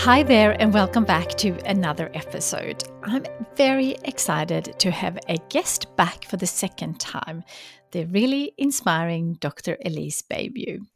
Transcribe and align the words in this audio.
Hi 0.00 0.22
there, 0.22 0.52
and 0.60 0.72
welcome 0.72 1.04
back 1.04 1.30
to 1.38 1.58
another 1.68 2.10
episode. 2.14 2.84
I'm 3.02 3.24
very 3.56 3.96
excited 4.04 4.78
to 4.78 4.90
have 4.92 5.18
a 5.28 5.38
guest 5.48 5.96
back 5.96 6.26
for 6.26 6.36
the 6.36 6.46
second 6.46 7.00
time, 7.00 7.42
the 7.90 8.04
really 8.04 8.52
inspiring 8.56 9.34
Dr. 9.40 9.76
Elise 9.84 10.22
Bialylew. 10.22 10.86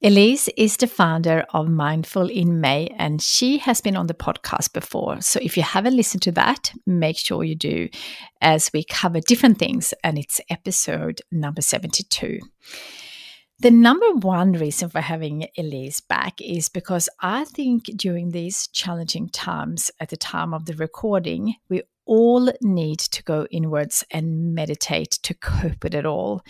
Elise 0.00 0.48
is 0.56 0.76
the 0.76 0.86
founder 0.86 1.44
of 1.52 1.68
Mindful 1.68 2.30
in 2.30 2.60
May, 2.60 2.86
and 2.98 3.20
she 3.20 3.58
has 3.58 3.80
been 3.80 3.96
on 3.96 4.06
the 4.06 4.14
podcast 4.14 4.72
before. 4.72 5.20
So 5.20 5.40
if 5.42 5.56
you 5.56 5.64
haven't 5.64 5.96
listened 5.96 6.22
to 6.22 6.32
that, 6.32 6.72
make 6.86 7.18
sure 7.18 7.42
you 7.42 7.56
do, 7.56 7.88
as 8.40 8.70
we 8.72 8.84
cover 8.84 9.18
different 9.18 9.58
things, 9.58 9.92
and 10.04 10.18
it's 10.18 10.40
episode 10.50 11.20
number 11.32 11.62
72. 11.62 12.38
The 13.60 13.72
number 13.72 14.12
one 14.12 14.52
reason 14.52 14.88
for 14.88 15.00
having 15.00 15.48
Elise 15.58 15.98
back 15.98 16.40
is 16.40 16.68
because 16.68 17.08
I 17.20 17.44
think 17.44 17.86
during 17.96 18.30
these 18.30 18.68
challenging 18.68 19.30
times 19.30 19.90
at 19.98 20.10
the 20.10 20.16
time 20.16 20.54
of 20.54 20.66
the 20.66 20.74
recording, 20.74 21.56
we 21.68 21.82
all 22.06 22.52
need 22.62 23.00
to 23.00 23.22
go 23.24 23.48
inwards 23.50 24.04
and 24.12 24.54
meditate 24.54 25.10
to 25.24 25.34
cope 25.34 25.82
with 25.82 25.96
it 25.96 26.06
all. 26.06 26.42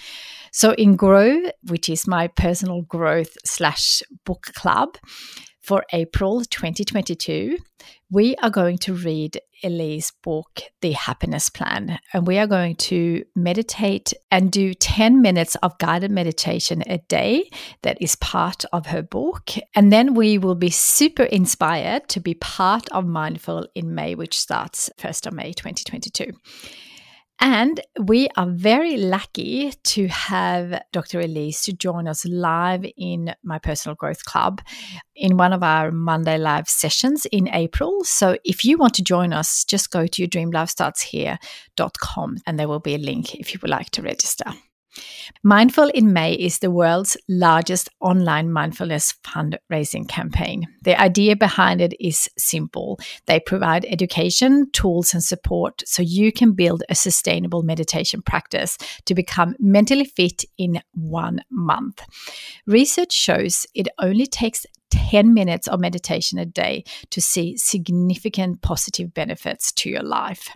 So, 0.52 0.72
in 0.72 0.96
Grow, 0.96 1.50
which 1.62 1.88
is 1.88 2.06
my 2.06 2.28
personal 2.28 2.82
growth 2.82 3.38
slash 3.42 4.02
book 4.26 4.50
club, 4.54 4.98
for 5.68 5.84
April 5.92 6.42
2022, 6.46 7.58
we 8.10 8.34
are 8.36 8.48
going 8.48 8.78
to 8.78 8.94
read 8.94 9.38
Elise's 9.62 10.12
book, 10.22 10.62
The 10.80 10.92
Happiness 10.92 11.50
Plan, 11.50 11.98
and 12.14 12.26
we 12.26 12.38
are 12.38 12.46
going 12.46 12.74
to 12.76 13.22
meditate 13.36 14.14
and 14.30 14.50
do 14.50 14.72
10 14.72 15.20
minutes 15.20 15.56
of 15.56 15.76
guided 15.76 16.10
meditation 16.10 16.82
a 16.86 16.96
day 17.08 17.50
that 17.82 17.98
is 18.00 18.16
part 18.16 18.64
of 18.72 18.86
her 18.86 19.02
book. 19.02 19.50
And 19.74 19.92
then 19.92 20.14
we 20.14 20.38
will 20.38 20.54
be 20.54 20.70
super 20.70 21.24
inspired 21.24 22.08
to 22.08 22.20
be 22.20 22.32
part 22.32 22.88
of 22.88 23.06
Mindful 23.06 23.66
in 23.74 23.94
May, 23.94 24.14
which 24.14 24.40
starts 24.40 24.88
1st 24.98 25.26
of 25.26 25.34
May 25.34 25.52
2022. 25.52 26.32
And 27.40 27.80
we 28.00 28.28
are 28.36 28.48
very 28.48 28.96
lucky 28.96 29.72
to 29.84 30.08
have 30.08 30.82
Dr. 30.92 31.20
Elise 31.20 31.62
to 31.62 31.72
join 31.72 32.08
us 32.08 32.24
live 32.24 32.84
in 32.96 33.32
my 33.44 33.58
personal 33.58 33.94
growth 33.94 34.24
club 34.24 34.60
in 35.14 35.36
one 35.36 35.52
of 35.52 35.62
our 35.62 35.92
Monday 35.92 36.36
live 36.36 36.68
sessions 36.68 37.26
in 37.26 37.48
April. 37.48 38.02
So 38.04 38.36
if 38.44 38.64
you 38.64 38.76
want 38.76 38.94
to 38.94 39.04
join 39.04 39.32
us, 39.32 39.64
just 39.64 39.90
go 39.90 40.06
to 40.06 40.26
yourdreamlifestartshere.com 40.26 42.36
and 42.46 42.58
there 42.58 42.68
will 42.68 42.80
be 42.80 42.96
a 42.96 42.98
link 42.98 43.36
if 43.36 43.54
you 43.54 43.60
would 43.62 43.70
like 43.70 43.90
to 43.90 44.02
register. 44.02 44.52
Mindful 45.42 45.88
in 45.88 46.12
May 46.12 46.34
is 46.34 46.58
the 46.58 46.70
world's 46.70 47.16
largest 47.28 47.88
online 48.00 48.50
mindfulness 48.50 49.14
fundraising 49.24 50.08
campaign. 50.08 50.66
The 50.82 51.00
idea 51.00 51.36
behind 51.36 51.80
it 51.80 51.94
is 52.00 52.28
simple. 52.38 52.98
They 53.26 53.40
provide 53.40 53.84
education, 53.88 54.70
tools, 54.72 55.14
and 55.14 55.22
support 55.22 55.82
so 55.86 56.02
you 56.02 56.32
can 56.32 56.52
build 56.52 56.82
a 56.88 56.94
sustainable 56.94 57.62
meditation 57.62 58.22
practice 58.22 58.78
to 59.04 59.14
become 59.14 59.54
mentally 59.58 60.04
fit 60.04 60.44
in 60.56 60.80
one 60.92 61.40
month. 61.50 62.02
Research 62.66 63.12
shows 63.12 63.66
it 63.74 63.88
only 63.98 64.26
takes 64.26 64.66
10 64.90 65.34
minutes 65.34 65.68
of 65.68 65.80
meditation 65.80 66.38
a 66.38 66.46
day 66.46 66.84
to 67.10 67.20
see 67.20 67.56
significant 67.56 68.62
positive 68.62 69.12
benefits 69.12 69.72
to 69.72 69.90
your 69.90 70.02
life. 70.02 70.48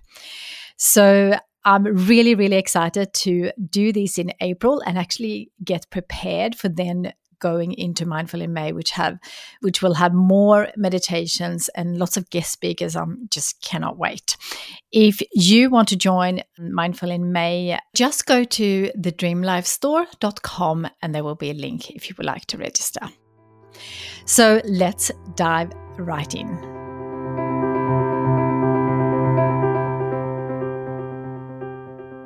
So, 0.76 1.38
I'm 1.64 1.84
really, 1.84 2.34
really 2.34 2.56
excited 2.56 3.12
to 3.14 3.52
do 3.70 3.92
this 3.92 4.18
in 4.18 4.32
April 4.40 4.82
and 4.84 4.98
actually 4.98 5.50
get 5.64 5.88
prepared 5.90 6.54
for 6.56 6.68
then 6.68 7.12
going 7.42 7.72
into 7.72 8.06
mindful 8.06 8.40
in 8.40 8.52
may 8.52 8.72
which 8.72 8.92
have 8.92 9.18
which 9.62 9.82
will 9.82 9.94
have 9.94 10.14
more 10.14 10.68
meditations 10.76 11.68
and 11.74 11.98
lots 11.98 12.16
of 12.16 12.30
guest 12.30 12.52
speakers. 12.52 12.94
I'm 12.94 13.28
just 13.30 13.60
cannot 13.60 13.98
wait. 13.98 14.36
If 14.92 15.20
you 15.32 15.68
want 15.68 15.88
to 15.88 15.96
join 15.96 16.42
mindful 16.58 17.10
in 17.10 17.32
may 17.32 17.78
just 17.94 18.26
go 18.26 18.44
to 18.44 18.92
thedreamlifestore.com 18.96 20.88
and 21.02 21.14
there 21.14 21.24
will 21.24 21.34
be 21.34 21.50
a 21.50 21.54
link 21.54 21.90
if 21.90 22.08
you 22.08 22.14
would 22.16 22.26
like 22.26 22.46
to 22.46 22.58
register. 22.58 23.08
So 24.24 24.62
let's 24.64 25.10
dive 25.34 25.72
right 25.98 26.32
in 26.34 26.81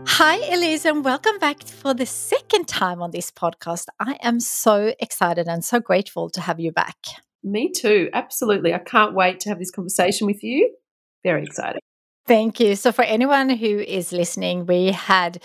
Hi, 0.08 0.36
Elise, 0.54 0.84
and 0.84 1.04
welcome 1.04 1.38
back 1.38 1.62
for 1.62 1.92
the 1.92 2.06
second 2.06 2.68
time 2.68 3.02
on 3.02 3.10
this 3.10 3.30
podcast. 3.30 3.86
I 4.00 4.16
am 4.22 4.40
so 4.40 4.94
excited 5.00 5.48
and 5.48 5.64
so 5.64 5.80
grateful 5.80 6.30
to 6.30 6.40
have 6.40 6.60
you 6.60 6.72
back. 6.72 6.96
Me 7.42 7.70
too. 7.70 8.08
Absolutely. 8.12 8.72
I 8.72 8.78
can't 8.78 9.14
wait 9.14 9.40
to 9.40 9.48
have 9.48 9.58
this 9.58 9.70
conversation 9.70 10.26
with 10.26 10.42
you. 10.42 10.74
Very 11.22 11.42
exciting. 11.42 11.80
Thank 12.26 12.58
you. 12.58 12.74
So, 12.74 12.90
for 12.90 13.02
anyone 13.02 13.48
who 13.50 13.78
is 13.78 14.10
listening, 14.10 14.66
we 14.66 14.86
had 14.86 15.40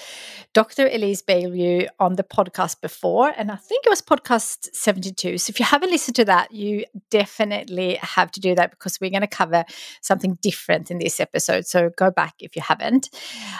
Dr. 0.53 0.87
Elise 0.87 1.21
Bialylew 1.21 1.87
on 1.99 2.15
the 2.15 2.23
podcast 2.23 2.81
before, 2.81 3.31
and 3.37 3.51
I 3.51 3.55
think 3.55 3.85
it 3.85 3.89
was 3.91 4.01
podcast 4.01 4.67
72. 4.73 5.37
So, 5.37 5.51
if 5.51 5.59
you 5.59 5.65
haven't 5.65 5.91
listened 5.91 6.15
to 6.15 6.25
that, 6.25 6.51
you 6.51 6.85
definitely 7.11 7.99
have 8.01 8.31
to 8.31 8.39
do 8.39 8.55
that 8.55 8.71
because 8.71 8.97
we're 8.99 9.11
going 9.11 9.21
to 9.21 9.27
cover 9.27 9.63
something 10.01 10.39
different 10.41 10.89
in 10.89 10.97
this 10.97 11.19
episode. 11.19 11.67
So, 11.67 11.91
go 11.95 12.09
back 12.09 12.33
if 12.39 12.55
you 12.55 12.63
haven't. 12.63 13.11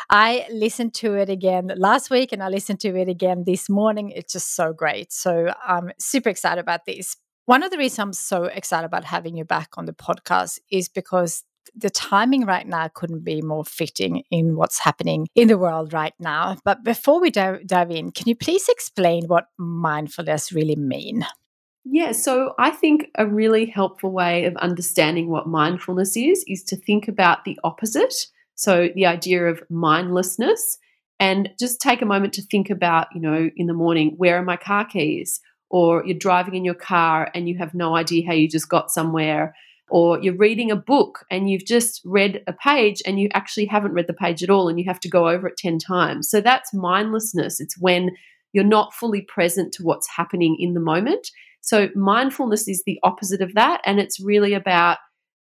I 0.10 0.48
listened 0.52 0.96
to 0.96 1.14
it 1.14 1.30
again 1.30 1.72
last 1.76 2.10
week 2.10 2.32
and 2.32 2.42
I 2.42 2.48
listened 2.50 2.80
to 2.80 2.96
it 2.96 3.08
again 3.08 3.44
this 3.46 3.70
morning. 3.70 4.10
It's 4.10 4.34
just 4.34 4.56
so 4.56 4.74
great. 4.74 5.14
So, 5.14 5.54
I'm 5.64 5.92
super 6.00 6.30
excited 6.30 6.60
about 6.60 6.88
this. 6.88 7.18
One 7.46 7.62
of 7.62 7.70
the 7.70 7.78
reasons 7.78 8.00
I'm 8.00 8.14
so 8.14 8.46
excited 8.46 8.86
about 8.86 9.04
having 9.04 9.36
you 9.38 9.46
back 9.46 9.78
on 9.78 9.86
the 9.86 9.94
podcast 9.94 10.58
is 10.72 10.90
because 10.90 11.44
the 11.76 11.90
timing 11.90 12.46
right 12.46 12.68
now 12.68 12.88
couldn't 12.94 13.24
be 13.24 13.42
more 13.42 13.64
fitting 13.64 14.24
in 14.32 14.56
what's 14.56 14.80
happening 14.80 15.28
in 15.36 15.48
the 15.48 15.58
world 15.58 15.94
right 15.94 16.14
now. 16.20 16.58
But 16.64 16.84
before 16.84 17.22
we 17.22 17.32
dive, 17.32 17.92
in, 17.92 18.12
can 18.12 18.28
you 18.28 18.36
please 18.36 18.68
explain 18.70 19.26
what 19.28 19.48
mindfulness 19.58 20.52
really 20.52 20.76
mean? 20.76 21.26
Yeah, 21.84 22.12
so 22.12 22.54
I 22.60 22.70
think 22.70 23.08
a 23.16 23.26
really 23.26 23.66
helpful 23.66 24.12
way 24.12 24.46
of 24.46 24.56
understanding 24.58 25.30
what 25.30 25.48
mindfulness 25.48 26.16
is 26.16 26.44
is 26.48 26.64
to 26.66 26.76
think 26.76 27.08
about 27.08 27.44
the 27.44 27.58
opposite. 27.64 28.14
So 28.56 28.90
the 28.94 29.08
idea 29.08 29.48
of 29.48 29.64
mindlessness 29.70 30.78
and 31.20 31.50
just 31.60 31.82
take 31.82 32.02
a 32.02 32.06
moment 32.06 32.34
to 32.34 32.44
think 32.44 32.70
about, 32.70 33.08
you 33.14 33.22
know, 33.22 33.50
in 33.56 33.68
the 33.68 33.74
morning, 33.74 34.14
where 34.18 34.38
are 34.38 34.44
my 34.44 34.58
car 34.58 34.86
keys? 34.86 35.42
Or 35.70 36.06
you're 36.06 36.18
driving 36.18 36.56
in 36.56 36.66
your 36.66 36.76
car 36.76 37.32
and 37.34 37.48
you 37.48 37.58
have 37.58 37.74
no 37.74 37.96
idea 37.96 38.28
how 38.28 38.34
you 38.34 38.48
just 38.48 38.70
got 38.70 38.92
somewhere 38.92 39.56
or 39.92 40.18
you're 40.22 40.38
reading 40.38 40.72
a 40.72 40.76
book 40.76 41.26
and 41.30 41.50
you've 41.50 41.66
just 41.66 42.02
read 42.06 42.42
a 42.48 42.54
page 42.54 43.02
and 43.06 43.20
you 43.20 43.28
actually 43.34 43.66
haven't 43.66 43.92
read 43.92 44.08
the 44.08 44.14
page 44.14 44.42
at 44.42 44.50
all 44.50 44.70
and 44.70 44.80
you 44.80 44.86
have 44.88 45.02
to 45.02 45.10
go 45.10 45.28
over 45.28 45.48
it 45.48 45.58
10 45.58 45.80
times. 45.80 46.30
So 46.30 46.40
that's 46.40 46.74
mindlessness. 46.74 47.60
It's 47.60 47.78
when 47.78 48.12
you're 48.54 48.64
not 48.64 48.94
fully 48.94 49.22
present 49.22 49.74
to 49.74 49.84
what's 49.84 50.08
happening 50.16 50.56
in 50.58 50.74
the 50.74 50.80
moment. 50.80 51.30
So 51.60 51.90
mindfulness 51.94 52.70
is 52.70 52.84
the 52.86 53.00
opposite 53.04 53.42
of 53.42 53.54
that. 53.56 53.82
And 53.86 54.00
it's 54.00 54.20
really 54.20 54.54
about 54.54 54.98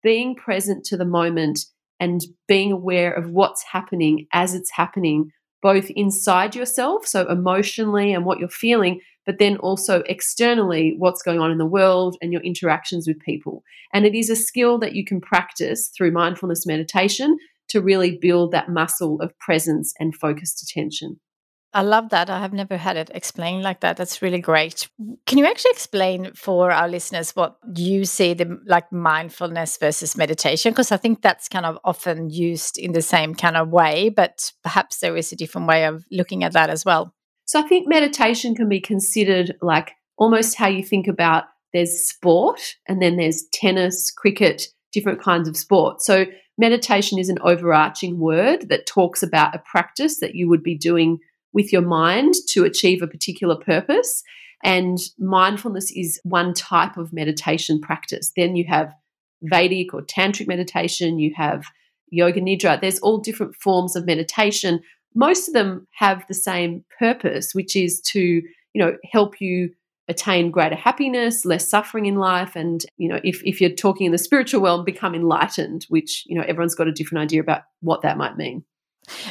being 0.03 0.35
present 0.35 0.85
to 0.87 0.97
the 0.97 1.05
moment 1.05 1.61
and 2.01 2.23
being 2.49 2.73
aware 2.73 3.13
of 3.13 3.31
what's 3.31 3.63
happening 3.63 4.27
as 4.33 4.55
it's 4.55 4.71
happening, 4.71 5.33
both 5.61 5.91
inside 5.91 6.57
yourself, 6.57 7.07
so 7.07 7.29
emotionally 7.29 8.15
and 8.15 8.25
what 8.25 8.39
you're 8.39 8.49
feeling, 8.49 9.01
but 9.31 9.39
then 9.39 9.59
also 9.59 10.03
externally, 10.07 10.97
what's 10.99 11.23
going 11.23 11.39
on 11.39 11.53
in 11.53 11.59
the 11.59 11.65
world 11.65 12.17
and 12.21 12.33
your 12.33 12.43
interactions 12.43 13.07
with 13.07 13.21
people. 13.21 13.63
And 13.95 14.05
it 14.05 14.13
is 14.13 14.29
a 14.29 14.35
skill 14.35 14.77
that 14.81 14.97
you 14.97 15.05
can 15.05 15.21
practice 15.21 15.89
through 15.97 16.11
mindfulness 16.11 16.67
meditation 16.67 17.39
to 17.69 17.81
really 17.81 18.19
build 18.21 18.51
that 18.51 18.69
muscle 18.69 19.21
of 19.21 19.39
presence 19.39 19.95
and 20.01 20.17
focused 20.17 20.65
attention. 20.65 21.21
I 21.73 21.83
love 21.83 22.09
that. 22.09 22.29
I 22.29 22.41
have 22.41 22.53
never 22.53 22.77
had 22.77 22.97
it 22.97 23.13
explained 23.15 23.63
like 23.63 23.83
that. 23.83 23.97
That's 23.97 24.21
really 24.21 24.41
great. 24.41 24.89
Can 25.27 25.39
you 25.39 25.47
actually 25.47 25.71
explain 25.71 26.33
for 26.35 26.73
our 26.73 26.89
listeners 26.89 27.31
what 27.37 27.57
you 27.77 28.07
see 28.07 28.35
the 28.35 28.59
like 28.67 28.91
mindfulness 28.91 29.77
versus 29.77 30.17
meditation? 30.17 30.73
Because 30.73 30.91
I 30.91 30.97
think 30.97 31.23
that's 31.23 31.49
kind 31.49 31.67
of 31.67 31.79
often 31.85 32.31
used 32.31 32.79
in 32.79 32.91
the 32.91 33.03
same 33.03 33.37
kind 33.37 33.57
of 33.57 33.69
way, 33.69 34.09
but 34.09 34.53
perhaps 34.65 34.99
there 34.99 35.17
is 35.17 35.31
a 35.31 35.37
different 35.37 35.69
way 35.69 35.85
of 35.85 36.05
looking 36.11 36.43
at 36.43 36.55
that 36.55 36.69
as 36.69 36.85
well. 36.85 37.15
So 37.51 37.59
I 37.59 37.63
think 37.63 37.89
meditation 37.89 38.55
can 38.55 38.69
be 38.69 38.79
considered 38.79 39.57
like 39.61 39.97
almost 40.17 40.57
how 40.57 40.69
you 40.69 40.85
think 40.85 41.09
about 41.09 41.47
there's 41.73 42.09
sport 42.09 42.77
and 42.87 43.03
then 43.03 43.17
there's 43.17 43.43
tennis, 43.53 44.13
cricket, 44.13 44.69
different 44.93 45.21
kinds 45.21 45.49
of 45.49 45.57
sport. 45.57 46.01
So 46.01 46.27
meditation 46.59 47.19
is 47.19 47.29
an 47.29 47.39
overarching 47.41 48.21
word 48.21 48.69
that 48.69 48.87
talks 48.87 49.21
about 49.21 49.53
a 49.53 49.63
practice 49.69 50.21
that 50.21 50.37
you 50.37 50.49
would 50.49 50.63
be 50.63 50.79
doing 50.79 51.19
with 51.53 51.73
your 51.73 51.83
mind 51.83 52.35
to 52.51 52.63
achieve 52.63 53.03
a 53.03 53.09
particular 53.09 53.57
purpose. 53.57 54.23
And 54.63 54.99
mindfulness 55.19 55.91
is 55.91 56.21
one 56.23 56.55
type 56.55 56.97
of 56.97 57.13
meditation 57.13 57.81
practice. 57.81 58.31
Then 58.37 58.55
you 58.55 58.67
have 58.69 58.95
Vedic 59.43 59.93
or 59.93 60.03
Tantric 60.03 60.47
meditation, 60.47 61.19
you 61.19 61.33
have 61.35 61.65
Yoga 62.11 62.41
Nidra. 62.41 62.81
There's 62.81 63.01
all 63.01 63.19
different 63.19 63.57
forms 63.57 63.97
of 63.97 64.07
meditation. 64.07 64.83
Most 65.15 65.49
of 65.49 65.55
them 65.55 65.87
have 65.93 66.25
the 66.29 66.35
same 66.35 66.85
purpose, 66.99 67.55
which 67.55 67.75
is 67.77 68.01
to, 68.03 68.21
you 68.21 68.43
know, 68.75 68.97
help 69.13 69.41
you 69.41 69.71
attain 70.09 70.51
greater 70.51 70.75
happiness, 70.75 71.45
less 71.45 71.69
suffering 71.69 72.07
in 72.07 72.17
life, 72.17 72.57
and 72.57 72.85
you 72.97 73.09
know, 73.09 73.21
if, 73.23 73.43
if 73.45 73.61
you're 73.61 73.71
talking 73.71 74.07
in 74.07 74.13
the 74.13 74.19
spiritual 74.19 74.61
realm, 74.61 74.85
become 74.85 75.15
enlightened, 75.15 75.87
which 75.89 76.25
you 76.27 76.37
know 76.37 76.45
everyone's 76.47 76.75
got 76.75 76.89
a 76.89 76.93
different 76.93 77.23
idea 77.23 77.41
about 77.41 77.63
what 77.81 78.03
that 78.03 78.19
might 78.19 78.37
mean. 78.37 78.65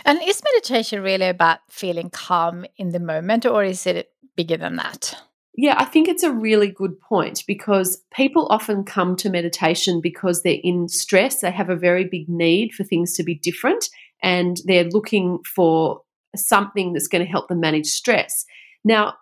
And 0.05 0.19
is 0.23 0.41
meditation 0.43 1.03
really 1.03 1.27
about 1.27 1.59
feeling 1.69 2.09
calm 2.09 2.65
in 2.77 2.89
the 2.89 2.99
moment, 2.99 3.45
or 3.45 3.63
is 3.63 3.85
it 3.85 4.09
bigger 4.35 4.57
than 4.57 4.77
that? 4.77 5.15
Yeah, 5.55 5.75
I 5.77 5.83
think 5.83 6.07
it's 6.07 6.23
a 6.23 6.31
really 6.31 6.71
good 6.71 6.99
point 7.01 7.43
because 7.45 8.01
people 8.13 8.47
often 8.49 8.85
come 8.85 9.17
to 9.17 9.29
meditation 9.29 9.99
because 9.99 10.41
they're 10.41 10.59
in 10.63 10.87
stress. 10.87 11.41
They 11.41 11.51
have 11.51 11.69
a 11.69 11.75
very 11.75 12.05
big 12.05 12.29
need 12.29 12.71
for 12.73 12.85
things 12.85 13.13
to 13.15 13.23
be 13.23 13.35
different 13.35 13.89
and 14.21 14.57
they're 14.65 14.89
looking 14.89 15.39
for 15.43 16.01
something 16.35 16.93
that's 16.93 17.07
going 17.07 17.23
to 17.23 17.31
help 17.31 17.47
them 17.47 17.59
manage 17.59 17.87
stress. 17.87 18.45
Now, 18.83 19.15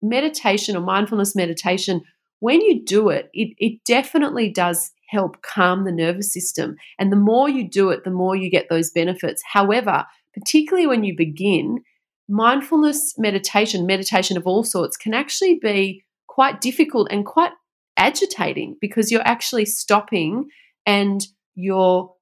meditation 0.00 0.76
or 0.76 0.80
mindfulness 0.80 1.34
meditation, 1.34 2.02
when 2.40 2.60
you 2.60 2.84
do 2.84 3.08
it, 3.08 3.30
it, 3.32 3.54
it 3.58 3.84
definitely 3.84 4.50
does 4.50 4.92
help 5.08 5.42
calm 5.42 5.84
the 5.84 5.92
nervous 5.92 6.32
system. 6.32 6.76
And 6.98 7.12
the 7.12 7.16
more 7.16 7.48
you 7.48 7.68
do 7.68 7.90
it, 7.90 8.04
the 8.04 8.10
more 8.10 8.34
you 8.34 8.50
get 8.50 8.68
those 8.68 8.90
benefits. 8.90 9.42
However, 9.52 10.06
particularly 10.34 10.86
when 10.86 11.04
you 11.04 11.14
begin, 11.16 11.82
mindfulness 12.28 13.14
meditation, 13.18 13.86
meditation 13.86 14.36
of 14.36 14.46
all 14.46 14.64
sorts, 14.64 14.96
can 14.96 15.14
actually 15.14 15.58
be 15.60 16.04
quite 16.26 16.60
difficult 16.60 17.08
and 17.10 17.26
quite 17.26 17.52
agitating 17.96 18.76
because 18.80 19.12
you're 19.12 19.26
actually 19.26 19.66
stopping 19.66 20.48
and 20.86 21.26
you're 21.54 22.12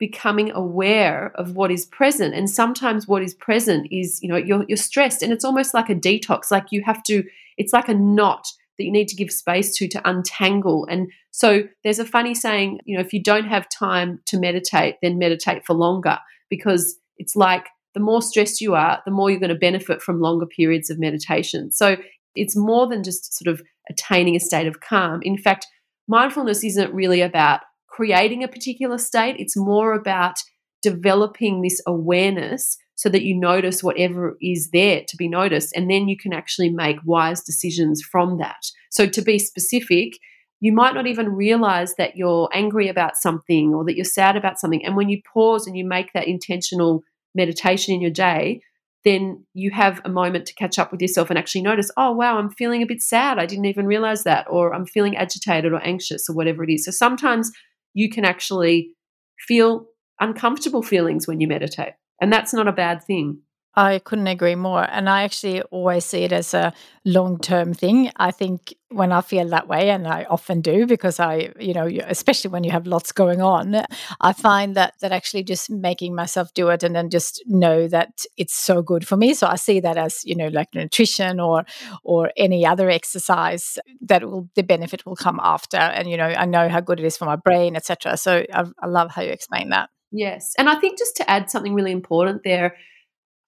becoming 0.00 0.50
aware 0.50 1.30
of 1.36 1.54
what 1.54 1.70
is 1.70 1.86
present 1.86 2.34
and 2.34 2.50
sometimes 2.50 3.06
what 3.06 3.22
is 3.22 3.34
present 3.34 3.86
is 3.92 4.20
you 4.22 4.28
know 4.28 4.36
you're, 4.36 4.64
you're 4.66 4.76
stressed 4.76 5.22
and 5.22 5.32
it's 5.32 5.44
almost 5.44 5.74
like 5.74 5.88
a 5.88 5.94
detox 5.94 6.50
like 6.50 6.72
you 6.72 6.82
have 6.82 7.02
to 7.04 7.22
it's 7.56 7.72
like 7.72 7.88
a 7.88 7.94
knot 7.94 8.46
that 8.80 8.86
you 8.86 8.90
need 8.90 9.08
to 9.08 9.16
give 9.16 9.30
space 9.30 9.76
to 9.76 9.86
to 9.86 10.08
untangle. 10.08 10.86
And 10.88 11.12
so 11.32 11.64
there's 11.84 11.98
a 11.98 12.04
funny 12.04 12.34
saying, 12.34 12.80
you 12.86 12.96
know, 12.96 13.02
if 13.02 13.12
you 13.12 13.22
don't 13.22 13.46
have 13.46 13.68
time 13.68 14.20
to 14.24 14.40
meditate, 14.40 14.96
then 15.02 15.18
meditate 15.18 15.66
for 15.66 15.74
longer 15.74 16.18
because 16.48 16.96
it's 17.18 17.36
like 17.36 17.66
the 17.92 18.00
more 18.00 18.22
stressed 18.22 18.62
you 18.62 18.74
are, 18.74 19.02
the 19.04 19.10
more 19.10 19.30
you're 19.30 19.38
going 19.38 19.50
to 19.50 19.54
benefit 19.54 20.00
from 20.00 20.22
longer 20.22 20.46
periods 20.46 20.88
of 20.88 20.98
meditation. 20.98 21.70
So 21.70 21.98
it's 22.34 22.56
more 22.56 22.88
than 22.88 23.02
just 23.02 23.36
sort 23.36 23.52
of 23.52 23.62
attaining 23.90 24.34
a 24.34 24.40
state 24.40 24.66
of 24.66 24.80
calm. 24.80 25.20
In 25.24 25.36
fact, 25.36 25.66
mindfulness 26.08 26.64
isn't 26.64 26.94
really 26.94 27.20
about 27.20 27.60
creating 28.00 28.42
a 28.42 28.48
particular 28.48 28.96
state, 28.96 29.36
it's 29.38 29.58
more 29.58 29.92
about 29.92 30.36
developing 30.80 31.60
this 31.60 31.82
awareness 31.86 32.78
so 32.94 33.10
that 33.10 33.24
you 33.24 33.38
notice 33.38 33.82
whatever 33.82 34.38
is 34.40 34.70
there 34.72 35.02
to 35.06 35.16
be 35.18 35.28
noticed. 35.28 35.76
And 35.76 35.90
then 35.90 36.08
you 36.08 36.16
can 36.16 36.32
actually 36.32 36.70
make 36.70 36.96
wise 37.04 37.42
decisions 37.42 38.00
from 38.00 38.38
that. 38.38 38.62
So, 38.90 39.06
to 39.06 39.20
be 39.20 39.38
specific, 39.38 40.14
you 40.60 40.72
might 40.72 40.94
not 40.94 41.06
even 41.06 41.28
realize 41.28 41.94
that 41.96 42.16
you're 42.16 42.48
angry 42.54 42.88
about 42.88 43.18
something 43.18 43.74
or 43.74 43.84
that 43.84 43.96
you're 43.96 44.04
sad 44.06 44.34
about 44.34 44.58
something. 44.58 44.82
And 44.82 44.96
when 44.96 45.10
you 45.10 45.20
pause 45.34 45.66
and 45.66 45.76
you 45.76 45.86
make 45.86 46.14
that 46.14 46.26
intentional 46.26 47.02
meditation 47.34 47.94
in 47.94 48.00
your 48.00 48.10
day, 48.10 48.62
then 49.04 49.44
you 49.52 49.70
have 49.72 50.00
a 50.06 50.08
moment 50.08 50.46
to 50.46 50.54
catch 50.54 50.78
up 50.78 50.90
with 50.90 51.02
yourself 51.02 51.28
and 51.28 51.38
actually 51.38 51.62
notice, 51.62 51.90
oh, 51.98 52.12
wow, 52.12 52.38
I'm 52.38 52.50
feeling 52.50 52.82
a 52.82 52.86
bit 52.86 53.02
sad. 53.02 53.38
I 53.38 53.44
didn't 53.44 53.66
even 53.66 53.86
realize 53.86 54.24
that. 54.24 54.46
Or 54.48 54.74
I'm 54.74 54.86
feeling 54.86 55.16
agitated 55.18 55.72
or 55.72 55.82
anxious 55.84 56.28
or 56.30 56.34
whatever 56.34 56.64
it 56.64 56.70
is. 56.70 56.86
So 56.86 56.90
sometimes 56.90 57.50
you 57.94 58.10
can 58.10 58.24
actually 58.24 58.90
feel 59.38 59.86
uncomfortable 60.20 60.82
feelings 60.82 61.26
when 61.26 61.40
you 61.40 61.48
meditate. 61.48 61.94
And 62.20 62.32
that's 62.32 62.52
not 62.52 62.68
a 62.68 62.72
bad 62.72 63.02
thing. 63.02 63.40
I 63.76 64.00
couldn't 64.00 64.26
agree 64.26 64.56
more. 64.56 64.84
And 64.90 65.08
I 65.08 65.22
actually 65.22 65.62
always 65.62 66.04
see 66.04 66.24
it 66.24 66.32
as 66.32 66.54
a 66.54 66.72
long 67.04 67.38
term 67.38 67.72
thing. 67.72 68.10
I 68.16 68.32
think 68.32 68.74
when 68.88 69.12
I 69.12 69.20
feel 69.20 69.48
that 69.48 69.68
way, 69.68 69.90
and 69.90 70.08
I 70.08 70.24
often 70.24 70.60
do 70.60 70.86
because 70.86 71.20
I, 71.20 71.52
you 71.58 71.72
know, 71.72 71.88
especially 72.06 72.50
when 72.50 72.64
you 72.64 72.72
have 72.72 72.88
lots 72.88 73.12
going 73.12 73.40
on, 73.40 73.84
I 74.20 74.32
find 74.32 74.74
that 74.74 74.94
that 75.00 75.12
actually 75.12 75.44
just 75.44 75.70
making 75.70 76.16
myself 76.16 76.52
do 76.52 76.68
it 76.68 76.82
and 76.82 76.96
then 76.96 77.10
just 77.10 77.42
know 77.46 77.86
that 77.88 78.24
it's 78.36 78.54
so 78.54 78.82
good 78.82 79.06
for 79.06 79.16
me. 79.16 79.34
So 79.34 79.46
I 79.46 79.56
see 79.56 79.78
that 79.80 79.96
as, 79.96 80.24
you 80.24 80.34
know, 80.34 80.48
like 80.48 80.74
nutrition 80.74 81.38
or 81.38 81.64
or 82.02 82.32
any 82.36 82.66
other 82.66 82.90
exercise 82.90 83.78
that 84.00 84.24
will 84.24 84.48
the 84.56 84.64
benefit 84.64 85.06
will 85.06 85.16
come 85.16 85.38
after. 85.42 85.78
And, 85.78 86.10
you 86.10 86.16
know, 86.16 86.24
I 86.24 86.44
know 86.44 86.68
how 86.68 86.80
good 86.80 86.98
it 86.98 87.06
is 87.06 87.16
for 87.16 87.26
my 87.26 87.36
brain, 87.36 87.76
etc. 87.76 88.16
So 88.16 88.44
I, 88.52 88.64
I 88.80 88.86
love 88.86 89.12
how 89.12 89.22
you 89.22 89.30
explain 89.30 89.68
that. 89.68 89.90
Yes. 90.12 90.54
And 90.58 90.68
I 90.68 90.74
think 90.74 90.98
just 90.98 91.16
to 91.16 91.30
add 91.30 91.50
something 91.50 91.72
really 91.72 91.92
important 91.92 92.42
there, 92.42 92.76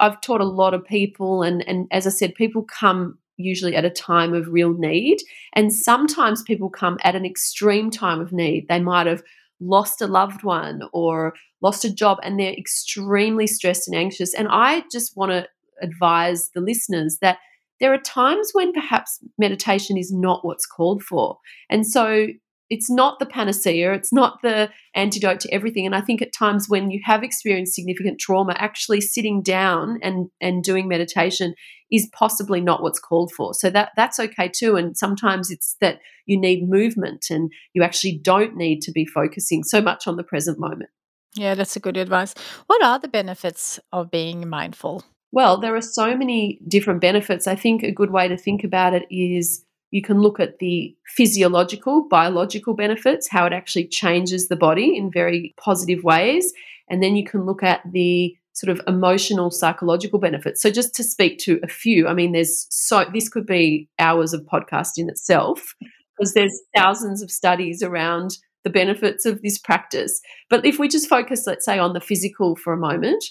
I've 0.02 0.20
taught 0.20 0.40
a 0.40 0.44
lot 0.44 0.74
of 0.74 0.84
people, 0.84 1.42
and, 1.42 1.66
and 1.68 1.86
as 1.92 2.06
I 2.06 2.10
said, 2.10 2.34
people 2.34 2.64
come 2.64 3.18
usually 3.36 3.76
at 3.76 3.84
a 3.84 3.90
time 3.90 4.34
of 4.34 4.48
real 4.48 4.74
need. 4.74 5.18
And 5.54 5.72
sometimes 5.72 6.42
people 6.42 6.68
come 6.68 6.98
at 7.04 7.14
an 7.14 7.24
extreme 7.24 7.90
time 7.90 8.20
of 8.20 8.32
need. 8.32 8.66
They 8.68 8.80
might 8.80 9.06
have 9.06 9.22
lost 9.60 10.02
a 10.02 10.06
loved 10.06 10.42
one 10.42 10.82
or 10.92 11.34
lost 11.60 11.84
a 11.84 11.94
job, 11.94 12.18
and 12.22 12.38
they're 12.38 12.52
extremely 12.52 13.46
stressed 13.46 13.86
and 13.86 13.96
anxious. 13.96 14.34
And 14.34 14.48
I 14.50 14.82
just 14.90 15.16
want 15.16 15.30
to 15.30 15.48
advise 15.80 16.50
the 16.54 16.60
listeners 16.60 17.18
that 17.22 17.38
there 17.80 17.92
are 17.92 17.98
times 17.98 18.50
when 18.52 18.72
perhaps 18.72 19.18
meditation 19.38 19.96
is 19.96 20.12
not 20.12 20.44
what's 20.44 20.66
called 20.66 21.02
for. 21.02 21.38
And 21.70 21.86
so 21.86 22.26
it's 22.72 22.88
not 22.88 23.18
the 23.18 23.26
panacea, 23.26 23.92
it's 23.92 24.14
not 24.14 24.40
the 24.40 24.70
antidote 24.94 25.40
to 25.40 25.52
everything. 25.52 25.84
And 25.84 25.94
I 25.94 26.00
think 26.00 26.22
at 26.22 26.32
times 26.32 26.70
when 26.70 26.90
you 26.90 27.02
have 27.04 27.22
experienced 27.22 27.74
significant 27.74 28.18
trauma, 28.18 28.54
actually 28.56 29.02
sitting 29.02 29.42
down 29.42 29.98
and, 30.02 30.30
and 30.40 30.64
doing 30.64 30.88
meditation 30.88 31.52
is 31.90 32.08
possibly 32.14 32.62
not 32.62 32.82
what's 32.82 32.98
called 32.98 33.30
for. 33.36 33.52
So 33.52 33.68
that 33.68 33.90
that's 33.94 34.18
okay 34.18 34.48
too. 34.48 34.76
And 34.76 34.96
sometimes 34.96 35.50
it's 35.50 35.76
that 35.82 35.98
you 36.24 36.40
need 36.40 36.66
movement 36.66 37.26
and 37.28 37.52
you 37.74 37.82
actually 37.82 38.16
don't 38.16 38.56
need 38.56 38.80
to 38.82 38.90
be 38.90 39.04
focusing 39.04 39.64
so 39.64 39.82
much 39.82 40.06
on 40.06 40.16
the 40.16 40.24
present 40.24 40.58
moment. 40.58 40.88
Yeah, 41.34 41.54
that's 41.54 41.76
a 41.76 41.80
good 41.80 41.98
advice. 41.98 42.34
What 42.68 42.82
are 42.82 42.98
the 42.98 43.08
benefits 43.08 43.78
of 43.92 44.10
being 44.10 44.48
mindful? 44.48 45.04
Well, 45.30 45.58
there 45.60 45.76
are 45.76 45.82
so 45.82 46.16
many 46.16 46.58
different 46.66 47.02
benefits. 47.02 47.46
I 47.46 47.54
think 47.54 47.82
a 47.82 47.92
good 47.92 48.10
way 48.10 48.28
to 48.28 48.36
think 48.38 48.64
about 48.64 48.94
it 48.94 49.04
is 49.10 49.62
you 49.92 50.02
can 50.02 50.20
look 50.20 50.40
at 50.40 50.58
the 50.58 50.96
physiological, 51.06 52.08
biological 52.08 52.74
benefits, 52.74 53.28
how 53.28 53.44
it 53.46 53.52
actually 53.52 53.86
changes 53.86 54.48
the 54.48 54.56
body 54.56 54.96
in 54.96 55.12
very 55.12 55.54
positive 55.58 56.02
ways. 56.02 56.52
And 56.88 57.02
then 57.02 57.14
you 57.14 57.24
can 57.24 57.44
look 57.44 57.62
at 57.62 57.82
the 57.92 58.34
sort 58.54 58.70
of 58.70 58.80
emotional, 58.86 59.50
psychological 59.50 60.18
benefits. 60.18 60.60
So, 60.60 60.70
just 60.70 60.94
to 60.96 61.04
speak 61.04 61.38
to 61.40 61.60
a 61.62 61.68
few, 61.68 62.08
I 62.08 62.14
mean, 62.14 62.32
there's 62.32 62.66
so, 62.70 63.04
this 63.12 63.28
could 63.28 63.46
be 63.46 63.88
hours 63.98 64.32
of 64.32 64.42
podcast 64.42 64.92
in 64.96 65.08
itself 65.08 65.74
because 66.16 66.32
there's 66.32 66.58
thousands 66.74 67.22
of 67.22 67.30
studies 67.30 67.82
around 67.82 68.38
the 68.64 68.70
benefits 68.70 69.26
of 69.26 69.42
this 69.42 69.58
practice. 69.58 70.20
But 70.48 70.64
if 70.64 70.78
we 70.78 70.88
just 70.88 71.08
focus, 71.08 71.46
let's 71.46 71.64
say, 71.64 71.78
on 71.78 71.92
the 71.92 72.00
physical 72.00 72.56
for 72.56 72.72
a 72.72 72.78
moment, 72.78 73.24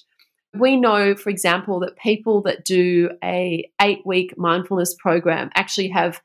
we 0.54 0.76
know, 0.76 1.16
for 1.16 1.30
example, 1.30 1.80
that 1.80 1.98
people 1.98 2.42
that 2.44 2.66
do 2.66 3.10
a 3.24 3.68
eight 3.82 4.06
week 4.06 4.38
mindfulness 4.38 4.96
program 5.00 5.50
actually 5.56 5.90
have 5.90 6.22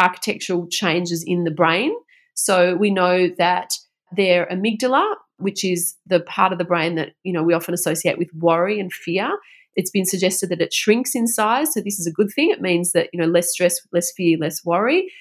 architectural 0.00 0.66
changes 0.68 1.22
in 1.26 1.44
the 1.44 1.50
brain. 1.50 1.94
So 2.34 2.74
we 2.74 2.90
know 2.90 3.28
that 3.38 3.74
their 4.16 4.46
amygdala, 4.46 5.14
which 5.36 5.64
is 5.64 5.94
the 6.06 6.20
part 6.20 6.52
of 6.52 6.58
the 6.58 6.64
brain 6.64 6.94
that 6.96 7.10
you 7.22 7.32
know 7.32 7.42
we 7.42 7.54
often 7.54 7.74
associate 7.74 8.18
with 8.18 8.28
worry 8.34 8.80
and 8.80 8.92
fear, 8.92 9.30
it's 9.76 9.90
been 9.90 10.06
suggested 10.06 10.48
that 10.48 10.60
it 10.60 10.72
shrinks 10.72 11.14
in 11.14 11.26
size. 11.26 11.74
So 11.74 11.80
this 11.80 12.00
is 12.00 12.06
a 12.06 12.12
good 12.12 12.30
thing. 12.34 12.50
It 12.50 12.60
means 12.60 12.92
that 12.92 13.10
you 13.12 13.20
know 13.20 13.26
less 13.26 13.52
stress, 13.52 13.78
less 13.92 14.10
fear, 14.16 14.38
less 14.38 14.64
worry. 14.64 15.12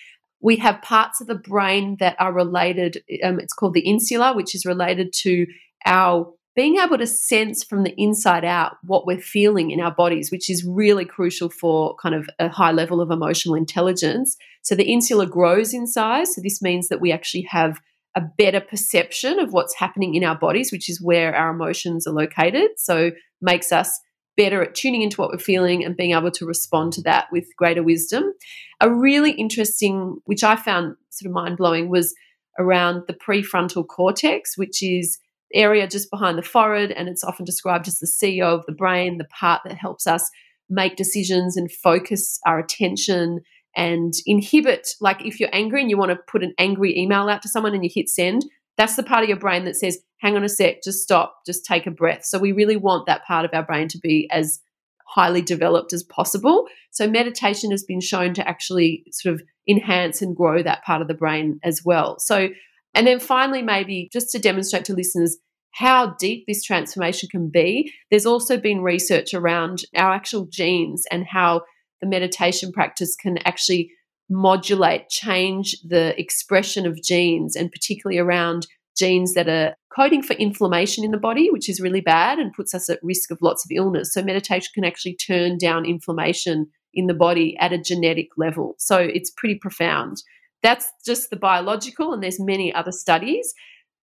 We 0.41 0.55
have 0.57 0.81
parts 0.81 1.19
of 1.19 1.27
the 1.27 1.35
brain 1.35 1.97
that 1.99 2.15
are 2.17 2.31
related. 2.31 3.03
Um, 3.23 3.39
it's 3.39 3.53
called 3.53 3.73
the 3.73 3.85
insula, 3.85 4.33
which 4.33 4.55
is 4.55 4.65
related 4.65 5.11
to 5.23 5.45
our 5.85 6.31
being 6.59 6.75
able 6.75 6.97
to 6.97 7.07
sense 7.07 7.63
from 7.63 7.83
the 7.83 7.93
inside 7.95 8.43
out 8.43 8.75
what 8.83 9.07
we're 9.07 9.17
feeling 9.17 9.71
in 9.71 9.79
our 9.79 9.95
bodies, 9.95 10.29
which 10.29 10.49
is 10.49 10.65
really 10.65 11.05
crucial 11.05 11.49
for 11.49 11.95
kind 12.03 12.13
of 12.13 12.29
a 12.37 12.49
high 12.49 12.73
level 12.73 12.99
of 12.99 13.11
emotional 13.11 13.55
intelligence. 13.55 14.35
So 14.61 14.75
the 14.75 14.91
insula 14.91 15.25
grows 15.25 15.73
in 15.73 15.87
size. 15.87 16.35
So 16.35 16.41
this 16.41 16.61
means 16.61 16.89
that 16.89 16.99
we 16.99 17.13
actually 17.13 17.43
have 17.43 17.79
a 18.13 18.21
better 18.37 18.59
perception 18.59 19.39
of 19.39 19.53
what's 19.53 19.73
happening 19.75 20.15
in 20.15 20.25
our 20.25 20.37
bodies, 20.37 20.69
which 20.69 20.89
is 20.89 21.01
where 21.01 21.33
our 21.33 21.51
emotions 21.51 22.05
are 22.05 22.11
located. 22.11 22.71
So 22.75 23.11
makes 23.39 23.71
us 23.71 23.97
better 24.35 24.61
at 24.61 24.75
tuning 24.75 25.01
into 25.01 25.21
what 25.21 25.31
we're 25.31 25.37
feeling 25.37 25.85
and 25.85 25.95
being 25.95 26.11
able 26.11 26.31
to 26.31 26.45
respond 26.45 26.91
to 26.91 27.01
that 27.03 27.27
with 27.31 27.45
greater 27.55 27.83
wisdom. 27.83 28.33
A 28.81 28.93
really 28.93 29.31
interesting, 29.31 30.17
which 30.25 30.43
I 30.43 30.57
found 30.57 30.97
sort 31.09 31.27
of 31.29 31.33
mind 31.33 31.55
blowing, 31.55 31.87
was 31.87 32.13
around 32.59 33.03
the 33.07 33.13
prefrontal 33.13 33.87
cortex, 33.87 34.57
which 34.57 34.83
is 34.83 35.19
area 35.53 35.87
just 35.87 36.11
behind 36.11 36.37
the 36.37 36.43
forehead, 36.43 36.91
and 36.91 37.07
it's 37.09 37.23
often 37.23 37.45
described 37.45 37.87
as 37.87 37.99
the 37.99 38.07
CEO 38.07 38.45
of 38.45 38.65
the 38.65 38.73
brain, 38.73 39.17
the 39.17 39.25
part 39.25 39.61
that 39.65 39.77
helps 39.77 40.07
us 40.07 40.29
make 40.69 40.95
decisions 40.95 41.57
and 41.57 41.71
focus 41.71 42.39
our 42.45 42.59
attention 42.59 43.39
and 43.75 44.13
inhibit. 44.25 44.89
Like 45.01 45.25
if 45.25 45.39
you're 45.39 45.49
angry 45.53 45.81
and 45.81 45.89
you 45.89 45.97
want 45.97 46.11
to 46.11 46.17
put 46.27 46.43
an 46.43 46.53
angry 46.57 46.97
email 46.97 47.29
out 47.29 47.41
to 47.43 47.49
someone 47.49 47.73
and 47.73 47.83
you 47.83 47.89
hit 47.93 48.09
send, 48.09 48.45
that's 48.77 48.95
the 48.95 49.03
part 49.03 49.23
of 49.23 49.29
your 49.29 49.39
brain 49.39 49.65
that 49.65 49.75
says, 49.75 49.99
hang 50.19 50.35
on 50.35 50.43
a 50.43 50.49
sec, 50.49 50.83
just 50.83 51.01
stop, 51.01 51.39
just 51.45 51.65
take 51.65 51.87
a 51.87 51.91
breath. 51.91 52.25
So 52.25 52.39
we 52.39 52.51
really 52.51 52.77
want 52.77 53.07
that 53.07 53.25
part 53.25 53.45
of 53.45 53.51
our 53.53 53.63
brain 53.63 53.87
to 53.89 53.97
be 53.97 54.29
as 54.31 54.59
highly 55.07 55.41
developed 55.41 55.91
as 55.91 56.03
possible. 56.03 56.65
So 56.91 57.09
meditation 57.09 57.71
has 57.71 57.83
been 57.83 58.01
shown 58.01 58.33
to 58.35 58.47
actually 58.47 59.05
sort 59.11 59.35
of 59.35 59.41
enhance 59.67 60.21
and 60.21 60.35
grow 60.35 60.61
that 60.61 60.83
part 60.83 61.01
of 61.01 61.07
the 61.07 61.13
brain 61.13 61.59
as 61.63 61.83
well. 61.83 62.19
So 62.19 62.49
and 62.93 63.05
then 63.05 63.19
finally, 63.19 63.61
maybe 63.61 64.09
just 64.11 64.29
to 64.31 64.39
demonstrate 64.39 64.85
to 64.85 64.93
listeners 64.93 65.37
how 65.71 66.15
deep 66.19 66.45
this 66.47 66.63
transformation 66.63 67.29
can 67.29 67.49
be, 67.49 67.93
there's 68.09 68.25
also 68.25 68.57
been 68.57 68.81
research 68.81 69.33
around 69.33 69.83
our 69.95 70.11
actual 70.11 70.47
genes 70.47 71.05
and 71.11 71.25
how 71.27 71.61
the 72.01 72.07
meditation 72.07 72.71
practice 72.71 73.15
can 73.15 73.37
actually 73.39 73.91
modulate, 74.29 75.09
change 75.09 75.75
the 75.87 76.19
expression 76.19 76.85
of 76.85 77.01
genes, 77.01 77.55
and 77.55 77.71
particularly 77.71 78.19
around 78.19 78.67
genes 78.97 79.33
that 79.33 79.47
are 79.47 79.75
coding 79.95 80.21
for 80.21 80.33
inflammation 80.33 81.03
in 81.03 81.11
the 81.11 81.17
body, 81.17 81.49
which 81.49 81.69
is 81.69 81.79
really 81.79 82.01
bad 82.01 82.37
and 82.37 82.53
puts 82.53 82.73
us 82.73 82.89
at 82.89 82.99
risk 83.01 83.31
of 83.31 83.41
lots 83.41 83.65
of 83.65 83.71
illness. 83.73 84.13
So, 84.13 84.21
meditation 84.21 84.71
can 84.73 84.83
actually 84.83 85.15
turn 85.15 85.57
down 85.57 85.85
inflammation 85.85 86.67
in 86.93 87.07
the 87.07 87.13
body 87.13 87.55
at 87.59 87.73
a 87.73 87.77
genetic 87.77 88.27
level. 88.37 88.75
So, 88.77 88.97
it's 88.97 89.31
pretty 89.31 89.55
profound. 89.55 90.17
That's 90.61 90.91
just 91.05 91.29
the 91.29 91.37
biological, 91.37 92.13
and 92.13 92.21
there's 92.21 92.39
many 92.39 92.73
other 92.73 92.91
studies. 92.91 93.53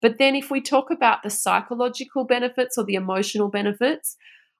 But 0.01 0.17
then, 0.17 0.35
if 0.35 0.51
we 0.51 0.61
talk 0.61 0.91
about 0.91 1.23
the 1.23 1.29
psychological 1.29 2.25
benefits 2.25 2.77
or 2.77 2.85
the 2.85 2.95
emotional 2.95 3.49
benefits, 3.49 4.15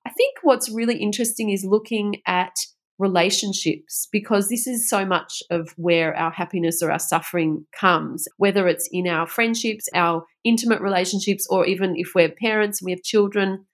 I 0.05 0.09
think 0.11 0.37
what's 0.41 0.69
really 0.69 0.97
interesting 0.97 1.49
is 1.49 1.65
looking 1.65 2.21
at 2.25 2.53
relationships 2.99 4.07
because 4.11 4.49
this 4.49 4.65
is 4.65 4.89
so 4.89 5.05
much 5.05 5.43
of 5.51 5.73
where 5.77 6.15
our 6.15 6.31
happiness 6.31 6.81
or 6.81 6.91
our 6.91 6.99
suffering 6.99 7.65
comes, 7.79 8.27
whether 8.37 8.67
it's 8.67 8.89
in 8.91 9.07
our 9.07 9.27
friendships, 9.27 9.87
our 9.93 10.23
intimate 10.43 10.81
relationships, 10.81 11.45
or 11.49 11.65
even 11.65 11.95
if 11.95 12.13
we're 12.15 12.29
parents 12.29 12.81
and 12.81 12.85
we 12.87 12.91
have 12.91 13.03
children. 13.03 13.65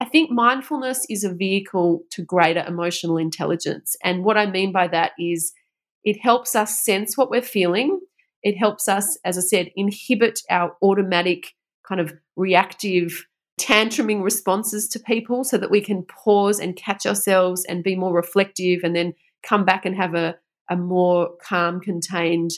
I 0.00 0.06
think 0.06 0.30
mindfulness 0.30 1.06
is 1.08 1.24
a 1.24 1.34
vehicle 1.34 2.02
to 2.12 2.22
greater 2.22 2.64
emotional 2.66 3.16
intelligence. 3.16 3.96
And 4.02 4.24
what 4.24 4.36
I 4.36 4.46
mean 4.46 4.72
by 4.72 4.88
that 4.88 5.12
is 5.18 5.52
it 6.04 6.20
helps 6.20 6.54
us 6.54 6.80
sense 6.80 7.16
what 7.16 7.30
we're 7.30 7.42
feeling. 7.42 8.00
It 8.42 8.56
helps 8.56 8.88
us, 8.88 9.18
as 9.24 9.38
I 9.38 9.40
said, 9.40 9.70
inhibit 9.74 10.40
our 10.50 10.76
automatic 10.82 11.54
kind 11.86 12.00
of 12.00 12.12
reactive 12.36 13.26
tantruming 13.58 14.22
responses 14.22 14.88
to 14.88 14.98
people 14.98 15.44
so 15.44 15.56
that 15.56 15.70
we 15.70 15.80
can 15.80 16.02
pause 16.02 16.58
and 16.58 16.76
catch 16.76 17.06
ourselves 17.06 17.64
and 17.64 17.84
be 17.84 17.94
more 17.94 18.12
reflective 18.12 18.80
and 18.82 18.94
then 18.94 19.14
come 19.42 19.64
back 19.64 19.86
and 19.86 19.96
have 19.96 20.14
a, 20.14 20.36
a 20.68 20.76
more 20.76 21.30
calm, 21.42 21.80
contained 21.80 22.50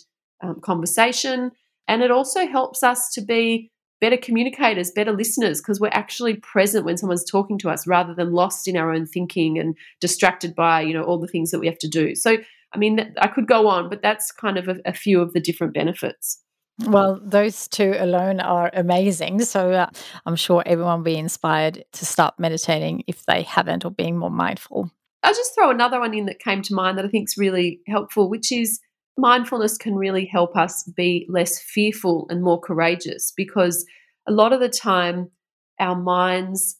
um, 0.43 0.61
conversation. 0.61 1.53
And 1.87 2.03
it 2.03 2.11
also 2.11 2.47
helps 2.47 2.83
us 2.83 3.11
to 3.13 3.21
be 3.21 3.71
better 4.01 4.17
communicators, 4.17 4.91
better 4.91 5.13
listeners, 5.13 5.61
because 5.61 5.81
we're 5.81 5.89
actually 5.89 6.37
present 6.37 6.85
when 6.85 6.97
someone's 6.97 7.25
talking 7.25 7.59
to 7.59 7.71
us 7.71 7.87
rather 7.87 8.15
than 8.15 8.33
lost 8.33 8.69
in 8.69 8.77
our 8.77 8.93
own 8.93 9.07
thinking 9.07 9.59
and 9.59 9.77
distracted 10.01 10.55
by, 10.55 10.81
you 10.81 10.93
know, 10.93 11.03
all 11.03 11.19
the 11.19 11.29
things 11.29 11.51
that 11.51 11.61
we 11.61 11.67
have 11.67 11.79
to 11.79 11.89
do. 11.89 12.15
So 12.15 12.39
I 12.77 12.79
mean, 12.79 13.15
I 13.19 13.29
could 13.29 13.47
go 13.47 13.69
on, 13.69 13.89
but 13.89 14.03
that's 14.03 14.31
kind 14.31 14.59
of 14.59 14.69
a, 14.69 14.77
a 14.85 14.93
few 14.93 15.23
of 15.23 15.33
the 15.33 15.41
different 15.41 15.73
benefits. 15.73 16.43
Well, 16.85 17.19
those 17.25 17.69
two 17.69 17.95
alone 17.99 18.39
are 18.39 18.71
amazing. 18.75 19.41
So 19.45 19.73
uh, 19.73 19.89
I'm 20.27 20.37
sure 20.37 20.63
everyone 20.67 20.99
will 20.99 21.05
be 21.05 21.17
inspired 21.17 21.83
to 21.93 22.05
start 22.05 22.35
meditating 22.39 23.05
if 23.07 23.25
they 23.25 23.43
haven't 23.43 23.87
or 23.87 23.91
being 23.91 24.19
more 24.19 24.31
mindful. 24.31 24.91
I'll 25.23 25.33
just 25.33 25.55
throw 25.55 25.71
another 25.71 25.99
one 25.99 26.13
in 26.13 26.27
that 26.27 26.39
came 26.39 26.61
to 26.61 26.75
mind 26.75 26.99
that 26.99 27.07
I 27.07 27.09
think 27.09 27.31
is 27.31 27.39
really 27.39 27.81
helpful, 27.89 28.29
which 28.29 28.53
is 28.53 28.79
mindfulness 29.17 29.79
can 29.79 29.95
really 29.95 30.27
help 30.27 30.55
us 30.55 30.85
be 30.95 31.27
less 31.31 31.59
fearful 31.59 32.27
and 32.29 32.43
more 32.43 32.61
courageous 32.61 33.33
because 33.35 33.87
a 34.29 34.33
lot 34.33 34.53
of 34.53 34.61
the 34.61 34.69
time 34.69 35.31
our 35.81 35.97
minds 35.97 36.77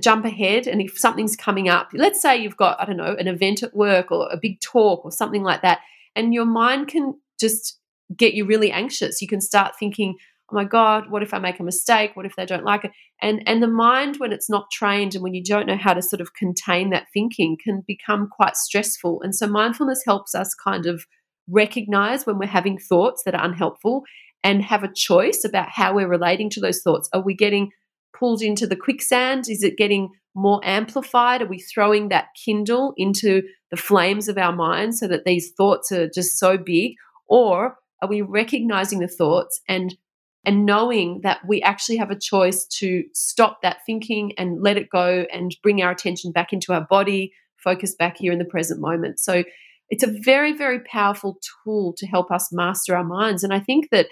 jump 0.00 0.24
ahead 0.24 0.66
and 0.66 0.82
if 0.82 0.98
something's 0.98 1.34
coming 1.34 1.68
up 1.68 1.88
let's 1.94 2.20
say 2.20 2.36
you've 2.36 2.58
got 2.58 2.78
i 2.80 2.84
don't 2.84 2.98
know 2.98 3.16
an 3.18 3.26
event 3.26 3.62
at 3.62 3.74
work 3.74 4.12
or 4.12 4.28
a 4.30 4.36
big 4.36 4.60
talk 4.60 5.02
or 5.04 5.10
something 5.10 5.42
like 5.42 5.62
that 5.62 5.78
and 6.14 6.34
your 6.34 6.44
mind 6.44 6.88
can 6.88 7.14
just 7.38 7.78
get 8.16 8.34
you 8.34 8.44
really 8.44 8.70
anxious. 8.70 9.20
You 9.22 9.28
can 9.28 9.40
start 9.40 9.78
thinking 9.78 10.16
oh 10.50 10.54
my 10.54 10.64
god 10.64 11.10
what 11.10 11.22
if 11.22 11.34
i 11.34 11.38
make 11.38 11.60
a 11.60 11.62
mistake? 11.62 12.16
What 12.16 12.26
if 12.26 12.34
they 12.36 12.46
don't 12.46 12.64
like 12.64 12.84
it? 12.84 12.92
And 13.22 13.42
and 13.46 13.62
the 13.62 13.68
mind 13.68 14.16
when 14.16 14.32
it's 14.32 14.50
not 14.50 14.70
trained 14.70 15.14
and 15.14 15.22
when 15.22 15.34
you 15.34 15.42
don't 15.42 15.66
know 15.66 15.76
how 15.76 15.94
to 15.94 16.02
sort 16.02 16.20
of 16.20 16.34
contain 16.34 16.90
that 16.90 17.06
thinking 17.12 17.56
can 17.62 17.82
become 17.86 18.28
quite 18.28 18.56
stressful. 18.56 19.22
And 19.22 19.34
so 19.34 19.46
mindfulness 19.46 20.02
helps 20.04 20.34
us 20.34 20.54
kind 20.54 20.86
of 20.86 21.06
recognize 21.48 22.26
when 22.26 22.38
we're 22.38 22.46
having 22.46 22.78
thoughts 22.78 23.22
that 23.24 23.34
are 23.34 23.44
unhelpful 23.44 24.02
and 24.44 24.62
have 24.62 24.84
a 24.84 24.92
choice 24.92 25.44
about 25.44 25.68
how 25.70 25.94
we're 25.94 26.08
relating 26.08 26.50
to 26.50 26.60
those 26.60 26.82
thoughts. 26.82 27.08
Are 27.12 27.20
we 27.20 27.34
getting 27.34 27.70
pulled 28.18 28.42
into 28.42 28.66
the 28.66 28.76
quicksand? 28.76 29.48
Is 29.48 29.62
it 29.62 29.76
getting 29.76 30.10
more 30.34 30.60
amplified? 30.64 31.42
Are 31.42 31.46
we 31.46 31.58
throwing 31.58 32.08
that 32.08 32.28
kindle 32.44 32.94
into 32.96 33.42
the 33.70 33.76
flames 33.76 34.28
of 34.28 34.38
our 34.38 34.52
mind 34.52 34.96
so 34.96 35.08
that 35.08 35.24
these 35.24 35.52
thoughts 35.52 35.92
are 35.92 36.08
just 36.08 36.38
so 36.38 36.56
big? 36.56 36.94
Or 37.28 37.76
are 38.02 38.08
we 38.08 38.22
recognizing 38.22 39.00
the 39.00 39.08
thoughts 39.08 39.60
and 39.68 39.96
and 40.44 40.64
knowing 40.64 41.20
that 41.24 41.40
we 41.46 41.60
actually 41.60 41.98
have 41.98 42.10
a 42.10 42.18
choice 42.18 42.64
to 42.64 43.04
stop 43.12 43.60
that 43.62 43.78
thinking 43.84 44.32
and 44.38 44.62
let 44.62 44.78
it 44.78 44.88
go 44.88 45.26
and 45.32 45.54
bring 45.62 45.82
our 45.82 45.90
attention 45.90 46.32
back 46.32 46.52
into 46.52 46.72
our 46.72 46.86
body, 46.88 47.32
focus 47.56 47.94
back 47.94 48.16
here 48.16 48.32
in 48.32 48.38
the 48.38 48.44
present 48.44 48.80
moment. 48.80 49.18
So 49.18 49.42
it's 49.90 50.04
a 50.04 50.14
very, 50.22 50.56
very 50.56 50.80
powerful 50.80 51.38
tool 51.64 51.92
to 51.98 52.06
help 52.06 52.30
us 52.30 52.52
master 52.52 52.96
our 52.96 53.04
minds. 53.04 53.42
And 53.42 53.52
I 53.52 53.60
think 53.60 53.90
that 53.90 54.06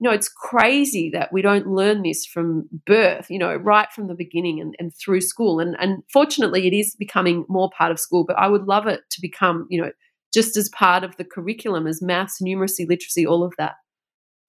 you 0.00 0.08
know, 0.08 0.14
it's 0.14 0.28
crazy 0.28 1.10
that 1.10 1.32
we 1.32 1.42
don't 1.42 1.66
learn 1.66 2.02
this 2.02 2.24
from 2.24 2.68
birth, 2.86 3.30
you 3.30 3.38
know, 3.38 3.54
right 3.56 3.90
from 3.92 4.06
the 4.06 4.14
beginning 4.14 4.60
and, 4.60 4.76
and 4.78 4.94
through 4.94 5.20
school. 5.20 5.58
And, 5.58 5.76
and 5.80 6.02
fortunately, 6.12 6.68
it 6.68 6.72
is 6.72 6.94
becoming 6.94 7.44
more 7.48 7.68
part 7.76 7.90
of 7.90 7.98
school, 7.98 8.24
but 8.24 8.38
I 8.38 8.46
would 8.46 8.64
love 8.64 8.86
it 8.86 9.00
to 9.10 9.20
become, 9.20 9.66
you 9.68 9.82
know, 9.82 9.90
just 10.32 10.56
as 10.56 10.68
part 10.68 11.02
of 11.02 11.16
the 11.16 11.24
curriculum 11.24 11.86
as 11.86 12.00
maths, 12.00 12.40
numeracy, 12.40 12.88
literacy, 12.88 13.26
all 13.26 13.42
of 13.42 13.54
that. 13.58 13.74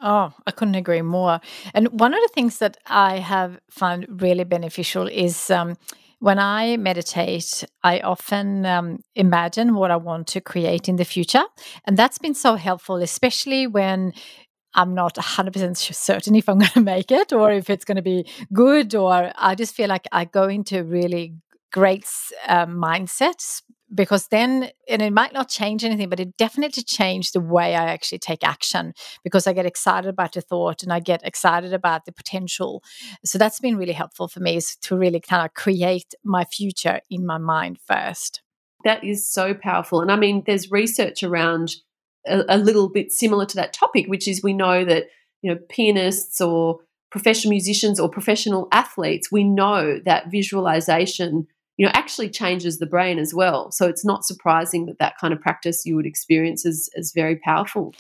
Oh, 0.01 0.33
I 0.45 0.51
couldn't 0.51 0.75
agree 0.75 1.01
more. 1.01 1.41
And 1.73 1.87
one 1.99 2.13
of 2.13 2.21
the 2.21 2.31
things 2.33 2.59
that 2.59 2.77
I 2.85 3.17
have 3.17 3.59
found 3.69 4.21
really 4.21 4.45
beneficial 4.45 5.07
is 5.07 5.49
um, 5.49 5.77
when 6.19 6.37
I 6.37 6.77
meditate, 6.77 7.65
I 7.83 7.99
often 8.01 8.65
um, 8.65 8.99
imagine 9.15 9.75
what 9.75 9.89
I 9.91 9.95
want 9.97 10.27
to 10.27 10.41
create 10.41 10.87
in 10.87 10.97
the 10.97 11.05
future. 11.05 11.43
And 11.85 11.97
that's 11.97 12.17
been 12.17 12.35
so 12.35 12.55
helpful, 12.55 12.97
especially 12.97 13.67
when 13.67 14.13
I'm 14.73 14.93
not 14.93 15.15
100% 15.15 15.75
certain 15.93 16.35
if 16.35 16.47
I'm 16.47 16.59
going 16.59 16.71
to 16.73 16.81
make 16.81 17.11
it 17.11 17.33
or 17.33 17.51
if 17.51 17.69
it's 17.69 17.85
going 17.85 17.97
to 17.97 18.01
be 18.01 18.27
good. 18.53 18.95
Or 18.95 19.31
I 19.35 19.55
just 19.55 19.75
feel 19.75 19.89
like 19.89 20.07
I 20.11 20.25
go 20.25 20.47
into 20.47 20.83
really 20.83 21.35
great 21.71 22.07
uh, 22.47 22.65
mindset 22.65 23.61
because 23.93 24.27
then, 24.27 24.69
and 24.87 25.01
it 25.01 25.11
might 25.11 25.33
not 25.33 25.49
change 25.49 25.83
anything, 25.83 26.09
but 26.09 26.19
it 26.19 26.37
definitely 26.37 26.83
changed 26.83 27.33
the 27.33 27.41
way 27.41 27.75
I 27.75 27.85
actually 27.85 28.19
take 28.19 28.43
action 28.43 28.93
because 29.23 29.47
I 29.47 29.53
get 29.53 29.65
excited 29.65 30.07
about 30.07 30.33
the 30.33 30.41
thought 30.41 30.83
and 30.83 30.93
I 30.93 30.99
get 30.99 31.25
excited 31.25 31.73
about 31.73 32.05
the 32.05 32.11
potential. 32.11 32.83
So 33.25 33.37
that's 33.37 33.59
been 33.59 33.77
really 33.77 33.93
helpful 33.93 34.27
for 34.27 34.39
me 34.39 34.57
is 34.57 34.75
to 34.83 34.95
really 34.95 35.19
kind 35.19 35.43
of 35.43 35.53
create 35.53 36.13
my 36.23 36.45
future 36.45 37.01
in 37.09 37.25
my 37.25 37.39
mind 37.39 37.79
first. 37.87 38.41
That 38.83 39.03
is 39.03 39.27
so 39.27 39.53
powerful. 39.53 40.01
And 40.01 40.11
I 40.11 40.15
mean, 40.15 40.43
there's 40.45 40.71
research 40.71 41.23
around 41.23 41.75
a, 42.29 42.45
a 42.47 42.57
little 42.57 42.89
bit 42.89 43.11
similar 43.11 43.45
to 43.45 43.55
that 43.55 43.73
topic, 43.73 44.07
which 44.07 44.27
is 44.27 44.43
we 44.43 44.53
know 44.53 44.85
that, 44.85 45.05
you 45.41 45.51
know, 45.51 45.59
pianists 45.69 46.39
or 46.39 46.79
professional 47.11 47.49
musicians 47.49 47.99
or 47.99 48.09
professional 48.09 48.67
athletes, 48.71 49.31
we 49.31 49.43
know 49.43 49.99
that 50.05 50.31
visualization 50.31 51.47
you 51.79 51.85
know 51.85 51.91
actually 51.95 52.29
changes 52.29 52.77
the 52.77 52.85
brain 52.85 53.17
as 53.17 53.33
well. 53.33 53.71
So 53.71 53.87
it's 53.87 54.03
not 54.03 54.25
surprising 54.25 54.85
that 54.87 54.99
that 54.99 55.17
kind 55.17 55.33
of 55.33 55.39
practice 55.39 55.85
you 55.85 55.95
would 55.95 56.05
experience 56.05 56.65
is, 56.65 56.89
as 56.97 57.13
very 57.13 57.37
powerful. 57.37 57.95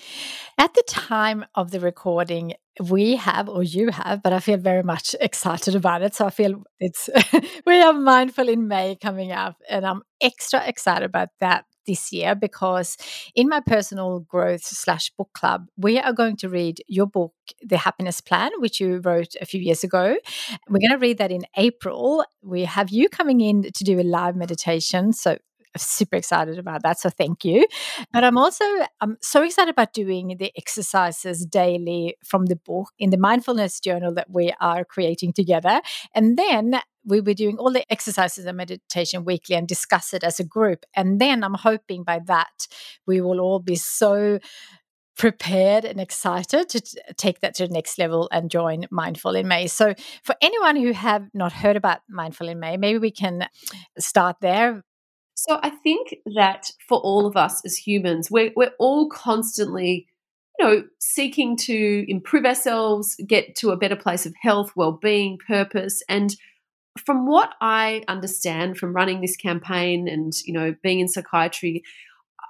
At 0.57 0.73
the 0.73 0.83
time 0.85 1.45
of 1.55 1.71
the 1.71 1.79
recording 1.79 2.55
we 2.89 3.15
have 3.15 3.49
or 3.49 3.61
you 3.61 3.89
have 3.89 4.23
but 4.23 4.31
i 4.31 4.39
feel 4.39 4.57
very 4.57 4.83
much 4.83 5.13
excited 5.19 5.75
about 5.75 6.01
it. 6.01 6.13
So 6.15 6.25
i 6.25 6.29
feel 6.29 6.63
it's 6.79 7.09
we 7.65 7.81
are 7.81 7.93
mindful 7.93 8.49
in 8.49 8.67
may 8.67 8.97
coming 9.01 9.31
up 9.31 9.57
and 9.69 9.85
i'm 9.85 10.01
extra 10.21 10.65
excited 10.67 11.05
about 11.05 11.29
that 11.39 11.65
this 11.87 12.11
year 12.11 12.35
because 12.35 12.97
in 13.35 13.47
my 13.49 13.59
personal 13.59 14.19
growth 14.21 14.63
slash 14.63 15.11
book 15.17 15.29
club, 15.33 15.67
we 15.77 15.99
are 15.99 16.13
going 16.13 16.35
to 16.37 16.49
read 16.49 16.81
your 16.87 17.07
book, 17.07 17.33
The 17.61 17.77
Happiness 17.77 18.21
Plan, 18.21 18.51
which 18.59 18.79
you 18.79 19.01
wrote 19.03 19.35
a 19.41 19.45
few 19.45 19.61
years 19.61 19.83
ago. 19.83 20.17
We're 20.69 20.79
going 20.79 20.91
to 20.91 20.97
read 20.97 21.17
that 21.17 21.31
in 21.31 21.43
April. 21.57 22.23
We 22.41 22.65
have 22.65 22.89
you 22.89 23.09
coming 23.09 23.41
in 23.41 23.63
to 23.63 23.83
do 23.83 23.99
a 23.99 24.03
live 24.03 24.35
meditation. 24.35 25.13
So 25.13 25.37
super 25.77 26.15
excited 26.15 26.57
about 26.57 26.83
that. 26.83 26.99
So 26.99 27.09
thank 27.09 27.45
you. 27.45 27.67
But 28.11 28.23
I'm 28.23 28.37
also 28.37 28.65
I'm 29.01 29.17
so 29.21 29.43
excited 29.43 29.71
about 29.71 29.93
doing 29.93 30.35
the 30.39 30.51
exercises 30.57 31.45
daily 31.45 32.15
from 32.23 32.47
the 32.47 32.55
book 32.55 32.89
in 32.97 33.09
the 33.09 33.17
mindfulness 33.17 33.79
journal 33.79 34.13
that 34.15 34.29
we 34.29 34.53
are 34.59 34.83
creating 34.83 35.33
together. 35.33 35.81
And 36.15 36.37
then 36.37 36.81
we 37.05 37.21
were 37.21 37.33
doing 37.33 37.57
all 37.57 37.71
the 37.71 37.89
exercises 37.91 38.45
and 38.45 38.57
meditation 38.57 39.25
weekly 39.25 39.55
and 39.55 39.67
discuss 39.67 40.13
it 40.13 40.23
as 40.23 40.39
a 40.39 40.43
group. 40.43 40.85
And 40.95 41.19
then 41.19 41.43
I'm 41.43 41.53
hoping 41.55 42.03
by 42.03 42.19
that 42.25 42.67
we 43.05 43.21
will 43.21 43.39
all 43.39 43.59
be 43.59 43.75
so 43.75 44.39
prepared 45.19 45.83
and 45.83 45.99
excited 45.99 46.69
to 46.69 46.81
take 47.17 47.41
that 47.41 47.53
to 47.53 47.67
the 47.67 47.73
next 47.73 47.97
level 47.97 48.29
and 48.31 48.49
join 48.49 48.85
mindful 48.89 49.35
in 49.35 49.49
may 49.49 49.67
so 49.67 49.93
for 50.23 50.33
anyone 50.41 50.77
who 50.77 50.93
have 50.93 51.27
not 51.33 51.51
heard 51.51 51.75
about 51.75 51.99
mindful 52.07 52.47
in 52.47 52.57
may 52.57 52.77
maybe 52.77 52.97
we 52.97 53.11
can 53.11 53.45
start 53.97 54.37
there 54.39 54.81
so 55.41 55.57
I 55.63 55.69
think 55.69 56.15
that 56.35 56.69
for 56.89 56.97
all 56.99 57.25
of 57.25 57.37
us 57.37 57.63
as 57.63 57.77
humans, 57.77 58.29
we're, 58.29 58.51
we're 58.57 58.73
all 58.77 59.07
constantly, 59.07 60.05
you 60.59 60.65
know, 60.65 60.83
seeking 60.99 61.55
to 61.55 62.05
improve 62.11 62.43
ourselves, 62.43 63.15
get 63.25 63.55
to 63.55 63.71
a 63.71 63.77
better 63.77 63.95
place 63.95 64.25
of 64.25 64.33
health, 64.41 64.73
well-being, 64.75 65.37
purpose. 65.47 66.03
And 66.09 66.35
from 67.05 67.25
what 67.25 67.53
I 67.61 68.03
understand 68.09 68.77
from 68.77 68.93
running 68.93 69.21
this 69.21 69.37
campaign 69.37 70.09
and, 70.09 70.33
you 70.43 70.51
know, 70.51 70.75
being 70.83 70.99
in 70.99 71.07
psychiatry, 71.07 71.83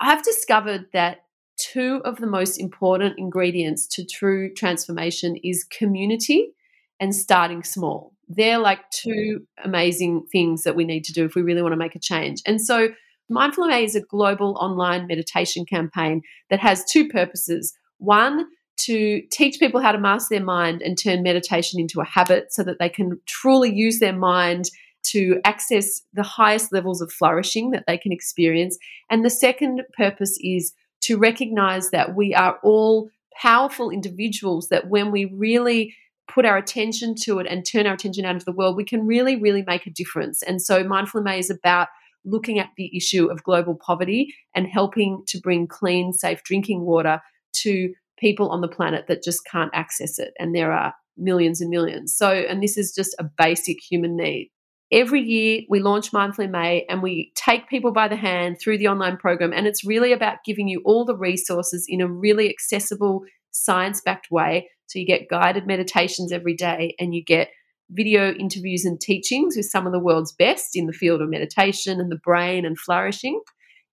I've 0.01 0.23
discovered 0.23 0.87
that 0.91 1.25
two 1.57 2.01
of 2.03 2.17
the 2.17 2.25
most 2.25 2.59
important 2.59 3.19
ingredients 3.19 3.85
to 3.89 4.03
true 4.03 4.51
transformation 4.51 5.35
is 5.43 5.63
community 5.63 6.53
and 6.99 7.15
starting 7.15 7.63
small. 7.63 8.15
They're 8.29 8.59
like 8.59 8.79
two 8.91 9.47
amazing 9.63 10.27
things 10.31 10.63
that 10.63 10.75
we 10.75 10.85
need 10.85 11.03
to 11.05 11.13
do 11.13 11.25
if 11.25 11.35
we 11.35 11.41
really 11.41 11.63
want 11.63 11.73
to 11.73 11.77
make 11.77 11.95
a 11.95 11.99
change. 11.99 12.41
And 12.45 12.61
so, 12.61 12.89
Mindful 13.31 13.67
MA 13.67 13.77
is 13.77 13.95
a 13.95 14.01
global 14.01 14.57
online 14.59 15.05
meditation 15.05 15.63
campaign 15.63 16.21
that 16.49 16.59
has 16.59 16.83
two 16.85 17.07
purposes. 17.07 17.73
One, 17.99 18.45
to 18.79 19.21
teach 19.29 19.59
people 19.59 19.81
how 19.81 19.91
to 19.91 19.99
master 19.99 20.35
their 20.35 20.43
mind 20.43 20.81
and 20.81 20.97
turn 20.97 21.21
meditation 21.21 21.79
into 21.79 21.99
a 21.99 22.05
habit 22.05 22.51
so 22.51 22.63
that 22.63 22.79
they 22.79 22.89
can 22.89 23.19
truly 23.27 23.71
use 23.71 23.99
their 23.99 24.15
mind 24.15 24.69
to 25.03 25.39
access 25.43 26.01
the 26.13 26.23
highest 26.23 26.71
levels 26.71 27.01
of 27.01 27.11
flourishing 27.11 27.71
that 27.71 27.83
they 27.87 27.97
can 27.97 28.11
experience. 28.11 28.77
And 29.09 29.23
the 29.23 29.29
second 29.29 29.83
purpose 29.95 30.37
is 30.41 30.73
to 31.01 31.17
recognize 31.17 31.91
that 31.91 32.15
we 32.15 32.33
are 32.33 32.57
all 32.63 33.09
powerful 33.41 33.89
individuals, 33.89 34.69
that 34.69 34.89
when 34.89 35.11
we 35.11 35.25
really 35.25 35.95
put 36.33 36.45
our 36.45 36.57
attention 36.57 37.15
to 37.23 37.39
it 37.39 37.47
and 37.47 37.65
turn 37.65 37.87
our 37.87 37.93
attention 37.93 38.25
out 38.25 38.33
into 38.33 38.45
the 38.45 38.51
world, 38.51 38.75
we 38.75 38.85
can 38.85 39.05
really, 39.05 39.35
really 39.35 39.63
make 39.65 39.85
a 39.85 39.91
difference. 39.91 40.41
And 40.43 40.61
so 40.61 40.83
Mindful 40.83 41.21
MA 41.21 41.33
is 41.33 41.49
about 41.49 41.87
looking 42.25 42.59
at 42.59 42.69
the 42.77 42.95
issue 42.95 43.27
of 43.27 43.43
global 43.43 43.75
poverty 43.75 44.33
and 44.55 44.67
helping 44.67 45.23
to 45.27 45.39
bring 45.39 45.67
clean, 45.67 46.13
safe 46.13 46.43
drinking 46.43 46.81
water 46.81 47.21
to 47.53 47.93
people 48.17 48.49
on 48.49 48.61
the 48.61 48.67
planet 48.67 49.05
that 49.07 49.23
just 49.23 49.45
can't 49.45 49.71
access 49.73 50.19
it. 50.19 50.33
And 50.39 50.53
there 50.53 50.71
are 50.71 50.93
millions 51.17 51.61
and 51.61 51.69
millions. 51.69 52.13
So, 52.13 52.29
and 52.29 52.61
this 52.61 52.77
is 52.77 52.93
just 52.93 53.15
a 53.19 53.23
basic 53.23 53.77
human 53.81 54.15
need. 54.15 54.51
Every 54.91 55.21
year 55.21 55.61
we 55.69 55.79
launch 55.79 56.11
Mindful 56.11 56.45
in 56.45 56.51
May 56.51 56.85
and 56.89 57.03
we 57.03 57.31
take 57.35 57.69
people 57.69 57.91
by 57.91 58.07
the 58.07 58.15
hand 58.15 58.57
through 58.59 58.79
the 58.79 58.87
online 58.87 59.17
program. 59.17 59.53
And 59.53 59.67
it's 59.67 59.85
really 59.85 60.11
about 60.11 60.43
giving 60.43 60.67
you 60.67 60.81
all 60.83 61.05
the 61.05 61.15
resources 61.15 61.85
in 61.87 62.01
a 62.01 62.07
really 62.07 62.49
accessible, 62.49 63.21
science 63.51 64.01
backed 64.01 64.31
way 64.31 64.67
so 64.89 64.97
you 64.97 65.05
get 65.05 65.29
guided 65.29 65.67
meditations 65.67 66.31
every 66.31 66.55
day 66.55 66.95
and 66.99 67.13
you 67.13 67.23
get 67.23 67.49
video 67.91 68.31
interviews 68.31 68.85
and 68.85 68.99
teachings 68.99 69.55
with 69.55 69.67
some 69.67 69.85
of 69.85 69.93
the 69.93 69.99
world's 69.99 70.31
best 70.31 70.75
in 70.75 70.87
the 70.87 70.93
field 70.93 71.21
of 71.21 71.29
meditation 71.29 72.01
and 72.01 72.11
the 72.11 72.15
brain 72.17 72.65
and 72.65 72.77
flourishing. 72.77 73.39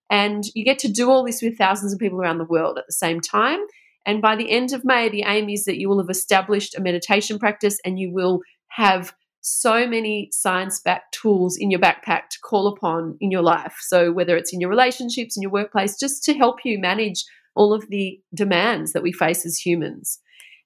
And 0.08 0.44
you 0.54 0.64
get 0.64 0.78
to 0.80 0.88
do 0.92 1.10
all 1.10 1.22
this 1.22 1.42
with 1.42 1.58
thousands 1.58 1.92
of 1.92 1.98
people 1.98 2.18
around 2.18 2.38
the 2.38 2.44
world 2.44 2.78
at 2.78 2.86
the 2.86 2.94
same 2.94 3.20
time. 3.20 3.60
And 4.06 4.22
by 4.22 4.36
the 4.36 4.50
end 4.50 4.72
of 4.72 4.86
May, 4.86 5.10
the 5.10 5.24
aim 5.26 5.50
is 5.50 5.66
that 5.66 5.78
you 5.78 5.90
will 5.90 6.00
have 6.00 6.08
established 6.08 6.76
a 6.78 6.80
meditation 6.80 7.38
practice 7.38 7.78
and 7.84 7.98
you 7.98 8.10
will 8.10 8.40
have 8.68 9.12
so 9.42 9.86
many 9.86 10.30
science 10.32 10.80
backed 10.80 11.12
tools 11.12 11.58
in 11.58 11.70
your 11.70 11.80
backpack 11.80 12.30
to 12.30 12.40
call 12.42 12.68
upon 12.68 13.18
in 13.20 13.30
your 13.30 13.42
life. 13.42 13.76
So, 13.80 14.12
whether 14.12 14.34
it's 14.36 14.52
in 14.52 14.60
your 14.60 14.70
relationships, 14.70 15.36
in 15.36 15.42
your 15.42 15.52
workplace, 15.52 15.98
just 15.98 16.24
to 16.24 16.34
help 16.34 16.64
you 16.64 16.78
manage 16.78 17.22
all 17.54 17.72
of 17.72 17.88
the 17.88 18.20
demands 18.34 18.92
that 18.92 19.02
we 19.02 19.12
face 19.12 19.44
as 19.44 19.58
humans. 19.58 20.20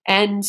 And 0.06 0.44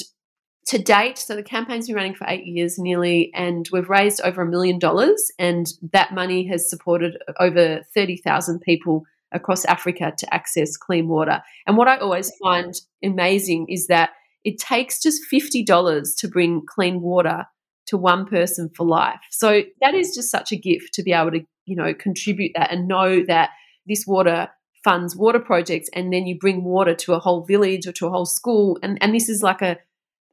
to 0.67 0.77
date, 0.77 1.17
so 1.17 1.35
the 1.35 1.43
campaign's 1.43 1.87
been 1.87 1.95
running 1.95 2.15
for 2.15 2.27
eight 2.27 2.45
years 2.45 2.77
nearly, 2.77 3.31
and 3.33 3.67
we've 3.71 3.89
raised 3.89 4.21
over 4.21 4.43
a 4.43 4.49
million 4.49 4.79
dollars, 4.79 5.31
and 5.39 5.67
that 5.91 6.13
money 6.13 6.47
has 6.47 6.69
supported 6.69 7.17
over 7.39 7.81
30,000 7.93 8.59
people 8.61 9.03
across 9.31 9.65
Africa 9.65 10.13
to 10.17 10.33
access 10.33 10.77
clean 10.77 11.07
water. 11.07 11.41
And 11.65 11.77
what 11.77 11.87
I 11.87 11.97
always 11.97 12.31
find 12.41 12.73
amazing 13.03 13.67
is 13.69 13.87
that 13.87 14.11
it 14.43 14.59
takes 14.59 15.01
just 15.01 15.21
$50 15.31 16.17
to 16.17 16.27
bring 16.27 16.63
clean 16.65 17.01
water 17.01 17.45
to 17.87 17.97
one 17.97 18.25
person 18.25 18.69
for 18.75 18.85
life. 18.85 19.19
So 19.29 19.63
that 19.81 19.93
is 19.93 20.13
just 20.15 20.31
such 20.31 20.51
a 20.51 20.57
gift 20.57 20.93
to 20.93 21.03
be 21.03 21.13
able 21.13 21.31
to, 21.31 21.41
you 21.65 21.75
know, 21.75 21.93
contribute 21.93 22.51
that 22.55 22.71
and 22.71 22.87
know 22.87 23.23
that 23.25 23.51
this 23.87 24.05
water 24.05 24.49
funds 24.83 25.15
water 25.15 25.39
projects 25.39 25.89
and 25.93 26.11
then 26.11 26.25
you 26.25 26.37
bring 26.37 26.63
water 26.63 26.95
to 26.95 27.13
a 27.13 27.19
whole 27.19 27.43
village 27.43 27.87
or 27.87 27.91
to 27.93 28.07
a 28.07 28.09
whole 28.09 28.25
school. 28.25 28.77
And 28.81 28.97
and 29.01 29.13
this 29.13 29.29
is 29.29 29.43
like 29.43 29.61
a 29.61 29.77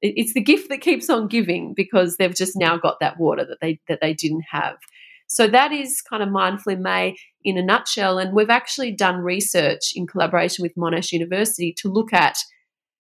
it's 0.00 0.34
the 0.34 0.40
gift 0.40 0.68
that 0.68 0.80
keeps 0.80 1.10
on 1.10 1.26
giving 1.26 1.74
because 1.74 2.16
they've 2.16 2.34
just 2.34 2.56
now 2.56 2.76
got 2.76 3.00
that 3.00 3.18
water 3.18 3.44
that 3.44 3.58
they 3.60 3.80
that 3.88 4.00
they 4.00 4.14
didn't 4.14 4.44
have. 4.50 4.76
So 5.26 5.46
that 5.48 5.72
is 5.72 6.00
kind 6.00 6.22
of 6.22 6.30
mindful 6.30 6.72
in 6.72 6.82
may 6.82 7.16
in 7.44 7.58
a 7.58 7.62
nutshell. 7.62 8.18
And 8.18 8.34
we've 8.34 8.50
actually 8.50 8.92
done 8.92 9.18
research 9.18 9.92
in 9.94 10.06
collaboration 10.06 10.62
with 10.62 10.74
monash 10.74 11.12
university 11.12 11.74
to 11.78 11.88
look 11.90 12.12
at 12.12 12.38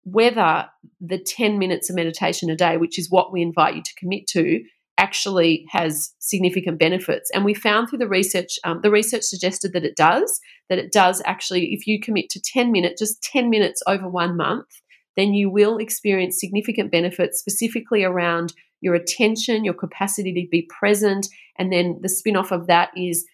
whether 0.04 0.68
the 1.00 1.18
10 1.20 1.60
minutes 1.60 1.90
of 1.90 1.96
meditation 1.96 2.50
a 2.50 2.56
day 2.56 2.76
which 2.76 2.98
is 2.98 3.12
what 3.12 3.32
we 3.32 3.42
invite 3.42 3.76
you 3.76 3.84
to 3.84 3.94
commit 4.00 4.26
to 4.28 4.64
actually 4.98 5.66
has 5.70 6.14
significant 6.20 6.80
benefits. 6.80 7.32
And 7.34 7.44
we 7.44 7.54
found 7.54 7.90
through 7.90 8.00
the 8.00 8.08
research, 8.08 8.60
um, 8.64 8.82
the 8.82 8.92
research 8.92 9.24
suggested 9.24 9.74
that 9.74 9.86
it 9.86 9.96
does, 9.96 10.40
that 10.70 10.78
it 10.78 10.92
does 10.92 11.22
actually, 11.26 11.74
if 11.74 11.88
you 11.88 12.00
commit 12.00 12.30
to 12.32 12.42
10 12.42 12.72
minutes, 12.72 13.00
just 13.00 13.24
10 13.24 13.50
minutes 13.50 13.82
over 13.88 14.08
one 14.08 14.38
month, 14.38 14.68
then 15.18 15.34
you 15.34 15.50
will 15.50 15.78
experience 15.78 16.40
significant 16.40 16.92
benefits 16.92 17.40
specifically 17.40 18.04
around 18.04 18.54
your 18.82 18.96
attention, 18.96 19.66
your 19.66 19.74
capacity 19.74 20.34
to 20.34 20.50
be 20.50 20.68
present. 20.80 21.28
And 21.58 21.72
then 21.72 22.00
the 22.02 22.10
spin 22.10 22.36
off 22.36 22.52
of 22.52 22.68
that 22.68 22.92
is 22.96 23.26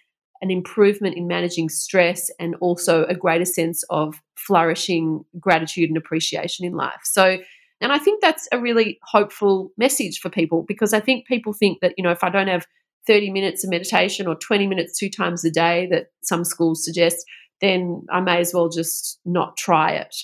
an 0.42 0.52
improvement 0.52 1.18
in 1.18 1.28
managing 1.28 1.70
stress 1.70 2.30
and 2.40 2.56
also 2.60 3.06
a 3.06 3.16
greater 3.16 3.46
sense 3.46 3.84
of 3.90 4.22
flourishing 4.36 5.26
gratitude 5.40 5.90
and 5.90 5.98
appreciation 5.98 6.66
in 6.66 6.74
life. 6.74 7.02
So 7.04 7.40
and 7.82 7.92
I 7.92 8.00
think 8.00 8.22
that's 8.22 8.48
a 8.52 8.60
really 8.60 9.00
hopeful 9.04 9.72
message 9.78 10.20
for 10.20 10.30
people 10.30 10.64
because 10.68 10.94
I 10.94 11.00
think 11.00 11.28
people 11.28 11.54
think 11.54 11.80
that, 11.82 11.94
you 11.98 12.04
know, 12.04 12.12
if 12.12 12.24
I 12.24 12.30
don't 12.30 12.48
have 12.48 12.66
30 13.06 13.32
minutes 13.32 13.64
of 13.64 13.70
meditation 13.70 14.28
or 14.28 14.36
20 14.36 14.68
minutes 14.68 14.98
two 14.98 15.10
times 15.10 15.46
a 15.46 15.52
day 15.52 15.88
that 15.92 16.08
some 16.24 16.44
schools 16.44 16.84
suggest, 16.84 17.24
then 17.62 18.06
I 18.12 18.20
may 18.20 18.40
as 18.40 18.54
well 18.54 18.70
just 18.70 19.20
not 19.26 19.58
try 19.58 19.92
it. 19.92 20.16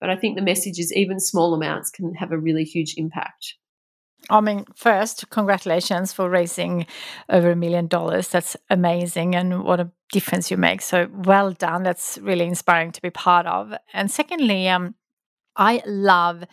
But 0.00 0.10
I 0.10 0.16
think 0.16 0.36
the 0.36 0.42
message 0.42 0.78
is 0.78 0.92
even 0.92 1.20
small 1.20 1.54
amounts 1.54 1.90
can 1.90 2.14
have 2.14 2.32
a 2.32 2.38
really 2.38 2.64
huge 2.64 2.94
impact. 2.96 3.54
I 4.30 4.40
mean, 4.40 4.64
first, 4.74 5.28
congratulations 5.30 6.12
for 6.12 6.28
raising 6.28 6.86
over 7.28 7.50
a 7.50 7.56
million 7.56 7.88
dollars. 7.88 8.28
That's 8.28 8.56
amazing. 8.70 9.34
And 9.34 9.64
what 9.64 9.80
a 9.80 9.90
difference 10.12 10.50
you 10.50 10.56
make. 10.56 10.80
So 10.80 11.08
well 11.12 11.52
done. 11.52 11.82
That's 11.82 12.18
really 12.18 12.46
inspiring 12.46 12.92
to 12.92 13.02
be 13.02 13.10
part 13.10 13.46
of. 13.46 13.74
And 13.92 14.10
secondly, 14.10 14.68
um, 14.68 14.94
I 15.56 15.82
love 15.86 16.44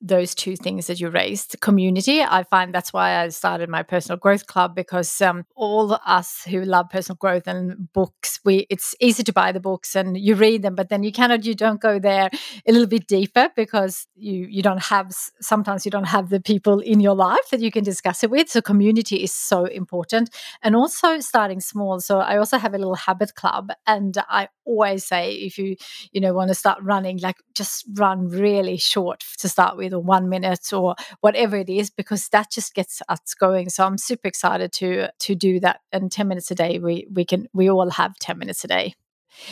those 0.00 0.34
two 0.34 0.56
things 0.56 0.86
that 0.86 1.00
you 1.00 1.08
raised 1.08 1.56
community. 1.60 2.20
I 2.22 2.44
find 2.44 2.74
that's 2.74 2.92
why 2.92 3.18
i 3.18 3.28
started 3.28 3.68
my 3.68 3.82
personal 3.82 4.18
growth 4.18 4.46
club 4.46 4.74
because 4.74 5.20
um, 5.22 5.44
all 5.54 5.98
us 6.06 6.44
who 6.44 6.62
love 6.62 6.90
personal 6.90 7.16
growth 7.16 7.46
and 7.46 7.92
books 7.92 8.40
we 8.44 8.66
it's 8.68 8.94
easy 9.00 9.22
to 9.22 9.32
buy 9.32 9.52
the 9.52 9.60
books 9.60 9.96
and 9.96 10.16
you 10.18 10.34
read 10.34 10.62
them 10.62 10.74
but 10.74 10.88
then 10.88 11.02
you 11.02 11.12
cannot 11.12 11.44
you 11.44 11.54
don't 11.54 11.80
go 11.80 11.98
there 11.98 12.28
a 12.66 12.72
little 12.72 12.86
bit 12.86 13.06
deeper 13.06 13.48
because 13.56 14.06
you 14.14 14.46
you 14.46 14.62
don't 14.62 14.82
have 14.82 15.12
sometimes 15.40 15.84
you 15.84 15.90
don't 15.90 16.04
have 16.04 16.28
the 16.28 16.40
people 16.40 16.80
in 16.80 17.00
your 17.00 17.14
life 17.14 17.48
that 17.50 17.60
you 17.60 17.70
can 17.70 17.84
discuss 17.84 18.22
it 18.22 18.30
with. 18.30 18.48
So 18.48 18.60
community 18.60 19.22
is 19.22 19.32
so 19.32 19.64
important 19.64 20.30
and 20.62 20.76
also 20.76 21.20
starting 21.20 21.60
small. 21.60 22.00
So 22.00 22.18
i 22.18 22.36
also 22.36 22.58
have 22.58 22.74
a 22.74 22.78
little 22.78 22.94
habit 22.94 23.34
club 23.34 23.70
and 23.86 24.16
i 24.28 24.48
always 24.64 25.04
say 25.04 25.32
if 25.32 25.58
you 25.58 25.76
you 26.12 26.20
know 26.20 26.32
want 26.34 26.48
to 26.48 26.54
start 26.54 26.78
running 26.82 27.18
like 27.18 27.36
just 27.54 27.84
run 27.94 28.28
really 28.28 28.76
short 28.76 29.24
to 29.38 29.48
start 29.48 29.76
with 29.76 29.85
or 29.92 30.00
one 30.00 30.28
minute 30.28 30.72
or 30.72 30.94
whatever 31.20 31.56
it 31.56 31.68
is 31.68 31.90
because 31.90 32.28
that 32.28 32.50
just 32.50 32.74
gets 32.74 33.02
us 33.08 33.34
going. 33.38 33.68
So 33.68 33.84
i'm 33.84 33.98
super 33.98 34.28
excited 34.28 34.72
to 34.74 35.08
to 35.18 35.34
do 35.34 35.60
that. 35.60 35.80
And 35.92 36.10
10 36.10 36.28
minutes 36.28 36.50
a 36.50 36.54
day 36.54 36.78
we 36.78 37.06
we 37.12 37.24
can 37.24 37.48
we 37.52 37.70
all 37.70 37.90
have 37.90 38.16
10 38.18 38.38
minutes 38.38 38.64
a 38.64 38.68
day. 38.68 38.94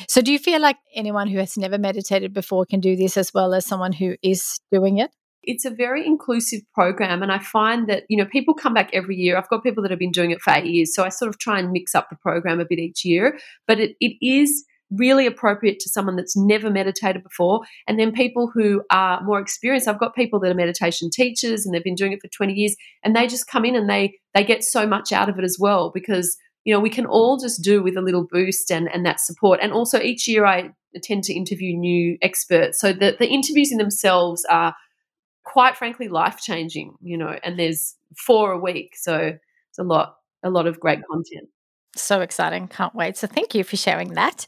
So 0.09 0.23
do 0.23 0.33
you 0.33 0.39
feel 0.39 0.61
like 0.61 0.77
anyone 0.95 1.29
who 1.29 1.39
has 1.39 1.57
never 1.57 1.79
meditated 1.79 2.33
before 2.33 2.65
can 2.65 2.81
do 2.81 2.97
this 2.97 3.17
as 3.17 3.35
well 3.35 3.53
as 3.55 3.67
someone 3.67 3.93
who 3.93 4.17
is 4.23 4.59
doing 4.73 4.99
it? 4.99 5.11
It's 5.43 5.67
a 5.67 5.71
very 5.71 6.07
inclusive 6.07 6.63
program 6.73 7.23
and 7.23 7.31
i 7.31 7.39
find 7.39 7.87
that 7.89 8.05
you 8.09 8.17
know 8.17 8.25
people 8.25 8.55
come 8.55 8.75
back 8.75 8.91
every 8.93 9.17
year. 9.17 9.37
I've 9.37 9.49
got 9.49 9.63
people 9.63 9.83
that 9.83 9.91
have 9.91 9.99
been 9.99 10.11
doing 10.11 10.31
it 10.31 10.41
for 10.41 10.53
eight 10.55 10.65
years 10.65 10.95
so 10.95 11.05
i 11.05 11.11
sort 11.11 11.29
of 11.29 11.39
try 11.39 11.59
and 11.59 11.71
mix 11.71 11.95
up 11.95 12.09
the 12.09 12.17
program 12.17 12.61
a 12.61 12.65
bit 12.65 12.79
each 12.79 13.05
year 13.05 13.39
but 13.67 13.79
it, 13.79 13.97
it 14.01 14.17
is 14.23 14.65
really 14.91 15.27
appropriate 15.27 15.81
to 15.81 15.89
someone 15.89 16.17
that's 16.17 16.37
never 16.37 16.71
meditated 16.71 17.23
before. 17.23 17.63
And 17.89 17.99
then 17.99 18.13
people 18.13 18.51
who 18.53 18.83
are 18.91 19.23
more 19.23 19.41
experienced. 19.41 19.89
I've 19.89 19.99
got 19.99 20.15
people 20.15 20.39
that 20.41 20.51
are 20.51 20.55
meditation 20.55 21.11
teachers 21.11 21.65
and 21.65 21.75
they've 21.75 21.85
been 21.85 21.95
doing 21.95 22.13
it 22.13 22.21
for 22.21 22.29
20 22.29 22.53
years 22.53 22.77
and 23.03 23.15
they 23.15 23.27
just 23.27 23.47
come 23.47 23.65
in 23.65 23.77
and 23.77 23.89
they 23.89 24.15
they 24.35 24.45
get 24.45 24.65
so 24.65 24.87
much 24.87 25.13
out 25.13 25.29
of 25.29 25.39
it 25.39 25.45
as 25.45 25.59
well 25.59 25.91
because 25.91 26.37
you 26.65 26.73
know 26.73 26.81
we 26.81 26.91
can 26.91 27.07
all 27.07 27.39
just 27.39 27.63
do 27.63 27.83
with 27.83 27.97
a 27.97 28.03
little 28.03 28.25
boost 28.25 28.71
and 28.71 28.89
and 28.93 29.05
that 29.07 29.21
support. 29.21 29.61
And 29.63 29.73
also 29.73 30.01
each 30.01 30.29
year 30.29 30.45
I 30.45 30.71
tend 31.03 31.25
to 31.25 31.35
interview 31.35 31.77
new 31.77 32.19
experts. 32.23 32.79
So 32.81 32.93
the 32.93 33.17
the 33.19 33.29
interviews 33.29 33.73
in 33.73 33.79
themselves 33.79 34.45
are 34.49 34.75
quite 35.45 35.77
frankly 35.77 36.09
life 36.09 36.39
changing, 36.39 36.95
you 37.01 37.17
know, 37.17 37.39
and 37.43 37.59
there's 37.59 37.97
four 38.17 38.53
a 38.53 38.59
week. 38.59 38.95
So 38.97 39.39
it's 39.71 39.79
a 39.79 39.85
lot 39.85 40.17
a 40.43 40.51
lot 40.51 40.67
of 40.67 40.79
great 40.79 41.01
content. 41.11 41.49
So 41.97 42.21
exciting. 42.21 42.69
Can't 42.69 42.95
wait. 42.95 43.17
So 43.17 43.27
thank 43.27 43.55
you 43.55 43.63
for 43.65 43.77
sharing 43.77 44.15
that. 44.15 44.47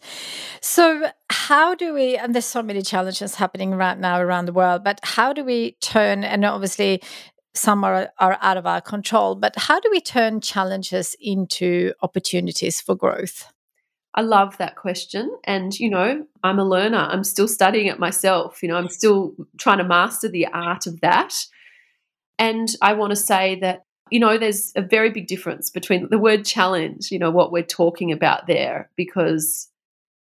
So, 0.61 1.11
how 1.31 1.75
do 1.75 1.95
we, 1.95 2.17
and 2.17 2.35
there's 2.35 2.45
so 2.45 2.63
many 2.63 2.83
challenges 2.83 3.37
happening 3.37 3.73
right 3.73 3.99
now 3.99 4.21
around 4.21 4.47
the 4.47 4.53
world, 4.53 4.83
but 4.83 4.99
how 5.03 5.33
do 5.33 5.45
we 5.45 5.77
turn, 5.81 6.25
and 6.25 6.45
obviously 6.45 7.03
some 7.55 7.85
are, 7.85 8.11
are 8.19 8.39
out 8.41 8.57
of 8.57 8.67
our 8.67 8.81
control, 8.81 9.35
but 9.35 9.55
how 9.57 9.81
do 9.81 9.89
we 9.91 10.01
turn 10.01 10.41
challenges 10.41 11.17
into 11.21 11.93
opportunities 12.03 12.81
for 12.81 12.95
growth? 12.95 13.53
I 14.15 14.23
love 14.23 14.57
that 14.59 14.77
question. 14.77 15.31
And, 15.45 15.79
you 15.79 15.91
know, 15.91 16.27
I'm 16.43 16.59
a 16.59 16.65
learner. 16.65 16.99
I'm 16.99 17.25
still 17.25 17.49
studying 17.49 17.87
it 17.87 17.99
myself. 17.99 18.63
You 18.63 18.71
know, 18.71 18.77
I'm 18.77 18.89
still 18.89 19.35
trying 19.59 19.79
to 19.79 19.85
master 19.85 20.29
the 20.29 20.47
art 20.47 20.87
of 20.87 21.01
that. 21.03 21.35
And 22.39 22.69
I 22.81 22.95
want 22.95 23.11
to 23.11 23.17
say 23.17 23.59
that 23.61 23.86
you 24.11 24.21
know, 24.21 24.39
there's 24.39 24.73
a 24.77 24.83
very 24.83 25.11
big 25.11 25.27
difference 25.27 25.71
between 25.71 26.09
the 26.11 26.19
word 26.19 26.45
challenge, 26.45 27.11
you 27.11 27.19
know, 27.19 27.31
what 27.31 27.51
we're 27.51 27.63
talking 27.63 28.13
about 28.13 28.47
there, 28.47 28.91
because, 28.97 29.69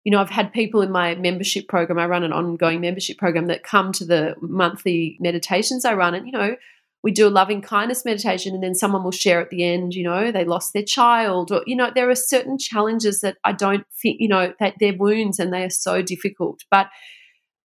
you 0.05 0.13
know, 0.13 0.21
I've 0.21 0.31
had 0.31 0.53
people 0.53 0.81
in 0.83 0.91
my 0.91 1.15
membership 1.15 1.69
program, 1.69 1.99
I 1.99 2.07
run 2.07 2.25
an 2.25 2.33
ongoing 2.33 2.81
membership 2.81 3.19
program 3.19 3.47
that 3.47 3.63
come 3.63 3.93
to 3.93 4.05
the 4.05 4.35
monthly 4.41 5.17
meditations 5.21 5.85
I 5.85 5.95
run, 5.95 6.15
and, 6.15 6.27
you 6.27 6.33
know, 6.33 6.57
we 7.03 7.13
do 7.13 7.29
a 7.29 7.31
loving 7.31 7.61
kindness 7.61 8.05
meditation, 8.05 8.55
and 8.55 8.63
then 8.63 8.75
someone 8.75 9.05
will 9.05 9.13
share 9.13 9.41
at 9.41 9.51
the 9.51 9.63
end, 9.63 9.95
you 9.95 10.03
know, 10.03 10.33
they 10.33 10.45
lost 10.45 10.73
their 10.73 10.83
child, 10.83 11.53
or, 11.53 11.63
you 11.67 11.77
know, 11.77 11.91
there 11.95 12.09
are 12.09 12.17
certain 12.17 12.59
challenges 12.59 13.21
that 13.21 13.37
I 13.45 13.53
don't 13.53 13.87
think, 14.03 14.17
you 14.21 14.29
know, 14.29 14.55
that 14.59 14.75
they're 14.81 14.97
wounds 14.97 15.39
and 15.39 15.53
they 15.53 15.63
are 15.63 15.71
so 15.71 16.03
difficult. 16.03 16.65
But 16.71 16.89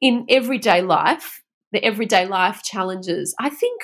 in 0.01 0.25
everyday 0.29 0.81
life, 0.81 1.43
the 1.71 1.83
everyday 1.83 2.25
life 2.25 2.63
challenges, 2.63 3.35
I 3.39 3.49
think 3.49 3.81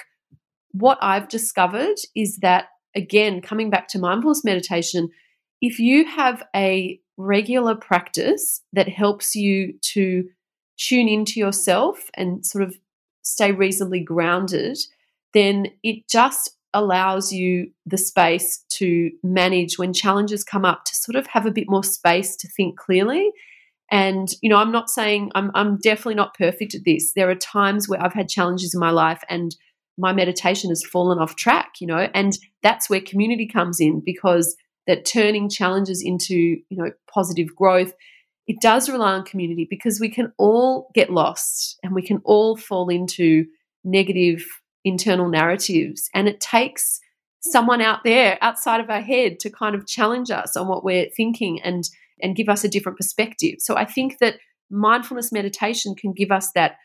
what 0.74 0.98
I've 1.02 1.30
discovered 1.30 1.96
is 2.16 2.38
that, 2.38 2.66
again, 2.96 3.42
coming 3.42 3.70
back 3.70 3.88
to 3.90 4.00
mindfulness 4.00 4.44
meditation, 4.44 5.10
if 5.62 5.80
you 5.80 6.06
have 6.06 6.44
a 6.56 7.00
regular 7.16 7.76
practice 7.76 8.62
that 8.74 8.90
helps 8.90 9.36
you 9.36 9.74
to 9.82 10.28
tune 10.78 11.08
into 11.08 11.40
yourself 11.40 12.10
and 12.16 12.46
sort 12.46 12.64
of 12.64 12.76
stay 13.22 13.52
reasonably 13.52 14.02
grounded, 14.02 14.78
then 15.34 15.68
it 15.84 16.08
just 16.10 16.58
allows 16.74 17.32
you 17.32 17.70
the 17.86 17.98
space 17.98 18.64
to 18.70 19.12
manage 19.22 19.78
when 19.78 19.94
challenges 19.94 20.44
come 20.44 20.66
up 20.66 20.86
to 20.86 20.96
sort 20.96 21.16
of 21.16 21.28
have 21.28 21.46
a 21.46 21.52
bit 21.52 21.70
more 21.70 21.84
space 21.84 22.36
to 22.36 22.48
think 22.48 22.78
clearly. 22.78 23.32
And 23.92 24.28
you 24.42 24.50
know 24.50 24.58
i'm 24.58 24.72
not 24.72 24.90
saying 24.90 25.32
i'm 25.36 25.52
i'm 25.54 25.78
definitely 25.78 26.16
not 26.16 26.36
perfect 26.36 26.74
at 26.74 26.84
this. 26.84 27.14
There 27.14 27.30
are 27.30 27.36
times 27.36 27.88
where 27.88 28.04
i've 28.04 28.14
had 28.14 28.28
challenges 28.28 28.74
in 28.74 28.80
my 28.80 28.90
life 28.90 29.22
and 29.30 29.56
my 29.98 30.14
meditation 30.14 30.70
has 30.70 30.84
fallen 30.84 31.20
off 31.20 31.36
track, 31.36 31.74
you 31.80 31.88
know, 31.88 32.10
and 32.14 32.38
that's 32.62 32.90
where 32.90 33.02
community 33.02 33.48
comes 33.48 33.80
in 33.80 34.02
because 34.04 34.56
that 34.88 35.06
turning 35.06 35.50
challenges 35.50 36.02
into, 36.04 36.36
you 36.36 36.78
know, 36.78 36.92
positive 37.12 37.56
growth, 37.56 37.94
it 38.48 38.60
does 38.60 38.90
rely 38.90 39.14
on 39.14 39.24
community 39.24 39.66
because 39.70 40.00
we 40.00 40.10
can 40.10 40.34
all 40.38 40.90
get 40.94 41.10
lost 41.10 41.78
and 41.84 41.94
we 41.94 42.02
can 42.02 42.22
all 42.26 42.58
fall 42.58 42.90
into 42.90 43.46
negative 43.84 44.46
internal 44.84 45.30
narratives. 45.30 46.10
And 46.14 46.28
it 46.28 46.42
takes 46.42 47.00
someone 47.40 47.82
out 47.82 48.04
there 48.04 48.38
outside 48.42 48.80
of 48.80 48.90
our 48.90 49.02
head 49.02 49.40
to 49.40 49.50
kind 49.50 49.76
of 49.76 49.88
challenge 49.88 50.32
us 50.32 50.58
on 50.58 50.68
what 50.68 50.84
we're 50.84 51.10
thinking 51.16 51.62
and 51.62 51.84
and 52.22 52.36
give 52.36 52.48
us 52.48 52.64
a 52.64 52.70
different 52.70 52.98
perspective. 52.98 53.56
So 53.60 53.76
I 53.76 53.86
think 53.86 54.20
that 54.20 54.38
mindfulness 54.70 55.32
meditation 55.32 55.94
can 55.94 56.14
give 56.14 56.32
us 56.32 56.52
that 56.54 56.78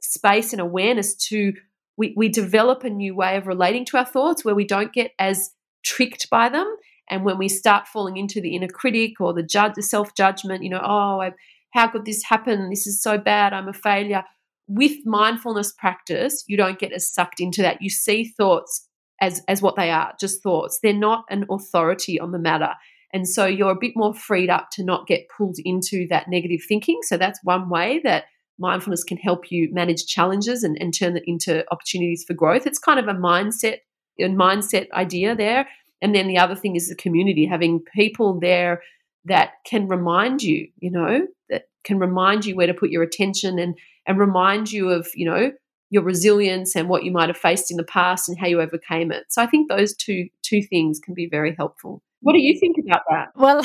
space 0.00 0.52
and 0.52 0.60
awareness 0.60 1.14
to 1.28 1.52
we, 1.96 2.14
we 2.16 2.28
develop 2.28 2.84
a 2.84 2.90
new 2.90 3.14
way 3.14 3.36
of 3.36 3.46
relating 3.46 3.84
to 3.86 3.98
our 3.98 4.04
thoughts 4.04 4.44
where 4.44 4.54
we 4.54 4.66
don't 4.66 4.92
get 4.92 5.12
as 5.18 5.50
tricked 5.84 6.28
by 6.30 6.48
them. 6.48 6.76
And 7.08 7.24
when 7.24 7.38
we 7.38 7.48
start 7.48 7.86
falling 7.86 8.16
into 8.16 8.40
the 8.40 8.54
inner 8.56 8.68
critic 8.68 9.20
or 9.20 9.32
the 9.32 9.42
judge, 9.42 9.74
the 9.74 9.82
self 9.82 10.14
judgment, 10.14 10.62
you 10.62 10.70
know, 10.70 10.82
oh, 10.82 11.20
I, 11.20 11.32
how 11.72 11.88
could 11.88 12.04
this 12.04 12.24
happen? 12.24 12.70
This 12.70 12.86
is 12.86 13.00
so 13.00 13.18
bad. 13.18 13.52
I'm 13.52 13.68
a 13.68 13.72
failure. 13.72 14.24
With 14.68 14.96
mindfulness 15.04 15.72
practice, 15.72 16.42
you 16.48 16.56
don't 16.56 16.78
get 16.78 16.92
as 16.92 17.12
sucked 17.12 17.38
into 17.38 17.62
that. 17.62 17.80
You 17.80 17.90
see 17.90 18.24
thoughts 18.24 18.88
as 19.20 19.42
as 19.46 19.62
what 19.62 19.76
they 19.76 19.90
are, 19.90 20.12
just 20.18 20.42
thoughts. 20.42 20.80
They're 20.82 20.92
not 20.92 21.24
an 21.30 21.46
authority 21.48 22.18
on 22.18 22.32
the 22.32 22.38
matter. 22.38 22.74
And 23.12 23.28
so 23.28 23.46
you're 23.46 23.70
a 23.70 23.78
bit 23.80 23.92
more 23.94 24.12
freed 24.12 24.50
up 24.50 24.70
to 24.72 24.84
not 24.84 25.06
get 25.06 25.28
pulled 25.34 25.58
into 25.64 26.06
that 26.08 26.28
negative 26.28 26.60
thinking. 26.68 26.98
So 27.02 27.16
that's 27.16 27.38
one 27.44 27.68
way 27.68 28.00
that 28.04 28.24
mindfulness 28.58 29.04
can 29.04 29.18
help 29.18 29.50
you 29.50 29.72
manage 29.72 30.06
challenges 30.06 30.62
and, 30.62 30.76
and 30.80 30.96
turn 30.96 31.16
it 31.16 31.24
into 31.26 31.64
opportunities 31.70 32.24
for 32.24 32.34
growth. 32.34 32.66
It's 32.66 32.78
kind 32.78 32.98
of 32.98 33.08
a 33.08 33.18
mindset, 33.18 33.78
and 34.18 34.38
mindset 34.38 34.90
idea 34.92 35.34
there. 35.34 35.68
And 36.02 36.14
then 36.14 36.28
the 36.28 36.38
other 36.38 36.54
thing 36.54 36.76
is 36.76 36.88
the 36.88 36.94
community, 36.94 37.46
having 37.46 37.82
people 37.94 38.38
there 38.38 38.82
that 39.24 39.52
can 39.64 39.88
remind 39.88 40.42
you, 40.42 40.68
you 40.78 40.90
know, 40.90 41.26
that 41.48 41.68
can 41.84 41.98
remind 41.98 42.44
you 42.44 42.54
where 42.54 42.66
to 42.66 42.74
put 42.74 42.90
your 42.90 43.02
attention 43.02 43.58
and 43.58 43.76
and 44.06 44.18
remind 44.18 44.70
you 44.70 44.90
of, 44.90 45.08
you 45.14 45.26
know, 45.26 45.52
your 45.90 46.02
resilience 46.02 46.76
and 46.76 46.88
what 46.88 47.04
you 47.04 47.10
might 47.10 47.28
have 47.28 47.36
faced 47.36 47.70
in 47.70 47.76
the 47.76 47.84
past 47.84 48.28
and 48.28 48.38
how 48.38 48.46
you 48.46 48.60
overcame 48.60 49.10
it. 49.10 49.24
So 49.28 49.42
I 49.42 49.46
think 49.46 49.68
those 49.68 49.94
two 49.94 50.28
two 50.42 50.62
things 50.62 51.00
can 51.00 51.14
be 51.14 51.28
very 51.28 51.54
helpful. 51.56 52.02
What 52.26 52.32
do 52.32 52.40
you 52.40 52.58
think 52.58 52.74
about 52.84 53.02
that? 53.08 53.28
Well, 53.36 53.60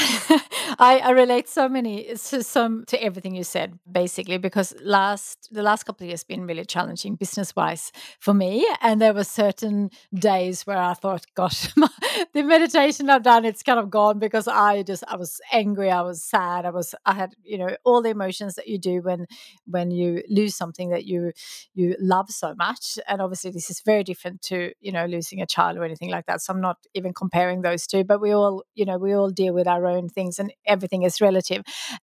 I, 0.78 1.02
I, 1.04 1.10
relate 1.10 1.50
so 1.50 1.68
many 1.68 2.14
to 2.14 2.44
some 2.44 2.86
to 2.90 3.04
everything 3.04 3.34
you 3.34 3.44
said, 3.44 3.80
basically, 3.92 4.38
because 4.38 4.76
last 4.84 5.50
the 5.52 5.64
last 5.64 5.86
couple 5.86 6.06
of 6.06 6.10
years 6.10 6.24
been 6.24 6.46
really 6.46 6.64
challenging 6.66 7.16
business 7.16 7.56
wise 7.56 7.92
for 8.20 8.36
me, 8.36 8.68
and 8.84 9.02
there 9.02 9.16
were 9.16 9.24
certain 9.24 9.90
days 10.14 10.68
where 10.68 10.78
I 10.78 10.94
thought, 10.94 11.26
"Gosh, 11.34 11.74
the 12.34 12.44
meditation 12.44 13.10
I've 13.10 13.24
done, 13.24 13.46
it's 13.46 13.64
kind 13.64 13.80
of 13.80 13.90
gone," 13.90 14.20
because 14.20 14.48
I 14.48 14.84
just 14.84 15.04
I 15.08 15.16
was 15.16 15.42
angry, 15.52 15.90
I 15.90 16.04
was 16.04 16.24
sad, 16.24 16.68
I 16.68 16.70
was 16.70 16.94
I 17.04 17.14
had 17.14 17.34
you 17.44 17.58
know 17.58 17.76
all 17.84 18.04
the 18.04 18.10
emotions 18.10 18.54
that 18.58 18.68
you 18.68 18.78
do 18.78 19.02
when 19.02 19.26
when 19.66 19.90
you 19.90 20.22
lose 20.30 20.56
something 20.56 20.92
that 20.92 21.06
you 21.06 21.32
you 21.74 21.96
love 22.00 22.30
so 22.30 22.54
much, 22.54 23.00
and 23.08 23.24
obviously 23.24 23.50
this 23.50 23.72
is 23.72 23.82
very 23.84 24.04
different 24.04 24.44
to 24.44 24.72
you 24.82 24.92
know 24.92 25.08
losing 25.08 25.42
a 25.42 25.48
child 25.48 25.78
or 25.80 25.84
anything 25.84 26.12
like 26.12 26.28
that. 26.28 26.42
So 26.42 26.54
I'm 26.54 26.62
not 26.62 26.78
even 26.94 27.12
comparing 27.12 27.64
those 27.64 27.88
two, 27.88 28.04
but 28.04 28.22
we 28.22 28.32
all 28.32 28.51
all, 28.52 28.64
you 28.76 28.86
know, 28.86 28.98
we 28.98 29.14
all 29.14 29.30
deal 29.30 29.54
with 29.54 29.68
our 29.68 29.86
own 29.86 30.10
things 30.10 30.40
and 30.40 30.54
everything 30.66 31.04
is 31.04 31.22
relative. 31.22 31.64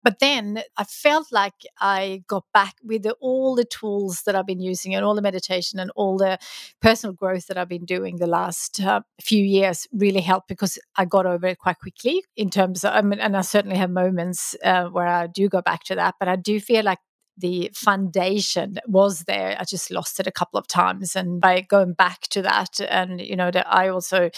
But 0.03 0.19
then 0.19 0.61
I 0.77 0.85
felt 0.85 1.27
like 1.31 1.53
I 1.79 2.23
got 2.27 2.45
back 2.53 2.75
with 2.83 3.03
the, 3.03 3.13
all 3.19 3.55
the 3.55 3.65
tools 3.65 4.23
that 4.25 4.35
I've 4.35 4.47
been 4.47 4.61
using 4.61 4.95
and 4.95 5.03
all 5.05 5.15
the 5.15 5.21
meditation 5.21 5.79
and 5.79 5.91
all 5.95 6.17
the 6.17 6.37
personal 6.81 7.13
growth 7.13 7.47
that 7.47 7.57
I've 7.57 7.69
been 7.69 7.85
doing 7.85 8.17
the 8.17 8.27
last 8.27 8.79
uh, 8.79 9.01
few 9.21 9.43
years 9.43 9.87
really 9.91 10.21
helped 10.21 10.47
because 10.47 10.79
I 10.95 11.05
got 11.05 11.25
over 11.25 11.47
it 11.47 11.59
quite 11.59 11.79
quickly 11.79 12.23
in 12.35 12.49
terms 12.49 12.83
of, 12.83 12.93
I 12.93 13.01
mean, 13.01 13.19
and 13.19 13.35
I 13.35 13.41
certainly 13.41 13.77
have 13.77 13.91
moments 13.91 14.55
uh, 14.63 14.85
where 14.85 15.07
I 15.07 15.27
do 15.27 15.49
go 15.49 15.61
back 15.61 15.83
to 15.85 15.95
that, 15.95 16.15
but 16.19 16.27
I 16.27 16.35
do 16.35 16.59
feel 16.59 16.83
like 16.83 16.99
the 17.39 17.71
foundation 17.73 18.79
was 18.85 19.23
there. 19.23 19.55
I 19.57 19.63
just 19.63 19.91
lost 19.91 20.19
it 20.19 20.27
a 20.27 20.31
couple 20.31 20.59
of 20.59 20.67
times. 20.67 21.15
And 21.15 21.39
by 21.39 21.61
going 21.61 21.93
back 21.93 22.21
to 22.31 22.41
that, 22.41 22.81
and, 22.81 23.21
you 23.21 23.35
know, 23.35 23.49
that 23.49 23.65
I 23.65 23.87
also, 23.87 24.29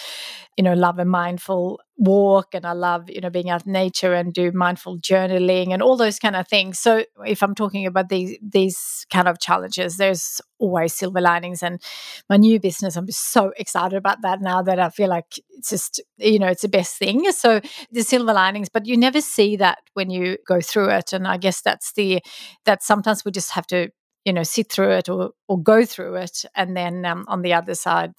you 0.57 0.63
know, 0.63 0.73
love 0.73 0.99
a 0.99 1.05
mindful 1.05 1.79
walk 1.97 2.53
and 2.53 2.65
I 2.65 2.73
love, 2.73 3.09
you 3.09 3.21
know, 3.21 3.29
being 3.29 3.49
out 3.49 3.65
in 3.65 3.71
nature 3.71 4.13
and 4.13 4.33
do 4.33 4.51
mindful 4.51 4.99
journaling 4.99 5.71
and 5.71 5.81
all 5.81 5.95
those 5.95 6.19
kind 6.19 6.35
of 6.35 6.47
things. 6.47 6.77
So 6.77 7.05
if 7.25 7.41
I'm 7.41 7.55
talking 7.55 7.85
about 7.85 8.09
these 8.09 8.37
these 8.41 9.05
kind 9.09 9.27
of 9.27 9.39
challenges, 9.39 9.97
there's 9.97 10.41
always 10.59 10.93
silver 10.93 11.21
linings. 11.21 11.63
And 11.63 11.81
my 12.29 12.37
new 12.37 12.59
business, 12.59 12.97
I'm 12.97 13.09
so 13.11 13.53
excited 13.57 13.95
about 13.95 14.21
that 14.23 14.41
now 14.41 14.61
that 14.61 14.77
I 14.79 14.89
feel 14.89 15.09
like 15.09 15.39
it's 15.51 15.69
just, 15.69 16.01
you 16.17 16.37
know, 16.39 16.47
it's 16.47 16.63
the 16.63 16.67
best 16.69 16.97
thing. 16.97 17.25
So 17.41 17.61
the 17.91 18.03
silver 18.03 18.33
linings, 18.33 18.69
but 18.69 18.85
you 18.85 18.97
never 18.97 19.21
see 19.21 19.55
that 19.55 19.79
when 19.93 20.09
you 20.09 20.37
go 20.45 20.61
through 20.61 20.89
it. 20.89 21.13
And 21.13 21.27
I 21.27 21.37
guess 21.37 21.61
that's 21.61 21.93
the 21.93 22.21
that 22.65 22.83
sometimes 22.83 23.23
we 23.25 23.31
just 23.31 23.51
have 23.51 23.65
to, 23.67 23.89
you 24.25 24.33
know, 24.33 24.43
sit 24.43 24.71
through 24.71 24.91
it 24.91 25.09
or 25.09 25.31
or 25.47 25.61
go 25.61 25.85
through 25.85 26.15
it. 26.15 26.45
And 26.55 26.75
then 26.75 27.05
um, 27.05 27.25
on 27.27 27.41
the 27.41 27.53
other 27.53 27.73
side, 27.73 28.13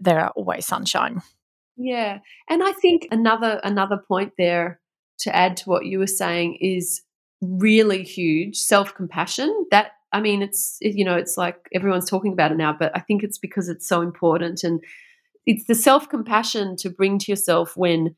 there 0.00 0.20
are 0.20 0.30
always 0.30 0.66
sunshine. 0.66 1.22
Yeah. 1.78 2.18
And 2.50 2.62
I 2.62 2.72
think 2.72 3.06
another 3.10 3.60
another 3.62 3.96
point 3.96 4.32
there 4.36 4.80
to 5.20 5.34
add 5.34 5.56
to 5.58 5.70
what 5.70 5.86
you 5.86 5.98
were 5.98 6.06
saying 6.06 6.58
is 6.60 7.02
really 7.40 8.02
huge 8.02 8.56
self-compassion. 8.56 9.66
That 9.70 9.92
I 10.12 10.20
mean 10.20 10.42
it's 10.42 10.78
you 10.80 11.04
know 11.04 11.16
it's 11.16 11.38
like 11.38 11.56
everyone's 11.72 12.10
talking 12.10 12.32
about 12.32 12.52
it 12.52 12.58
now, 12.58 12.74
but 12.78 12.92
I 12.96 13.00
think 13.00 13.22
it's 13.22 13.38
because 13.38 13.68
it's 13.68 13.86
so 13.86 14.02
important 14.02 14.64
and 14.64 14.82
it's 15.46 15.66
the 15.66 15.74
self-compassion 15.74 16.76
to 16.78 16.90
bring 16.90 17.18
to 17.20 17.32
yourself 17.32 17.76
when 17.76 18.16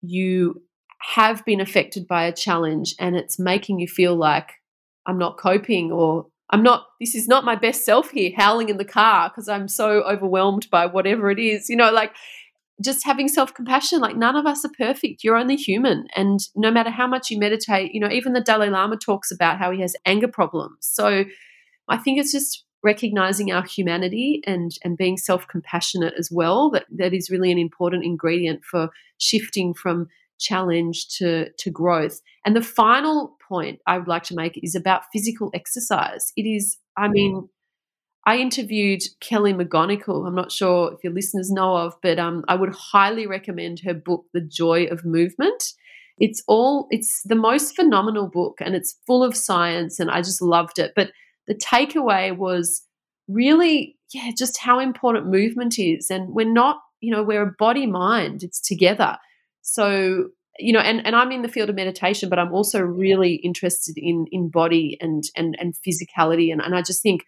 you 0.00 0.62
have 1.00 1.44
been 1.44 1.60
affected 1.60 2.06
by 2.06 2.24
a 2.24 2.32
challenge 2.32 2.94
and 2.98 3.16
it's 3.16 3.38
making 3.38 3.78
you 3.80 3.88
feel 3.88 4.16
like 4.16 4.52
I'm 5.06 5.18
not 5.18 5.36
coping 5.36 5.92
or 5.92 6.26
I'm 6.50 6.62
not, 6.62 6.86
this 7.00 7.14
is 7.14 7.26
not 7.26 7.44
my 7.44 7.56
best 7.56 7.84
self 7.84 8.10
here, 8.10 8.30
howling 8.36 8.68
in 8.68 8.76
the 8.76 8.84
car 8.84 9.28
because 9.28 9.48
I'm 9.48 9.68
so 9.68 10.02
overwhelmed 10.02 10.68
by 10.70 10.86
whatever 10.86 11.30
it 11.30 11.38
is. 11.38 11.68
You 11.68 11.76
know, 11.76 11.90
like 11.90 12.12
just 12.82 13.04
having 13.04 13.28
self 13.28 13.54
compassion. 13.54 14.00
Like, 14.00 14.16
none 14.16 14.36
of 14.36 14.46
us 14.46 14.64
are 14.64 14.70
perfect. 14.76 15.22
You're 15.22 15.36
only 15.36 15.56
human. 15.56 16.06
And 16.16 16.40
no 16.54 16.70
matter 16.70 16.90
how 16.90 17.06
much 17.06 17.30
you 17.30 17.38
meditate, 17.38 17.94
you 17.94 18.00
know, 18.00 18.10
even 18.10 18.32
the 18.32 18.40
Dalai 18.40 18.70
Lama 18.70 18.96
talks 18.96 19.30
about 19.30 19.58
how 19.58 19.70
he 19.70 19.80
has 19.80 19.96
anger 20.06 20.28
problems. 20.28 20.78
So 20.80 21.24
I 21.88 21.96
think 21.96 22.18
it's 22.18 22.32
just 22.32 22.64
recognizing 22.84 23.50
our 23.50 23.64
humanity 23.64 24.42
and 24.46 24.72
and 24.84 24.96
being 24.96 25.16
self-compassionate 25.16 26.14
as 26.18 26.28
well 26.30 26.70
that 26.70 26.84
that 26.94 27.14
is 27.14 27.30
really 27.30 27.50
an 27.50 27.58
important 27.58 28.04
ingredient 28.04 28.62
for 28.62 28.90
shifting 29.18 29.72
from 29.72 30.06
challenge 30.38 31.08
to 31.08 31.50
to 31.56 31.70
growth 31.70 32.20
and 32.44 32.54
the 32.54 32.62
final 32.62 33.36
point 33.48 33.80
i 33.86 33.96
would 33.96 34.08
like 34.08 34.22
to 34.22 34.34
make 34.34 34.60
is 34.62 34.74
about 34.74 35.02
physical 35.12 35.50
exercise 35.54 36.32
it 36.36 36.42
is 36.42 36.76
i 36.98 37.08
mm. 37.08 37.12
mean 37.12 37.48
I 38.26 38.38
interviewed 38.38 39.02
Kelly 39.20 39.52
McGonigal. 39.52 40.26
I'm 40.26 40.34
not 40.34 40.50
sure 40.50 40.92
if 40.92 41.04
your 41.04 41.12
listeners 41.12 41.50
know 41.50 41.76
of, 41.76 41.94
but 42.02 42.18
um, 42.18 42.44
I 42.48 42.54
would 42.54 42.74
highly 42.74 43.26
recommend 43.26 43.80
her 43.80 43.92
book, 43.92 44.24
The 44.32 44.40
Joy 44.40 44.84
of 44.84 45.04
Movement. 45.04 45.62
It's 46.18 46.42
all 46.48 46.86
it's 46.90 47.22
the 47.24 47.34
most 47.34 47.76
phenomenal 47.76 48.28
book, 48.28 48.58
and 48.60 48.74
it's 48.74 48.98
full 49.06 49.22
of 49.22 49.36
science, 49.36 49.98
and 49.98 50.10
I 50.10 50.18
just 50.22 50.40
loved 50.40 50.78
it. 50.78 50.92
But 50.96 51.10
the 51.46 51.54
takeaway 51.54 52.34
was 52.34 52.86
really, 53.28 53.98
yeah, 54.12 54.30
just 54.36 54.58
how 54.58 54.78
important 54.78 55.26
movement 55.26 55.78
is, 55.78 56.10
and 56.10 56.28
we're 56.28 56.50
not, 56.50 56.78
you 57.00 57.10
know, 57.10 57.22
we're 57.22 57.42
a 57.42 57.54
body 57.58 57.86
mind. 57.86 58.42
It's 58.42 58.60
together. 58.60 59.18
So 59.62 60.28
you 60.58 60.72
know, 60.72 60.78
and, 60.78 61.04
and 61.04 61.16
I'm 61.16 61.32
in 61.32 61.42
the 61.42 61.48
field 61.48 61.68
of 61.68 61.74
meditation, 61.74 62.28
but 62.28 62.38
I'm 62.38 62.52
also 62.54 62.80
really 62.80 63.34
interested 63.34 63.96
in 63.98 64.26
in 64.30 64.48
body 64.48 64.96
and 65.00 65.24
and 65.36 65.56
and 65.58 65.74
physicality, 65.74 66.52
and 66.52 66.62
and 66.62 66.74
I 66.74 66.82
just 66.82 67.02
think 67.02 67.24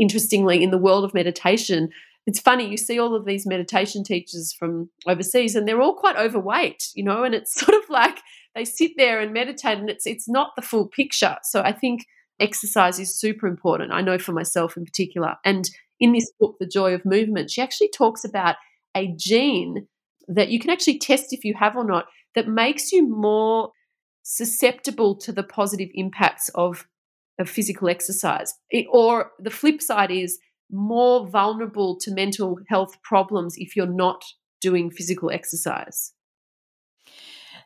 interestingly, 0.00 0.62
in 0.62 0.70
the 0.70 0.78
world 0.78 1.04
of 1.04 1.14
meditation, 1.14 1.90
it's 2.26 2.40
funny 2.40 2.68
you 2.68 2.76
see 2.76 2.98
all 2.98 3.14
of 3.14 3.24
these 3.24 3.46
meditation 3.46 4.04
teachers 4.04 4.52
from 4.52 4.90
overseas 5.06 5.54
and 5.54 5.66
they're 5.66 5.80
all 5.80 5.94
quite 5.94 6.16
overweight 6.16 6.88
you 6.94 7.02
know 7.02 7.24
and 7.24 7.34
it's 7.34 7.54
sort 7.60 7.74
of 7.74 7.88
like 7.88 8.18
they 8.54 8.64
sit 8.64 8.92
there 8.96 9.20
and 9.20 9.32
meditate 9.32 9.78
and 9.78 9.90
it's 9.90 10.06
it's 10.06 10.28
not 10.28 10.50
the 10.56 10.62
full 10.62 10.86
picture. 10.86 11.36
So 11.42 11.62
i 11.62 11.72
think 11.72 12.06
exercise 12.38 12.98
is 12.98 13.14
super 13.14 13.46
important 13.46 13.92
i 13.92 14.00
know 14.00 14.18
for 14.18 14.32
myself 14.32 14.76
in 14.76 14.84
particular. 14.84 15.36
And 15.44 15.70
in 15.98 16.12
this 16.12 16.30
book 16.40 16.56
the 16.58 16.66
joy 16.66 16.94
of 16.94 17.04
movement 17.04 17.50
she 17.50 17.60
actually 17.60 17.90
talks 17.90 18.24
about 18.24 18.56
a 18.96 19.12
gene 19.16 19.86
that 20.28 20.48
you 20.50 20.58
can 20.58 20.70
actually 20.70 20.98
test 20.98 21.32
if 21.32 21.44
you 21.44 21.54
have 21.54 21.76
or 21.76 21.84
not 21.84 22.06
that 22.34 22.48
makes 22.48 22.92
you 22.92 23.06
more 23.06 23.72
susceptible 24.22 25.16
to 25.16 25.32
the 25.32 25.42
positive 25.42 25.88
impacts 25.94 26.48
of 26.54 26.86
of 27.40 27.48
physical 27.48 27.88
exercise. 27.88 28.54
It, 28.70 28.86
or 28.90 29.32
the 29.38 29.50
flip 29.50 29.80
side 29.82 30.10
is 30.10 30.38
more 30.70 31.26
vulnerable 31.28 31.98
to 32.00 32.12
mental 32.12 32.58
health 32.68 32.96
problems 33.02 33.54
if 33.56 33.74
you're 33.74 33.86
not 33.86 34.22
doing 34.60 34.90
physical 34.90 35.30
exercise. 35.30 36.12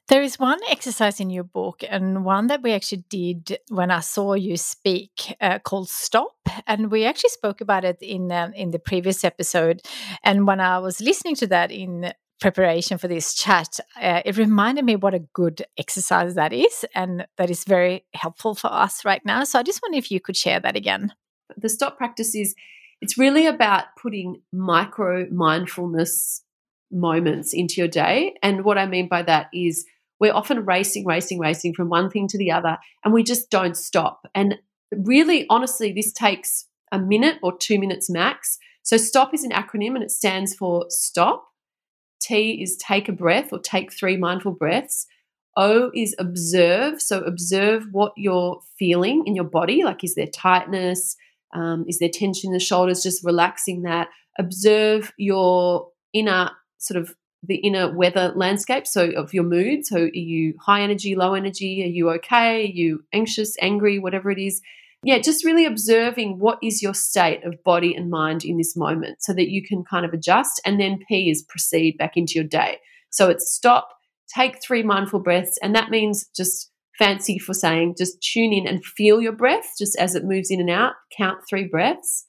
There 0.09 0.23
is 0.23 0.39
one 0.39 0.59
exercise 0.69 1.19
in 1.19 1.31
your 1.31 1.45
book, 1.45 1.83
and 1.89 2.27
one 2.27 2.49
that 2.49 2.63
we 2.63 2.73
actually 2.73 3.05
did 3.09 3.59
when 3.71 3.91
I 3.91 4.01
saw 4.01 4.35
you 4.35 4.59
speak, 4.59 5.35
uh, 5.41 5.61
called 5.61 5.89
"Stop," 5.89 6.37
and 6.67 6.91
we 6.91 7.07
actually 7.07 7.31
spoke 7.31 7.63
about 7.63 7.85
it 7.87 8.03
in 8.03 8.31
um, 8.31 8.53
in 8.53 8.71
the 8.71 8.79
previous 8.79 9.25
episode. 9.25 9.81
And 10.23 10.47
when 10.47 10.61
I 10.61 10.79
was 10.79 11.01
listening 11.01 11.37
to 11.37 11.47
that 11.47 11.71
in 11.71 12.13
preparation 12.41 12.99
for 12.99 13.09
this 13.09 13.35
chat, 13.35 13.79
uh, 14.01 14.23
it 14.25 14.37
reminded 14.37 14.85
me 14.85 14.97
what 14.97 15.15
a 15.15 15.21
good 15.33 15.65
exercise 15.79 16.35
that 16.35 16.53
is, 16.53 16.85
and 16.95 17.27
that 17.37 17.51
is 17.51 17.65
very 17.65 18.05
helpful 18.15 18.55
for 18.55 18.73
us 18.73 19.05
right 19.05 19.25
now. 19.25 19.45
So 19.45 19.59
I 19.59 19.63
just 19.63 19.81
wonder 19.83 19.99
if 19.99 20.11
you 20.11 20.21
could 20.21 20.37
share 20.37 20.61
that 20.61 20.77
again. 20.77 21.13
The 21.57 21.69
stop 21.69 21.97
practice 21.97 22.35
is 22.35 22.55
it's 23.01 23.19
really 23.19 23.47
about 23.47 23.85
putting 24.01 24.43
micro 24.53 25.27
mindfulness 25.31 26.43
moments 26.91 27.53
into 27.53 27.75
your 27.77 27.89
day. 27.89 28.35
And 28.43 28.65
what 28.65 28.79
I 28.79 28.87
mean 28.87 29.09
by 29.09 29.23
that 29.23 29.49
is 29.53 29.85
we're 30.21 30.33
often 30.33 30.65
racing, 30.65 31.05
racing, 31.05 31.39
racing 31.39 31.75
from 31.75 31.89
one 31.89 32.09
thing 32.09 32.29
to 32.29 32.39
the 32.39 32.53
other, 32.53 32.79
and 33.05 33.13
we 33.13 33.23
just 33.23 33.51
don't 33.51 33.77
stop. 33.77 34.27
And 34.35 34.59
really, 34.97 35.47
honestly, 35.51 35.93
this 35.93 36.13
takes 36.13 36.67
a 36.93 36.99
minute 36.99 37.39
or 37.43 37.57
two 37.57 37.79
minutes 37.79 38.09
max. 38.09 38.59
So, 38.83 38.97
STOP 38.97 39.35
is 39.35 39.45
an 39.45 39.51
acronym 39.51 39.95
and 39.95 40.03
it 40.03 40.11
stands 40.11 40.55
for 40.55 40.87
stop, 40.89 41.47
T 42.25 42.63
is 42.63 42.77
take 42.77 43.09
a 43.09 43.13
breath 43.13 43.53
or 43.53 43.59
take 43.59 43.93
three 43.93 44.17
mindful 44.17 44.53
breaths. 44.53 45.07
O 45.57 45.91
is 45.95 46.17
observe. 46.19 47.01
So 47.01 47.21
observe 47.21 47.85
what 47.93 48.13
you're 48.17 48.61
feeling 48.79 49.25
in 49.27 49.35
your 49.35 49.45
body. 49.45 49.85
Like, 49.85 50.03
is 50.03 50.15
there 50.15 50.27
tightness? 50.27 51.17
Um, 51.55 51.85
is 51.87 51.99
there 51.99 52.09
tension 52.09 52.49
in 52.49 52.55
the 52.55 52.61
shoulders? 52.61 53.03
Just 53.03 53.25
relaxing 53.25 53.83
that. 53.83 54.09
Observe 54.39 55.13
your 55.17 55.89
inner 56.13 56.51
sort 56.79 57.01
of 57.01 57.15
the 57.47 57.57
inner 57.57 57.95
weather 57.95 58.33
landscape. 58.35 58.87
So 58.87 59.11
of 59.11 59.35
your 59.35 59.45
mood. 59.45 59.87
So 59.87 59.97
are 59.97 60.09
you 60.15 60.55
high 60.61 60.81
energy, 60.81 61.15
low 61.15 61.35
energy? 61.35 61.85
Are 61.85 61.89
you 61.89 62.11
okay? 62.11 62.65
Are 62.65 62.73
you 62.73 63.05
anxious, 63.13 63.57
angry, 63.61 63.99
whatever 63.99 64.31
it 64.31 64.39
is? 64.39 64.61
Yeah, 65.05 65.19
just 65.19 65.45
really 65.45 65.67
observing 65.67 66.39
what 66.39 66.59
is 66.63 66.83
your 66.83 66.95
state 66.95 67.45
of 67.45 67.63
body 67.65 67.95
and 67.95 68.11
mind 68.11 68.45
in 68.45 68.57
this 68.57 68.77
moment 68.77 69.19
so 69.21 69.33
that 69.35 69.49
you 69.49 69.63
can 69.63 69.85
kind 69.85 70.05
of 70.05 70.13
adjust. 70.13 70.61
And 70.65 70.81
then 70.81 71.01
P 71.09 71.31
is 71.31 71.45
proceed 71.49 71.97
back 71.99 72.17
into 72.17 72.35
your 72.35 72.45
day. 72.45 72.79
So 73.11 73.29
it's 73.29 73.53
stop, 73.53 73.89
take 74.35 74.63
three 74.63 74.83
mindful 74.83 75.21
breaths. 75.21 75.59
And 75.63 75.75
that 75.75 75.91
means 75.91 76.27
just 76.35 76.71
fancy 76.99 77.39
for 77.39 77.55
saying 77.55 77.97
just 77.99 78.23
tune 78.23 78.53
in 78.53 78.67
and 78.67 78.85
feel 78.85 79.21
your 79.21 79.33
breath 79.33 79.73
just 79.79 79.97
as 79.99 80.15
it 80.15 80.25
moves 80.25 80.51
in 80.51 80.61
and 80.61 80.71
out, 80.71 80.95
count 81.17 81.39
three 81.49 81.69
breaths. 81.69 82.27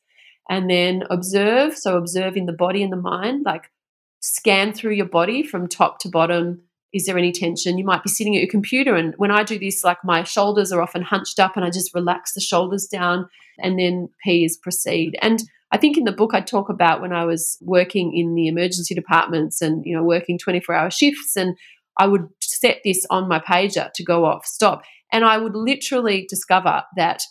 And 0.50 0.70
then 0.70 1.04
observe. 1.10 1.76
So 1.76 1.98
observe 1.98 2.38
in 2.38 2.46
the 2.46 2.54
body 2.54 2.84
and 2.84 2.92
the 2.92 2.98
mind, 2.98 3.44
like 3.46 3.72
scan 4.20 4.74
through 4.74 4.94
your 4.94 5.08
body 5.08 5.44
from 5.44 5.68
top 5.68 6.00
to 6.00 6.10
bottom 6.10 6.62
is 6.96 7.06
there 7.06 7.18
any 7.18 7.34
tension? 7.34 7.78
You 7.78 7.84
might 7.84 8.04
be 8.04 8.10
sitting 8.10 8.36
at 8.38 8.42
your 8.42 8.50
computer. 8.50 8.96
And 8.96 9.14
when 9.18 9.30
I 9.30 9.44
do 9.44 9.60
this, 9.60 9.84
like 9.84 9.98
my 10.06 10.24
shoulders 10.24 10.72
are 10.72 10.82
often 10.82 11.02
hunched 11.02 11.42
up 11.42 11.58
and 11.58 11.66
I 11.66 11.70
just 11.70 11.94
relax 11.94 12.34
the 12.34 12.40
shoulders 12.40 12.88
down 12.88 13.28
and 13.60 13.78
then 13.78 14.08
P 14.24 14.46
is 14.46 14.56
proceed. 14.56 15.18
And 15.22 15.44
I 15.72 15.78
think 15.78 15.98
in 15.98 16.06
the 16.06 16.14
book 16.14 16.34
I 16.34 16.40
talk 16.40 16.70
about 16.70 17.02
when 17.02 17.12
I 17.12 17.26
was 17.26 17.58
working 17.60 18.16
in 18.16 18.34
the 18.34 18.48
emergency 18.48 18.96
departments 18.96 19.62
and, 19.62 19.86
you 19.86 19.94
know, 19.94 20.04
working 20.04 20.38
24 20.38 20.74
hour 20.74 20.90
shifts 20.90 21.36
and 21.36 21.58
I 21.98 22.08
would 22.08 22.30
set 22.40 22.80
this 22.86 23.06
on 23.10 23.28
my 23.28 23.40
pager 23.40 23.92
to 23.92 24.04
go 24.04 24.24
off, 24.24 24.46
stop. 24.46 24.84
And 25.12 25.26
I 25.26 25.38
would 25.38 25.56
literally 25.56 26.26
discover 26.30 26.84
that 26.96 27.24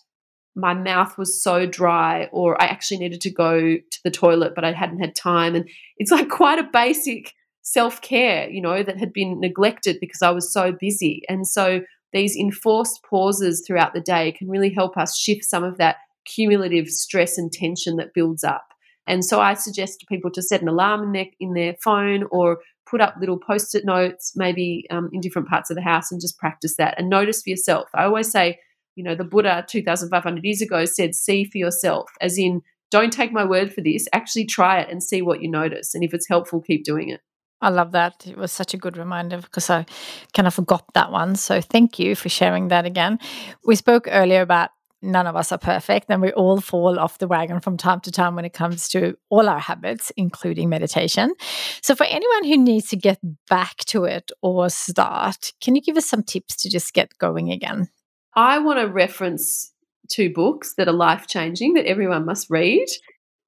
my 0.55 0.75
mouth 0.75 1.17
was 1.17 1.43
so 1.43 1.65
dry 1.65 2.29
or 2.33 2.61
I 2.61 2.67
actually 2.67 2.99
needed 2.99 3.23
to 3.23 3.31
go 3.31 3.77
to 3.77 4.01
the 4.05 4.11
toilet, 4.11 4.55
but 4.55 4.65
I 4.65 4.73
hadn't 4.73 5.01
had 5.01 5.17
time. 5.17 5.55
And 5.55 5.67
it's 5.97 6.11
like 6.11 6.29
quite 6.29 6.59
a 6.59 6.69
basic 6.71 7.33
self 7.65 8.01
care, 8.01 8.49
you 8.49 8.61
know, 8.61 8.83
that 8.83 8.99
had 8.99 9.13
been 9.13 9.41
neglected 9.41 9.97
because 10.01 10.23
I 10.23 10.31
was 10.31 10.53
so 10.53 10.71
busy. 10.71 11.23
And 11.29 11.49
so 11.49 11.81
these 12.13 12.37
enforced 12.37 13.01
pauses 13.09 13.65
throughout 13.67 13.95
the 13.95 14.01
day 14.01 14.33
can 14.33 14.49
really 14.49 14.73
help 14.73 14.97
us 14.97 15.19
shift 15.19 15.45
some 15.45 15.65
of 15.65 15.79
that 15.79 15.97
cumulative 16.25 16.89
stress 16.89 17.37
and 17.37 17.51
tension 17.53 17.97
that 17.97 18.15
builds 18.15 18.45
up. 18.45 18.67
And 19.07 19.25
so 19.25 19.41
I 19.41 19.55
suggest 19.55 20.01
to 20.01 20.07
people 20.07 20.31
to 20.31 20.43
set 20.43 20.63
an 20.63 20.69
alarm 20.69 21.03
in 21.03 21.13
their 21.13 21.27
in 21.41 21.55
their 21.55 21.75
phone 21.83 22.25
or 22.31 22.59
put 22.87 23.01
up 23.01 23.17
little 23.19 23.39
post-it 23.39 23.85
notes, 23.85 24.33
maybe 24.37 24.85
um, 24.91 25.11
in 25.13 25.21
different 25.21 25.49
parts 25.49 25.71
of 25.71 25.77
the 25.77 25.83
house, 25.83 26.13
and 26.13 26.21
just 26.21 26.39
practice 26.39 26.77
that 26.77 26.95
and 26.99 27.09
notice 27.09 27.43
for 27.43 27.51
yourself. 27.51 27.89
I 27.95 28.05
always 28.05 28.31
say, 28.31 28.59
you 28.95 29.05
know, 29.05 29.15
the 29.15 29.25
Buddha 29.25 29.65
2,500 29.69 30.45
years 30.45 30.63
ago 30.63 30.85
said, 30.85 31.15
"See 31.15 31.45
for 31.45 31.59
yourself," 31.59 32.11
as 32.21 32.39
in, 32.39 32.63
don't 32.91 33.13
take 33.13 33.33
my 33.33 33.45
word 33.45 33.75
for 33.75 33.81
this. 33.83 34.07
Actually, 34.13 34.47
try 34.47 34.81
it 34.81 34.89
and 34.91 35.03
see 35.03 35.21
what 35.21 35.43
you 35.43 35.51
notice, 35.51 35.95
and 35.95 36.05
if 36.05 36.15
it's 36.15 36.29
helpful, 36.29 36.63
keep 36.63 36.85
doing 36.85 37.11
it. 37.11 37.21
I 37.65 37.71
love 37.71 37.93
that. 37.93 38.27
It 38.27 38.37
was 38.37 38.53
such 38.53 38.75
a 38.75 38.77
good 38.77 38.99
reminder 38.99 39.39
because 39.39 39.71
I 39.71 39.87
kind 40.35 40.47
of 40.47 40.53
forgot 40.53 40.85
that 40.93 41.11
one. 41.11 41.35
So 41.35 41.63
thank 41.63 41.99
you 41.99 42.15
for 42.15 42.29
sharing 42.29 42.69
that 42.69 42.85
again. 42.85 43.19
We 43.65 43.75
spoke 43.75 44.07
earlier 44.11 44.43
about 44.43 44.69
none 45.01 45.27
of 45.27 45.35
us 45.35 45.51
are 45.51 45.59
perfect 45.59 46.11
and 46.11 46.21
we 46.21 46.31
all 46.33 46.61
fall 46.61 46.99
off 46.99 47.19
the 47.19 47.27
wagon 47.27 47.61
from 47.61 47.79
time 47.79 48.01
to 48.01 48.11
time 48.11 48.35
when 48.37 48.45
it 48.45 48.53
comes 48.53 48.87
to 48.91 49.17
all 49.31 49.49
our 49.49 49.59
habits, 49.59 50.13
including 50.19 50.69
meditation. 50.69 51.35
So, 51.81 51.95
for 51.95 52.05
anyone 52.05 52.45
who 52.45 52.59
needs 52.59 52.89
to 52.89 52.97
get 52.97 53.19
back 53.49 53.79
to 53.87 54.05
it 54.05 54.31
or 54.43 54.69
start, 54.69 55.55
can 55.63 55.75
you 55.75 55.81
give 55.81 55.97
us 55.97 56.07
some 56.07 56.23
tips 56.23 56.57
to 56.57 56.71
just 56.71 56.93
get 56.93 57.17
going 57.17 57.51
again? 57.51 57.89
I 58.35 58.59
want 58.59 58.79
to 58.79 58.89
reference 58.89 59.73
two 60.11 60.31
books 60.31 60.75
that 60.75 60.89
are 60.89 60.93
life 60.93 61.27
changing 61.27 61.75
that 61.75 61.87
everyone 61.87 62.27
must 62.27 62.51
read. 62.51 62.89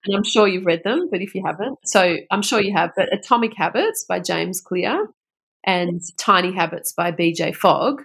And 0.06 0.16
I'm 0.16 0.24
sure 0.24 0.46
you've 0.46 0.66
read 0.66 0.82
them, 0.84 1.08
but 1.10 1.20
if 1.20 1.34
you 1.34 1.42
haven't, 1.44 1.78
so 1.84 2.16
I'm 2.30 2.42
sure 2.42 2.60
you 2.60 2.72
have. 2.74 2.92
But 2.96 3.12
Atomic 3.12 3.54
Habits 3.56 4.04
by 4.04 4.20
James 4.20 4.60
Clear 4.60 5.08
and 5.64 6.00
Tiny 6.16 6.54
Habits 6.54 6.92
by 6.92 7.12
BJ 7.12 7.54
Fogg. 7.54 8.02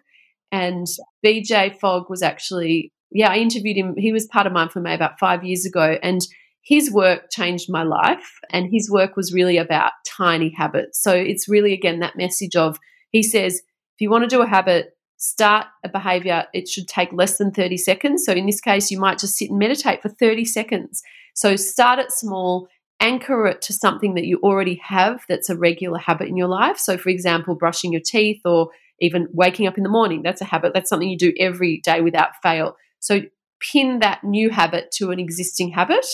And 0.51 0.87
BJ 1.23 1.79
Fogg 1.79 2.09
was 2.09 2.21
actually 2.21 2.91
yeah, 3.11 3.29
I 3.29 3.37
interviewed 3.37 3.77
him. 3.77 3.95
He 3.97 4.13
was 4.13 4.25
part 4.25 4.47
of 4.47 4.53
Mindful 4.53 4.81
May 4.81 4.95
about 4.95 5.19
five 5.19 5.43
years 5.43 5.65
ago, 5.65 5.97
and 6.01 6.21
his 6.61 6.91
work 6.91 7.29
changed 7.29 7.69
my 7.69 7.83
life. 7.83 8.39
And 8.49 8.71
his 8.71 8.89
work 8.89 9.15
was 9.15 9.33
really 9.33 9.57
about 9.57 9.91
tiny 10.07 10.49
habits. 10.49 11.01
So 11.01 11.11
it's 11.13 11.49
really, 11.49 11.73
again, 11.73 11.99
that 11.99 12.15
message 12.15 12.55
of 12.55 12.77
he 13.11 13.21
says, 13.21 13.55
if 13.55 13.99
you 14.01 14.09
want 14.09 14.23
to 14.23 14.33
do 14.33 14.41
a 14.41 14.47
habit, 14.47 14.95
start 15.21 15.67
a 15.83 15.89
behavior, 15.89 16.45
it 16.51 16.67
should 16.67 16.87
take 16.87 17.13
less 17.13 17.37
than 17.37 17.51
30 17.51 17.77
seconds. 17.77 18.25
So 18.25 18.33
in 18.33 18.47
this 18.47 18.59
case, 18.59 18.89
you 18.89 18.99
might 18.99 19.19
just 19.19 19.37
sit 19.37 19.51
and 19.51 19.59
meditate 19.59 20.01
for 20.01 20.09
30 20.09 20.45
seconds. 20.45 21.03
So 21.35 21.55
start 21.55 21.99
it 21.99 22.11
small, 22.11 22.67
anchor 22.99 23.45
it 23.45 23.61
to 23.61 23.73
something 23.73 24.15
that 24.15 24.25
you 24.25 24.39
already 24.41 24.81
have 24.83 25.23
that's 25.29 25.49
a 25.49 25.55
regular 25.55 25.99
habit 25.99 26.27
in 26.27 26.37
your 26.37 26.47
life. 26.47 26.79
So, 26.79 26.97
for 26.97 27.09
example, 27.09 27.53
brushing 27.53 27.91
your 27.91 28.01
teeth 28.03 28.41
or 28.45 28.71
even 28.99 29.27
waking 29.31 29.67
up 29.67 29.77
in 29.77 29.83
the 29.83 29.89
morning, 29.89 30.23
that's 30.23 30.41
a 30.41 30.45
habit. 30.45 30.73
That's 30.73 30.89
something 30.89 31.09
you 31.09 31.17
do 31.17 31.33
every 31.39 31.81
day 31.81 32.01
without 32.01 32.31
fail. 32.41 32.75
So 32.99 33.21
pin 33.59 33.99
that 33.99 34.23
new 34.23 34.49
habit 34.49 34.89
to 34.93 35.11
an 35.11 35.19
existing 35.19 35.71
habit. 35.71 36.05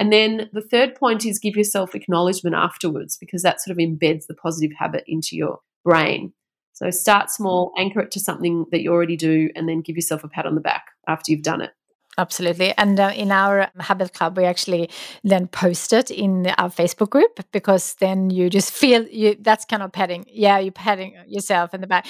And 0.00 0.12
then 0.12 0.50
the 0.52 0.62
third 0.62 0.96
point 0.96 1.24
is 1.24 1.38
give 1.38 1.56
yourself 1.56 1.94
acknowledgement 1.94 2.56
afterwards 2.56 3.16
because 3.16 3.42
that 3.42 3.60
sort 3.60 3.76
of 3.76 3.78
embeds 3.78 4.26
the 4.26 4.34
positive 4.34 4.76
habit 4.76 5.04
into 5.06 5.36
your 5.36 5.60
brain. 5.84 6.32
So 6.78 6.90
start 6.90 7.28
small, 7.28 7.72
anchor 7.76 8.00
it 8.00 8.12
to 8.12 8.20
something 8.20 8.66
that 8.70 8.82
you 8.82 8.92
already 8.92 9.16
do, 9.16 9.50
and 9.56 9.68
then 9.68 9.80
give 9.80 9.96
yourself 9.96 10.22
a 10.22 10.28
pat 10.28 10.46
on 10.46 10.54
the 10.54 10.60
back 10.60 10.84
after 11.08 11.32
you've 11.32 11.42
done 11.42 11.60
it. 11.60 11.70
Absolutely. 12.16 12.72
And 12.78 13.00
uh, 13.00 13.12
in 13.14 13.32
our 13.32 13.68
Habit 13.80 14.12
Club, 14.12 14.36
we 14.36 14.44
actually 14.44 14.88
then 15.24 15.48
post 15.48 15.92
it 15.92 16.08
in 16.10 16.46
our 16.56 16.68
Facebook 16.68 17.10
group 17.10 17.40
because 17.52 17.94
then 17.94 18.30
you 18.30 18.48
just 18.48 18.72
feel 18.72 19.06
you 19.08 19.36
that's 19.40 19.64
kind 19.64 19.82
of 19.82 19.90
patting. 19.90 20.24
Yeah, 20.28 20.58
you're 20.58 20.70
patting 20.70 21.16
yourself 21.26 21.74
in 21.74 21.80
the 21.80 21.88
back 21.88 22.06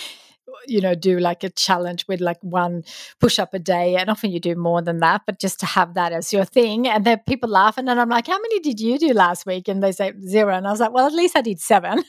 you 0.67 0.81
know 0.81 0.95
do 0.95 1.19
like 1.19 1.45
a 1.45 1.51
challenge 1.51 2.07
with 2.09 2.21
like 2.21 2.39
one 2.41 2.83
push 3.21 3.39
up 3.39 3.53
a 3.53 3.59
day 3.59 3.97
and 3.97 4.09
often 4.09 4.31
you 4.31 4.41
do 4.41 4.55
more 4.55 4.81
than 4.81 4.99
that 5.01 5.21
but 5.27 5.39
just 5.39 5.61
to 5.61 5.67
have 5.67 5.93
that 5.93 6.11
as 6.11 6.33
your 6.33 6.45
thing 6.45 6.89
and 6.89 7.05
then 7.05 7.21
people 7.29 7.51
laugh 7.51 7.77
and 7.77 7.87
then 7.87 7.99
i'm 7.99 8.09
like 8.09 8.27
how 8.27 8.39
many 8.39 8.59
did 8.61 8.81
you 8.81 8.99
do 8.99 9.13
last 9.13 9.45
week 9.45 9.69
and 9.69 9.83
they 9.83 9.93
say 9.93 10.11
zero 10.27 10.55
and 10.55 10.67
i 10.67 10.71
was 10.71 10.81
like 10.81 10.91
well 10.91 11.07
at 11.07 11.13
least 11.13 11.37
i 11.37 11.43
did 11.43 11.61
seven 11.61 12.03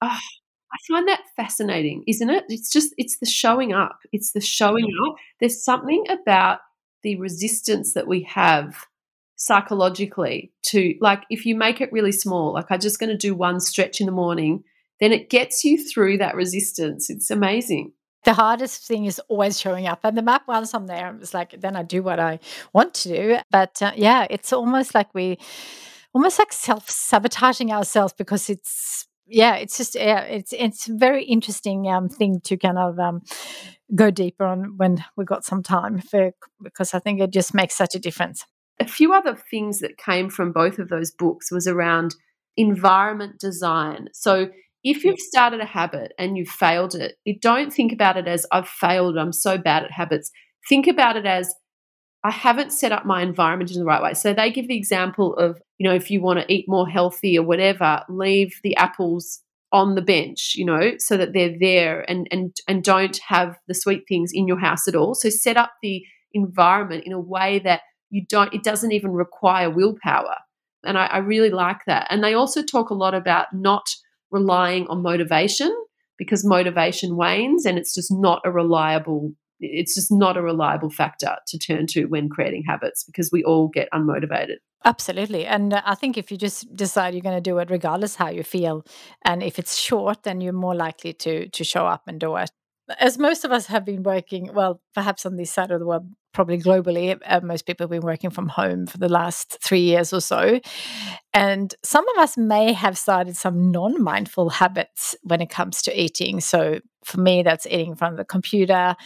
oh, 0.00 0.18
i 0.74 0.78
find 0.88 1.08
that 1.08 1.22
fascinating 1.36 2.02
isn't 2.06 2.30
it 2.30 2.44
it's 2.48 2.72
just 2.72 2.94
it's 2.98 3.18
the 3.18 3.26
showing 3.26 3.72
up 3.72 4.00
it's 4.12 4.32
the 4.32 4.40
showing 4.40 4.88
up 5.06 5.16
there's 5.40 5.62
something 5.62 6.04
about 6.10 6.60
the 7.02 7.16
resistance 7.16 7.94
that 7.94 8.06
we 8.06 8.22
have 8.22 8.86
psychologically 9.36 10.52
to 10.62 10.94
like 11.00 11.22
if 11.30 11.44
you 11.44 11.54
make 11.54 11.80
it 11.80 11.92
really 11.92 12.12
small 12.12 12.52
like 12.52 12.66
i'm 12.70 12.80
just 12.80 12.98
going 12.98 13.10
to 13.10 13.16
do 13.16 13.34
one 13.34 13.60
stretch 13.60 14.00
in 14.00 14.06
the 14.06 14.12
morning 14.12 14.62
then 15.00 15.12
it 15.12 15.30
gets 15.30 15.64
you 15.64 15.82
through 15.82 16.18
that 16.18 16.34
resistance. 16.34 17.10
It's 17.10 17.30
amazing. 17.30 17.92
The 18.24 18.32
hardest 18.32 18.86
thing 18.86 19.04
is 19.04 19.20
always 19.28 19.60
showing 19.60 19.86
up. 19.86 20.00
And 20.02 20.16
the 20.16 20.22
map, 20.22 20.44
once 20.48 20.72
I'm 20.72 20.86
there, 20.86 21.14
it's 21.20 21.34
like, 21.34 21.60
then 21.60 21.76
I 21.76 21.82
do 21.82 22.02
what 22.02 22.18
I 22.18 22.38
want 22.72 22.94
to 22.94 23.08
do. 23.08 23.38
But 23.50 23.82
uh, 23.82 23.92
yeah, 23.96 24.26
it's 24.30 24.52
almost 24.52 24.94
like 24.94 25.14
we, 25.14 25.38
almost 26.14 26.38
like 26.38 26.52
self 26.52 26.88
sabotaging 26.88 27.70
ourselves 27.70 28.14
because 28.16 28.48
it's, 28.48 29.06
yeah, 29.26 29.56
it's 29.56 29.76
just, 29.76 29.94
yeah, 29.94 30.20
it's, 30.20 30.52
it's 30.52 30.88
a 30.88 30.94
very 30.94 31.24
interesting 31.24 31.88
um, 31.88 32.08
thing 32.08 32.40
to 32.44 32.56
kind 32.56 32.78
of, 32.78 32.98
um, 32.98 33.22
go 33.94 34.10
deeper 34.10 34.44
on 34.44 34.76
when 34.76 35.04
we've 35.16 35.26
got 35.26 35.44
some 35.44 35.62
time 35.62 36.00
for, 36.00 36.32
because 36.62 36.94
I 36.94 36.98
think 36.98 37.20
it 37.20 37.32
just 37.32 37.54
makes 37.54 37.74
such 37.74 37.94
a 37.94 37.98
difference. 37.98 38.44
A 38.80 38.86
few 38.86 39.12
other 39.12 39.36
things 39.36 39.80
that 39.80 39.98
came 39.98 40.30
from 40.30 40.52
both 40.52 40.78
of 40.78 40.88
those 40.88 41.12
books 41.12 41.52
was 41.52 41.66
around 41.66 42.14
environment 42.56 43.38
design. 43.38 44.08
So 44.12 44.48
if 44.82 45.04
you've 45.04 45.18
started 45.18 45.60
a 45.60 45.66
habit 45.66 46.12
and 46.18 46.36
you've 46.36 46.48
failed 46.48 46.94
it, 46.94 47.16
you 47.24 47.38
don't 47.40 47.72
think 47.72 47.92
about 47.92 48.16
it 48.16 48.26
as 48.26 48.46
I've 48.52 48.68
failed, 48.68 49.16
I'm 49.16 49.32
so 49.32 49.58
bad 49.58 49.84
at 49.84 49.92
habits. 49.92 50.30
Think 50.68 50.86
about 50.86 51.16
it 51.16 51.26
as 51.26 51.54
I 52.24 52.30
haven't 52.30 52.72
set 52.72 52.90
up 52.90 53.04
my 53.04 53.22
environment 53.22 53.70
in 53.70 53.78
the 53.78 53.84
right 53.84 54.02
way. 54.02 54.14
So 54.14 54.32
they 54.32 54.50
give 54.50 54.66
the 54.66 54.76
example 54.76 55.36
of, 55.36 55.60
you 55.76 55.86
know, 55.86 55.94
if 55.94 56.10
you 56.10 56.22
want 56.22 56.40
to 56.40 56.52
eat 56.52 56.64
more 56.66 56.88
healthy 56.88 57.38
or 57.38 57.44
whatever, 57.44 58.02
leave 58.08 58.58
the 58.62 58.74
apples 58.76 59.42
on 59.72 59.94
the 59.94 60.02
bench, 60.02 60.54
you 60.54 60.64
know, 60.64 60.92
so 60.98 61.18
that 61.18 61.34
they're 61.34 61.56
there 61.60 62.08
and 62.08 62.26
and 62.30 62.56
and 62.66 62.82
don't 62.82 63.18
have 63.28 63.58
the 63.68 63.74
sweet 63.74 64.04
things 64.08 64.30
in 64.32 64.48
your 64.48 64.58
house 64.58 64.88
at 64.88 64.94
all. 64.94 65.14
So 65.14 65.28
set 65.28 65.58
up 65.58 65.72
the 65.82 66.02
environment 66.32 67.04
in 67.04 67.12
a 67.12 67.20
way 67.20 67.58
that 67.58 67.82
you 68.08 68.24
don't 68.26 68.54
it 68.54 68.62
doesn't 68.62 68.92
even 68.92 69.10
require 69.10 69.68
willpower. 69.68 70.36
And 70.84 70.96
I, 70.96 71.06
I 71.06 71.18
really 71.18 71.50
like 71.50 71.84
that. 71.86 72.06
And 72.08 72.24
they 72.24 72.34
also 72.34 72.62
talk 72.62 72.90
a 72.90 72.94
lot 72.94 73.14
about 73.14 73.48
not 73.52 73.84
relying 74.30 74.86
on 74.86 75.02
motivation 75.02 75.74
because 76.16 76.44
motivation 76.44 77.16
wanes 77.16 77.66
and 77.66 77.76
it's 77.76 77.94
just 77.94 78.12
not 78.12 78.40
a 78.44 78.50
reliable 78.50 79.32
it's 79.60 79.94
just 79.94 80.10
not 80.12 80.36
a 80.36 80.42
reliable 80.42 80.90
factor 80.90 81.36
to 81.46 81.58
turn 81.58 81.86
to 81.88 82.06
when 82.06 82.28
creating 82.28 82.64
habits 82.66 83.04
because 83.04 83.30
we 83.32 83.44
all 83.44 83.68
get 83.68 83.88
unmotivated. 83.92 84.56
Absolutely. 84.84 85.46
And 85.46 85.72
uh, 85.72 85.82
i 85.84 85.94
think 85.94 86.18
if 86.18 86.30
you 86.30 86.36
just 86.36 86.74
decide 86.74 87.14
you're 87.14 87.22
going 87.22 87.36
to 87.36 87.50
do 87.50 87.58
it 87.58 87.70
regardless 87.70 88.16
how 88.16 88.28
you 88.28 88.42
feel 88.42 88.84
and 89.24 89.42
if 89.42 89.58
it's 89.58 89.76
short 89.76 90.22
then 90.24 90.40
you're 90.40 90.52
more 90.52 90.74
likely 90.74 91.12
to 91.14 91.48
to 91.48 91.64
show 91.64 91.86
up 91.86 92.02
and 92.06 92.20
do 92.20 92.36
it 92.36 92.50
as 92.98 93.18
most 93.18 93.44
of 93.44 93.52
us 93.52 93.66
have 93.66 93.84
been 93.84 94.02
working, 94.02 94.50
well, 94.52 94.80
perhaps 94.94 95.24
on 95.24 95.36
this 95.36 95.50
side 95.50 95.70
of 95.70 95.80
the 95.80 95.86
world, 95.86 96.06
probably 96.32 96.58
globally, 96.58 97.18
uh, 97.26 97.40
most 97.40 97.64
people 97.64 97.84
have 97.84 97.90
been 97.90 98.02
working 98.02 98.28
from 98.28 98.48
home 98.48 98.86
for 98.86 98.98
the 98.98 99.08
last 99.08 99.56
three 99.62 99.80
years 99.80 100.12
or 100.12 100.20
so. 100.20 100.60
And 101.32 101.74
some 101.82 102.06
of 102.10 102.18
us 102.18 102.36
may 102.36 102.72
have 102.72 102.98
started 102.98 103.36
some 103.36 103.70
non 103.70 104.02
mindful 104.02 104.50
habits 104.50 105.14
when 105.22 105.40
it 105.40 105.48
comes 105.48 105.80
to 105.82 105.98
eating. 105.98 106.40
So 106.40 106.80
for 107.04 107.20
me, 107.20 107.42
that's 107.42 107.66
eating 107.66 107.92
in 107.92 107.96
front 107.96 108.14
of 108.14 108.18
the 108.18 108.24
computer. 108.24 108.96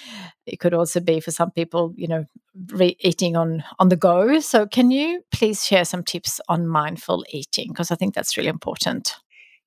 It 0.46 0.58
could 0.58 0.74
also 0.74 1.00
be 1.00 1.20
for 1.20 1.30
some 1.30 1.50
people, 1.50 1.92
you 1.96 2.08
know, 2.08 2.24
re- 2.72 2.96
eating 3.00 3.36
on, 3.36 3.62
on 3.78 3.90
the 3.90 3.96
go. 3.96 4.40
So 4.40 4.66
can 4.66 4.90
you 4.90 5.22
please 5.30 5.64
share 5.64 5.84
some 5.84 6.02
tips 6.02 6.40
on 6.48 6.66
mindful 6.66 7.24
eating? 7.30 7.68
Because 7.68 7.90
I 7.90 7.94
think 7.94 8.14
that's 8.14 8.36
really 8.36 8.48
important. 8.48 9.14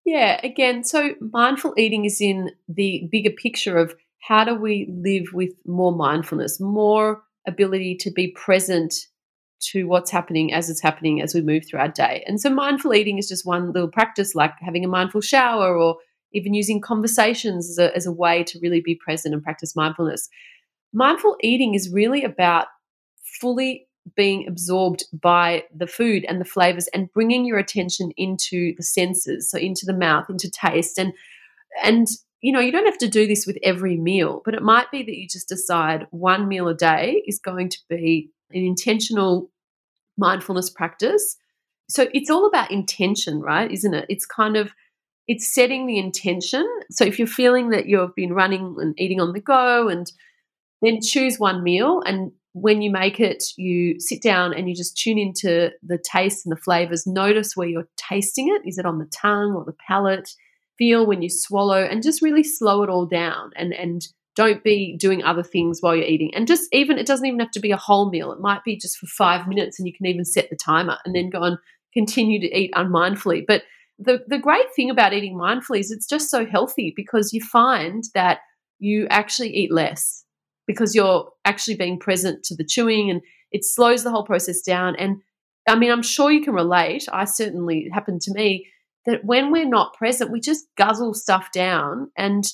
Yeah, 0.05 0.39
again, 0.43 0.83
so 0.83 1.15
mindful 1.19 1.73
eating 1.77 2.05
is 2.05 2.21
in 2.21 2.51
the 2.67 3.07
bigger 3.11 3.29
picture 3.29 3.77
of 3.77 3.95
how 4.19 4.43
do 4.43 4.55
we 4.55 4.87
live 4.89 5.33
with 5.33 5.53
more 5.65 5.91
mindfulness, 5.91 6.59
more 6.59 7.23
ability 7.47 7.95
to 7.95 8.11
be 8.11 8.29
present 8.29 8.93
to 9.61 9.85
what's 9.85 10.09
happening 10.09 10.53
as 10.53 10.69
it's 10.69 10.81
happening 10.81 11.21
as 11.21 11.35
we 11.35 11.41
move 11.41 11.63
through 11.67 11.79
our 11.79 11.87
day. 11.87 12.23
And 12.25 12.41
so 12.41 12.49
mindful 12.49 12.93
eating 12.93 13.19
is 13.19 13.27
just 13.27 13.45
one 13.45 13.71
little 13.71 13.89
practice 13.89 14.33
like 14.33 14.53
having 14.59 14.83
a 14.83 14.87
mindful 14.87 15.21
shower 15.21 15.75
or 15.75 15.97
even 16.33 16.53
using 16.53 16.81
conversations 16.81 17.69
as 17.69 17.77
a, 17.77 17.95
as 17.95 18.05
a 18.05 18.11
way 18.11 18.43
to 18.45 18.59
really 18.59 18.81
be 18.81 18.95
present 18.95 19.33
and 19.35 19.43
practice 19.43 19.75
mindfulness. 19.75 20.29
Mindful 20.93 21.37
eating 21.41 21.75
is 21.75 21.91
really 21.91 22.23
about 22.23 22.67
fully 23.39 23.87
being 24.15 24.47
absorbed 24.47 25.05
by 25.13 25.63
the 25.75 25.87
food 25.87 26.25
and 26.27 26.41
the 26.41 26.45
flavors 26.45 26.87
and 26.93 27.11
bringing 27.13 27.45
your 27.45 27.57
attention 27.57 28.11
into 28.17 28.73
the 28.75 28.83
senses 28.83 29.49
so 29.49 29.57
into 29.57 29.85
the 29.85 29.93
mouth 29.93 30.29
into 30.29 30.49
taste 30.49 30.97
and 30.97 31.13
and 31.83 32.07
you 32.41 32.51
know 32.51 32.59
you 32.59 32.71
don't 32.71 32.85
have 32.85 32.97
to 32.97 33.07
do 33.07 33.27
this 33.27 33.45
with 33.45 33.57
every 33.63 33.97
meal 33.97 34.41
but 34.43 34.55
it 34.55 34.63
might 34.63 34.89
be 34.91 35.03
that 35.03 35.17
you 35.17 35.27
just 35.27 35.47
decide 35.47 36.07
one 36.11 36.47
meal 36.47 36.67
a 36.67 36.73
day 36.73 37.23
is 37.27 37.39
going 37.39 37.69
to 37.69 37.77
be 37.89 38.29
an 38.51 38.63
intentional 38.63 39.49
mindfulness 40.17 40.69
practice 40.69 41.37
so 41.89 42.07
it's 42.13 42.29
all 42.29 42.47
about 42.47 42.71
intention 42.71 43.39
right 43.39 43.71
isn't 43.71 43.93
it 43.93 44.05
it's 44.09 44.25
kind 44.25 44.57
of 44.57 44.73
it's 45.31 45.47
setting 45.47 45.87
the 45.87 45.97
intention. 45.97 46.67
So 46.89 47.05
if 47.05 47.17
you're 47.17 47.27
feeling 47.27 47.69
that 47.69 47.85
you've 47.85 48.15
been 48.15 48.33
running 48.33 48.75
and 48.79 48.99
eating 48.99 49.21
on 49.21 49.31
the 49.31 49.39
go, 49.39 49.87
and 49.87 50.11
then 50.81 50.99
choose 51.01 51.39
one 51.39 51.63
meal. 51.63 52.01
And 52.05 52.33
when 52.53 52.81
you 52.81 52.91
make 52.91 53.19
it, 53.19 53.43
you 53.55 53.99
sit 53.99 54.21
down 54.21 54.53
and 54.53 54.67
you 54.67 54.75
just 54.75 54.97
tune 54.97 55.17
into 55.17 55.71
the 55.83 55.97
taste 55.97 56.45
and 56.45 56.51
the 56.51 56.61
flavors. 56.61 57.07
Notice 57.07 57.55
where 57.55 57.67
you're 57.67 57.87
tasting 57.95 58.49
it. 58.49 58.67
Is 58.67 58.77
it 58.77 58.85
on 58.85 58.99
the 58.99 59.05
tongue 59.05 59.53
or 59.53 59.63
the 59.63 59.75
palate? 59.87 60.29
Feel 60.77 61.05
when 61.05 61.21
you 61.21 61.29
swallow 61.29 61.83
and 61.83 62.03
just 62.03 62.21
really 62.21 62.43
slow 62.43 62.83
it 62.83 62.89
all 62.89 63.05
down 63.05 63.51
and, 63.55 63.73
and 63.73 64.07
don't 64.35 64.63
be 64.63 64.97
doing 64.97 65.23
other 65.23 65.43
things 65.43 65.79
while 65.81 65.95
you're 65.95 66.05
eating. 66.05 66.31
And 66.33 66.47
just 66.47 66.67
even, 66.73 66.97
it 66.97 67.05
doesn't 67.05 67.25
even 67.25 67.39
have 67.39 67.51
to 67.51 67.59
be 67.59 67.71
a 67.71 67.77
whole 67.77 68.09
meal. 68.09 68.31
It 68.31 68.39
might 68.39 68.63
be 68.63 68.77
just 68.77 68.97
for 68.97 69.07
five 69.07 69.47
minutes 69.47 69.79
and 69.79 69.87
you 69.87 69.93
can 69.93 70.07
even 70.07 70.25
set 70.25 70.49
the 70.49 70.55
timer 70.55 70.97
and 71.05 71.15
then 71.15 71.29
go 71.29 71.43
and 71.43 71.57
continue 71.93 72.39
to 72.39 72.57
eat 72.57 72.71
unmindfully. 72.73 73.45
But 73.47 73.63
the, 73.99 74.23
the 74.27 74.39
great 74.39 74.73
thing 74.75 74.89
about 74.89 75.13
eating 75.13 75.37
mindfully 75.37 75.79
is 75.79 75.91
it's 75.91 76.07
just 76.07 76.29
so 76.29 76.45
healthy 76.45 76.91
because 76.95 77.33
you 77.33 77.41
find 77.41 78.03
that 78.15 78.39
you 78.79 79.07
actually 79.09 79.55
eat 79.55 79.71
less 79.71 80.25
because 80.67 80.95
you're 80.95 81.29
actually 81.45 81.75
being 81.75 81.99
present 81.99 82.43
to 82.43 82.55
the 82.55 82.65
chewing 82.65 83.09
and 83.09 83.21
it 83.51 83.65
slows 83.65 84.03
the 84.03 84.11
whole 84.11 84.25
process 84.25 84.61
down. 84.61 84.95
And 84.95 85.17
I 85.67 85.75
mean, 85.75 85.91
I'm 85.91 86.01
sure 86.01 86.31
you 86.31 86.43
can 86.43 86.53
relate. 86.53 87.07
I 87.11 87.25
certainly 87.25 87.89
happened 87.93 88.21
to 88.21 88.33
me 88.33 88.67
that 89.05 89.25
when 89.25 89.51
we're 89.51 89.67
not 89.67 89.93
present, 89.93 90.31
we 90.31 90.39
just 90.39 90.65
guzzle 90.77 91.13
stuff 91.13 91.51
down 91.51 92.11
and, 92.17 92.45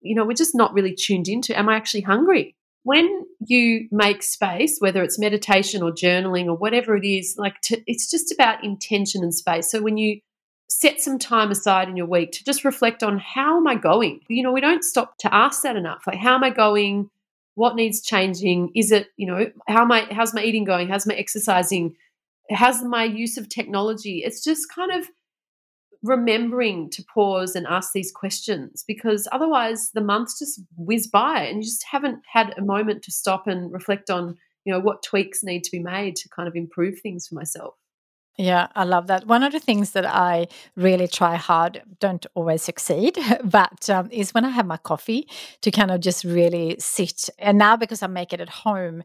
you 0.00 0.14
know, 0.14 0.24
we're 0.24 0.32
just 0.32 0.54
not 0.54 0.74
really 0.74 0.94
tuned 0.94 1.28
into, 1.28 1.56
am 1.58 1.68
I 1.68 1.76
actually 1.76 2.02
hungry? 2.02 2.56
When 2.84 3.24
you 3.46 3.88
make 3.92 4.24
space, 4.24 4.78
whether 4.80 5.02
it's 5.04 5.18
meditation 5.18 5.82
or 5.82 5.92
journaling 5.92 6.46
or 6.46 6.56
whatever 6.56 6.96
it 6.96 7.06
is, 7.06 7.36
like 7.38 7.60
to, 7.62 7.80
it's 7.86 8.10
just 8.10 8.32
about 8.32 8.64
intention 8.64 9.22
and 9.22 9.32
space. 9.32 9.70
So 9.70 9.80
when 9.80 9.96
you 9.96 10.20
set 10.68 11.00
some 11.00 11.18
time 11.18 11.50
aside 11.50 11.88
in 11.88 11.96
your 11.96 12.06
week 12.06 12.32
to 12.32 12.44
just 12.44 12.64
reflect 12.64 13.02
on 13.02 13.18
how 13.18 13.58
am 13.58 13.68
I 13.68 13.76
going? 13.76 14.20
You 14.28 14.42
know, 14.42 14.52
we 14.52 14.60
don't 14.60 14.82
stop 14.82 15.16
to 15.18 15.32
ask 15.32 15.62
that 15.62 15.76
enough. 15.76 16.02
Like, 16.06 16.18
how 16.18 16.34
am 16.34 16.42
I 16.42 16.50
going? 16.50 17.10
What 17.54 17.76
needs 17.76 18.02
changing? 18.02 18.72
Is 18.74 18.92
it, 18.92 19.08
you 19.16 19.26
know, 19.26 19.50
how 19.68 19.84
my 19.84 20.06
how's 20.10 20.34
my 20.34 20.42
eating 20.42 20.64
going? 20.64 20.88
How's 20.88 21.06
my 21.06 21.14
exercising? 21.14 21.94
How's 22.50 22.82
my 22.82 23.04
use 23.04 23.36
of 23.36 23.48
technology? 23.48 24.22
It's 24.24 24.42
just 24.42 24.72
kind 24.74 24.92
of 24.92 25.08
remembering 26.02 26.90
to 26.90 27.04
pause 27.14 27.54
and 27.54 27.66
ask 27.66 27.92
these 27.92 28.10
questions 28.10 28.84
because 28.86 29.28
otherwise 29.30 29.90
the 29.92 30.00
months 30.00 30.38
just 30.38 30.60
whiz 30.76 31.06
by 31.06 31.44
and 31.44 31.58
you 31.58 31.62
just 31.62 31.84
haven't 31.90 32.18
had 32.32 32.54
a 32.58 32.62
moment 32.62 33.02
to 33.04 33.12
stop 33.12 33.46
and 33.46 33.72
reflect 33.72 34.10
on, 34.10 34.36
you 34.64 34.72
know, 34.72 34.80
what 34.80 35.02
tweaks 35.02 35.44
need 35.44 35.62
to 35.62 35.70
be 35.70 35.78
made 35.78 36.16
to 36.16 36.28
kind 36.28 36.48
of 36.48 36.56
improve 36.56 36.98
things 37.00 37.28
for 37.28 37.36
myself. 37.36 37.74
Yeah, 38.38 38.68
I 38.74 38.84
love 38.84 39.08
that. 39.08 39.26
One 39.26 39.42
of 39.42 39.52
the 39.52 39.60
things 39.60 39.90
that 39.92 40.06
I 40.06 40.48
really 40.74 41.06
try 41.06 41.36
hard, 41.36 41.82
don't 42.00 42.24
always 42.34 42.62
succeed, 42.62 43.18
but 43.44 43.90
um, 43.90 44.08
is 44.10 44.32
when 44.32 44.44
I 44.44 44.48
have 44.48 44.66
my 44.66 44.78
coffee 44.78 45.28
to 45.60 45.70
kind 45.70 45.90
of 45.90 46.00
just 46.00 46.24
really 46.24 46.76
sit. 46.78 47.28
And 47.38 47.58
now 47.58 47.76
because 47.76 48.02
I 48.02 48.06
make 48.06 48.32
it 48.32 48.40
at 48.40 48.48
home, 48.48 49.02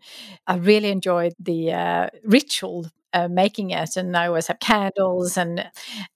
I 0.48 0.56
really 0.56 0.92
enjoy 0.92 1.32
the 1.40 1.74
uh, 1.74 2.08
ritual 2.24 2.88
uh, 3.18 3.28
making 3.28 3.72
it 3.72 3.96
and 3.96 4.16
I 4.16 4.28
always 4.28 4.48
have 4.48 4.60
candles 4.60 5.38
and 5.38 5.66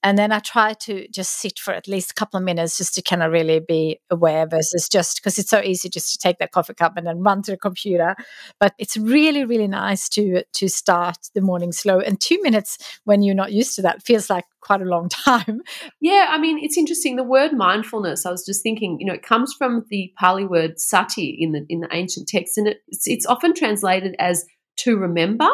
and 0.02 0.16
then 0.16 0.30
I 0.30 0.38
try 0.38 0.74
to 0.74 1.08
just 1.08 1.32
sit 1.32 1.58
for 1.58 1.74
at 1.74 1.88
least 1.88 2.12
a 2.12 2.14
couple 2.14 2.38
of 2.38 2.44
minutes 2.44 2.78
just 2.78 2.94
to 2.94 3.02
kind 3.02 3.22
of 3.22 3.32
really 3.32 3.58
be 3.58 3.98
aware 4.08 4.46
versus 4.46 4.88
just 4.88 5.16
because 5.16 5.38
it's 5.38 5.50
so 5.50 5.60
easy 5.60 5.88
just 5.88 6.12
to 6.12 6.18
take 6.18 6.38
that 6.38 6.52
coffee 6.52 6.74
cup 6.74 6.96
and 6.96 7.06
then 7.06 7.18
run 7.20 7.42
to 7.42 7.50
the 7.50 7.56
computer. 7.56 8.14
But 8.60 8.74
it's 8.78 8.96
really 8.96 9.44
really 9.44 9.66
nice 9.66 10.08
to 10.10 10.44
to 10.44 10.68
start 10.68 11.18
the 11.34 11.40
morning 11.40 11.72
slow 11.72 11.98
and 11.98 12.20
2 12.20 12.40
minutes 12.42 12.78
when 13.04 13.22
you're 13.22 13.34
not 13.34 13.52
used 13.52 13.74
to 13.76 13.82
that 13.82 14.02
feels 14.04 14.30
like 14.30 14.44
quite 14.60 14.82
a 14.82 14.84
long 14.84 15.08
time. 15.26 15.62
Yeah 16.00 16.26
I 16.30 16.38
mean 16.38 16.58
it's 16.62 16.78
interesting 16.78 17.16
the 17.16 17.24
word 17.24 17.52
mindfulness 17.52 18.26
I 18.26 18.30
was 18.30 18.44
just 18.44 18.62
thinking 18.62 18.98
you 19.00 19.06
know 19.06 19.14
it 19.14 19.24
comes 19.24 19.54
from 19.58 19.84
the 19.90 20.12
Pali 20.16 20.44
word 20.44 20.78
sati 20.78 21.36
in 21.40 21.50
the 21.52 21.66
in 21.68 21.80
the 21.80 21.88
ancient 21.90 22.28
text 22.28 22.58
and 22.58 22.68
it's, 22.68 23.08
it's 23.08 23.26
often 23.26 23.54
translated 23.54 24.14
as 24.18 24.44
to 24.76 24.96
remember 24.96 25.48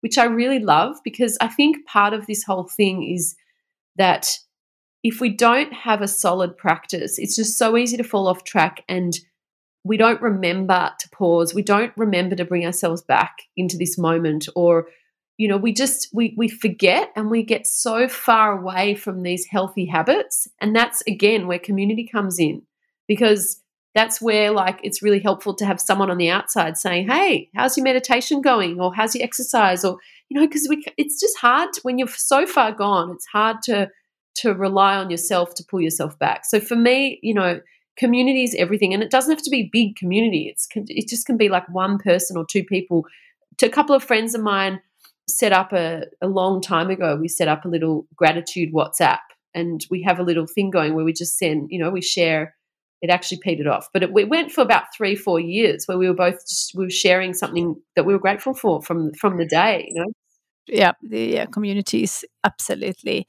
which 0.00 0.18
I 0.18 0.24
really 0.24 0.58
love 0.58 0.96
because 1.04 1.36
I 1.40 1.48
think 1.48 1.86
part 1.86 2.12
of 2.12 2.26
this 2.26 2.44
whole 2.44 2.64
thing 2.64 3.02
is 3.02 3.34
that 3.96 4.38
if 5.02 5.20
we 5.20 5.30
don't 5.30 5.72
have 5.72 6.02
a 6.02 6.08
solid 6.08 6.56
practice, 6.56 7.18
it's 7.18 7.36
just 7.36 7.56
so 7.58 7.76
easy 7.76 7.96
to 7.96 8.04
fall 8.04 8.28
off 8.28 8.44
track 8.44 8.82
and 8.88 9.14
we 9.84 9.96
don't 9.96 10.20
remember 10.20 10.90
to 10.98 11.08
pause. 11.10 11.54
We 11.54 11.62
don't 11.62 11.92
remember 11.96 12.34
to 12.34 12.44
bring 12.44 12.66
ourselves 12.66 13.02
back 13.02 13.36
into 13.56 13.76
this 13.76 13.96
moment 13.96 14.48
or 14.56 14.88
you 15.36 15.46
know 15.48 15.56
we 15.56 15.72
just 15.72 16.08
we 16.12 16.34
we 16.36 16.48
forget 16.48 17.10
and 17.14 17.30
we 17.30 17.42
get 17.42 17.66
so 17.66 18.08
far 18.08 18.58
away 18.58 18.94
from 18.94 19.22
these 19.22 19.46
healthy 19.46 19.84
habits 19.86 20.48
and 20.60 20.74
that's 20.74 21.02
again 21.06 21.46
where 21.46 21.58
community 21.58 22.08
comes 22.10 22.38
in 22.38 22.62
because 23.06 23.62
that's 23.96 24.20
where 24.20 24.50
like 24.50 24.78
it's 24.82 25.02
really 25.02 25.20
helpful 25.20 25.54
to 25.54 25.64
have 25.64 25.80
someone 25.80 26.10
on 26.10 26.18
the 26.18 26.28
outside 26.28 26.76
saying 26.76 27.08
hey 27.08 27.48
how's 27.56 27.76
your 27.76 27.84
meditation 27.84 28.42
going? 28.42 28.78
Or 28.78 28.94
how's 28.94 29.14
your 29.14 29.24
exercise? 29.24 29.84
Or 29.84 29.98
you 30.28 30.38
know 30.38 30.46
because 30.46 30.66
we 30.68 30.84
it's 30.96 31.18
just 31.18 31.38
hard 31.38 31.72
to, 31.72 31.80
when 31.82 31.98
you're 31.98 32.08
so 32.08 32.46
far 32.46 32.72
gone 32.72 33.10
it's 33.10 33.26
hard 33.26 33.62
to 33.62 33.90
to 34.36 34.52
rely 34.52 34.96
on 34.96 35.10
yourself 35.10 35.54
to 35.54 35.64
pull 35.64 35.80
yourself 35.80 36.18
back. 36.18 36.44
So 36.44 36.60
for 36.60 36.76
me 36.76 37.18
you 37.22 37.32
know 37.32 37.60
community 37.96 38.44
is 38.44 38.54
everything 38.56 38.92
and 38.92 39.02
it 39.02 39.10
doesn't 39.10 39.32
have 39.32 39.42
to 39.42 39.50
be 39.50 39.70
big 39.72 39.96
community. 39.96 40.48
It's 40.48 40.68
it 40.74 41.08
just 41.08 41.26
can 41.26 41.38
be 41.38 41.48
like 41.48 41.66
one 41.70 41.98
person 41.98 42.36
or 42.36 42.44
two 42.44 42.64
people. 42.64 43.06
To 43.58 43.66
a 43.66 43.70
couple 43.70 43.96
of 43.96 44.04
friends 44.04 44.34
of 44.34 44.42
mine 44.42 44.82
set 45.26 45.52
up 45.52 45.72
a, 45.72 46.04
a 46.20 46.28
long 46.28 46.60
time 46.60 46.90
ago 46.90 47.16
we 47.16 47.28
set 47.28 47.48
up 47.48 47.64
a 47.64 47.68
little 47.68 48.06
gratitude 48.14 48.72
whatsapp 48.72 49.18
and 49.54 49.86
we 49.90 50.02
have 50.02 50.18
a 50.18 50.22
little 50.22 50.46
thing 50.46 50.70
going 50.70 50.94
where 50.94 51.04
we 51.04 51.12
just 51.12 51.38
send 51.38 51.68
you 51.70 51.78
know 51.78 51.90
we 51.90 52.02
share 52.02 52.55
it 53.02 53.10
actually 53.10 53.38
petered 53.38 53.66
off. 53.66 53.88
But 53.92 54.02
it, 54.02 54.10
it, 54.16 54.28
went 54.28 54.52
for 54.52 54.62
about 54.62 54.94
three, 54.96 55.14
four 55.16 55.40
years 55.40 55.86
where 55.86 55.98
we 55.98 56.08
were 56.08 56.14
both 56.14 56.40
just, 56.46 56.74
we 56.74 56.84
were 56.84 56.90
sharing 56.90 57.34
something 57.34 57.76
that 57.94 58.04
we 58.04 58.12
were 58.12 58.18
grateful 58.18 58.54
for 58.54 58.82
from 58.82 59.12
from 59.14 59.36
the 59.36 59.46
day. 59.46 59.86
You 59.88 60.02
know. 60.02 60.12
Yeah, 60.68 60.92
the 61.00 61.40
uh, 61.40 61.46
communities 61.46 62.24
absolutely 62.42 63.26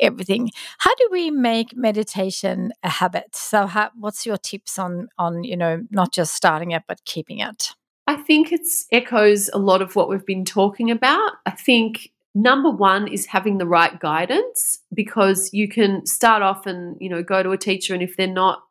everything. 0.00 0.50
How 0.78 0.94
do 0.96 1.08
we 1.12 1.30
make 1.30 1.76
meditation 1.76 2.72
a 2.82 2.88
habit? 2.88 3.36
So, 3.36 3.66
how, 3.66 3.90
what's 3.94 4.26
your 4.26 4.36
tips 4.36 4.78
on 4.78 5.08
on 5.18 5.44
you 5.44 5.56
know 5.56 5.82
not 5.90 6.12
just 6.12 6.34
starting 6.34 6.72
it 6.72 6.82
but 6.88 7.04
keeping 7.04 7.38
it? 7.38 7.74
I 8.08 8.16
think 8.16 8.50
it's 8.50 8.86
echoes 8.90 9.48
a 9.54 9.58
lot 9.58 9.80
of 9.80 9.94
what 9.94 10.08
we've 10.08 10.26
been 10.26 10.44
talking 10.44 10.90
about. 10.90 11.32
I 11.46 11.52
think 11.52 12.10
number 12.34 12.70
one 12.70 13.06
is 13.06 13.26
having 13.26 13.58
the 13.58 13.66
right 13.66 14.00
guidance 14.00 14.80
because 14.92 15.50
you 15.52 15.68
can 15.68 16.04
start 16.06 16.42
off 16.42 16.66
and 16.66 16.96
you 17.00 17.08
know 17.08 17.22
go 17.22 17.42
to 17.42 17.50
a 17.50 17.58
teacher 17.58 17.94
and 17.94 18.02
if 18.02 18.16
they're 18.16 18.26
not 18.26 18.62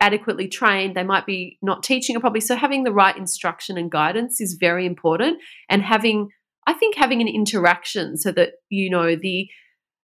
adequately 0.00 0.48
trained, 0.48 0.96
they 0.96 1.04
might 1.04 1.26
be 1.26 1.58
not 1.62 1.82
teaching 1.82 2.16
it 2.16 2.20
properly. 2.20 2.40
So 2.40 2.56
having 2.56 2.84
the 2.84 2.92
right 2.92 3.16
instruction 3.16 3.78
and 3.78 3.90
guidance 3.90 4.40
is 4.40 4.54
very 4.54 4.86
important. 4.86 5.38
And 5.68 5.82
having, 5.82 6.28
I 6.66 6.74
think, 6.74 6.96
having 6.96 7.20
an 7.20 7.28
interaction 7.28 8.16
so 8.16 8.32
that 8.32 8.54
you 8.70 8.90
know 8.90 9.16
the 9.16 9.48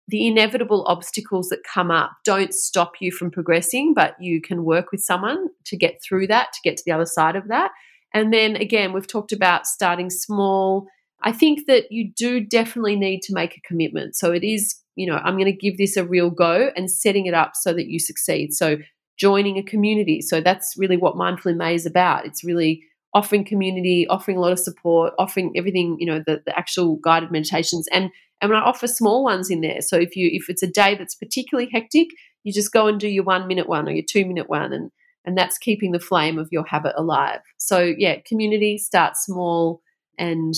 the 0.09 0.25
inevitable 0.25 0.85
obstacles 0.87 1.49
that 1.49 1.59
come 1.71 1.91
up 1.91 2.11
don't 2.23 2.53
stop 2.53 2.93
you 3.01 3.11
from 3.11 3.29
progressing, 3.29 3.93
but 3.93 4.15
you 4.19 4.41
can 4.41 4.63
work 4.63 4.91
with 4.91 5.01
someone 5.01 5.47
to 5.65 5.75
get 5.75 5.99
through 6.01 6.27
that, 6.27 6.53
to 6.53 6.59
get 6.63 6.77
to 6.77 6.83
the 6.85 6.93
other 6.93 7.05
side 7.05 7.35
of 7.35 7.49
that. 7.49 7.71
And 8.13 8.33
then 8.33 8.55
again, 8.55 8.93
we've 8.93 9.07
talked 9.07 9.33
about 9.33 9.67
starting 9.67 10.09
small. 10.09 10.87
I 11.21 11.33
think 11.33 11.67
that 11.67 11.91
you 11.91 12.09
do 12.15 12.39
definitely 12.39 12.95
need 12.95 13.21
to 13.23 13.33
make 13.33 13.57
a 13.57 13.67
commitment. 13.67 14.15
So 14.15 14.31
it 14.31 14.45
is, 14.45 14.77
you 14.95 15.05
know, 15.05 15.17
I'm 15.17 15.35
going 15.35 15.45
to 15.45 15.51
give 15.51 15.77
this 15.77 15.97
a 15.97 16.05
real 16.05 16.29
go 16.29 16.71
and 16.75 16.89
setting 16.89 17.25
it 17.25 17.33
up 17.33 17.51
so 17.55 17.73
that 17.73 17.87
you 17.87 17.99
succeed. 17.99 18.53
So 18.53 18.77
joining 19.17 19.57
a 19.57 19.63
community. 19.63 20.21
So 20.21 20.41
that's 20.41 20.75
really 20.77 20.97
what 20.97 21.17
Mindful 21.17 21.51
in 21.51 21.57
May 21.57 21.75
is 21.75 21.85
about. 21.85 22.25
It's 22.25 22.43
really 22.43 22.83
offering 23.13 23.43
community, 23.43 24.07
offering 24.07 24.37
a 24.37 24.41
lot 24.41 24.51
of 24.51 24.59
support, 24.59 25.13
offering 25.17 25.53
everything, 25.55 25.97
you 25.99 26.05
know, 26.05 26.23
the, 26.25 26.41
the 26.45 26.57
actual 26.57 26.97
guided 26.97 27.31
meditations. 27.31 27.87
And 27.91 28.11
and 28.39 28.53
I 28.53 28.59
offer 28.59 28.87
small 28.87 29.23
ones 29.23 29.49
in 29.49 29.61
there. 29.61 29.81
So 29.81 29.97
if 29.97 30.15
you 30.15 30.29
if 30.31 30.49
it's 30.49 30.63
a 30.63 30.71
day 30.71 30.95
that's 30.95 31.15
particularly 31.15 31.69
hectic, 31.71 32.09
you 32.43 32.53
just 32.53 32.71
go 32.71 32.87
and 32.87 32.99
do 32.99 33.07
your 33.07 33.23
one 33.23 33.47
minute 33.47 33.67
one 33.67 33.87
or 33.87 33.91
your 33.91 34.05
two 34.07 34.25
minute 34.25 34.49
one 34.49 34.71
and 34.73 34.91
and 35.25 35.37
that's 35.37 35.57
keeping 35.57 35.91
the 35.91 35.99
flame 35.99 36.37
of 36.37 36.47
your 36.51 36.65
habit 36.65 36.93
alive. 36.95 37.41
So 37.57 37.93
yeah, 37.97 38.17
community, 38.25 38.77
start 38.77 39.17
small 39.17 39.81
and 40.17 40.53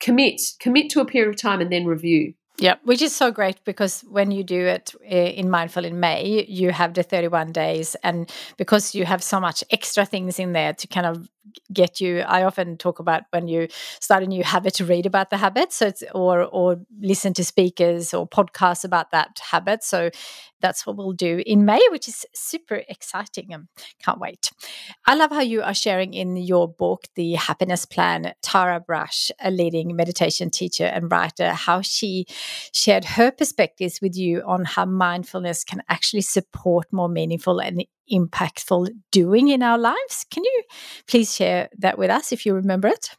commit. 0.00 0.40
Commit 0.58 0.90
to 0.90 1.00
a 1.00 1.04
period 1.04 1.32
of 1.32 1.40
time 1.40 1.60
and 1.60 1.72
then 1.72 1.86
review. 1.86 2.34
Yeah, 2.60 2.74
which 2.84 3.00
is 3.00 3.16
so 3.16 3.30
great 3.30 3.64
because 3.64 4.02
when 4.02 4.30
you 4.32 4.44
do 4.44 4.66
it 4.66 4.94
eh, 5.06 5.28
in 5.30 5.48
Mindful 5.48 5.86
in 5.86 5.98
May, 5.98 6.44
you 6.46 6.72
have 6.72 6.92
the 6.92 7.02
31 7.02 7.52
days. 7.52 7.96
And 8.02 8.30
because 8.58 8.94
you 8.94 9.06
have 9.06 9.22
so 9.22 9.40
much 9.40 9.64
extra 9.70 10.04
things 10.04 10.38
in 10.38 10.52
there 10.52 10.74
to 10.74 10.86
kind 10.86 11.06
of 11.06 11.26
get 11.72 12.02
you, 12.02 12.18
I 12.18 12.42
often 12.44 12.76
talk 12.76 12.98
about 12.98 13.22
when 13.30 13.48
you 13.48 13.68
start 14.00 14.22
a 14.24 14.26
new 14.26 14.44
habit 14.44 14.74
to 14.74 14.84
read 14.84 15.06
about 15.06 15.30
the 15.30 15.38
habit. 15.38 15.72
So 15.72 15.86
it's, 15.86 16.04
or, 16.14 16.42
or 16.42 16.76
listen 17.00 17.32
to 17.34 17.44
speakers 17.44 18.12
or 18.12 18.28
podcasts 18.28 18.84
about 18.84 19.10
that 19.12 19.40
habit. 19.50 19.82
So 19.82 20.10
that's 20.60 20.86
what 20.86 20.96
we'll 20.96 21.12
do 21.12 21.42
in 21.46 21.64
May, 21.64 21.80
which 21.90 22.08
is 22.08 22.24
super 22.34 22.82
exciting. 22.88 23.52
Um, 23.54 23.68
can't 24.02 24.20
wait. 24.20 24.50
I 25.06 25.14
love 25.14 25.30
how 25.30 25.40
you 25.40 25.62
are 25.62 25.74
sharing 25.74 26.14
in 26.14 26.36
your 26.36 26.68
book, 26.68 27.04
The 27.14 27.34
Happiness 27.34 27.84
Plan, 27.84 28.34
Tara 28.42 28.80
Brach, 28.80 29.30
a 29.40 29.50
leading 29.50 29.96
meditation 29.96 30.50
teacher 30.50 30.84
and 30.84 31.10
writer, 31.10 31.50
how 31.50 31.80
she 31.80 32.26
shared 32.72 33.04
her 33.04 33.30
perspectives 33.30 34.00
with 34.00 34.16
you 34.16 34.42
on 34.46 34.64
how 34.64 34.84
mindfulness 34.84 35.64
can 35.64 35.82
actually 35.88 36.22
support 36.22 36.86
more 36.92 37.08
meaningful 37.08 37.60
and 37.60 37.84
impactful 38.10 38.88
doing 39.12 39.48
in 39.48 39.62
our 39.62 39.78
lives. 39.78 40.26
Can 40.30 40.44
you 40.44 40.62
please 41.06 41.34
share 41.34 41.68
that 41.78 41.98
with 41.98 42.10
us 42.10 42.32
if 42.32 42.44
you 42.44 42.54
remember 42.54 42.88
it? 42.88 43.10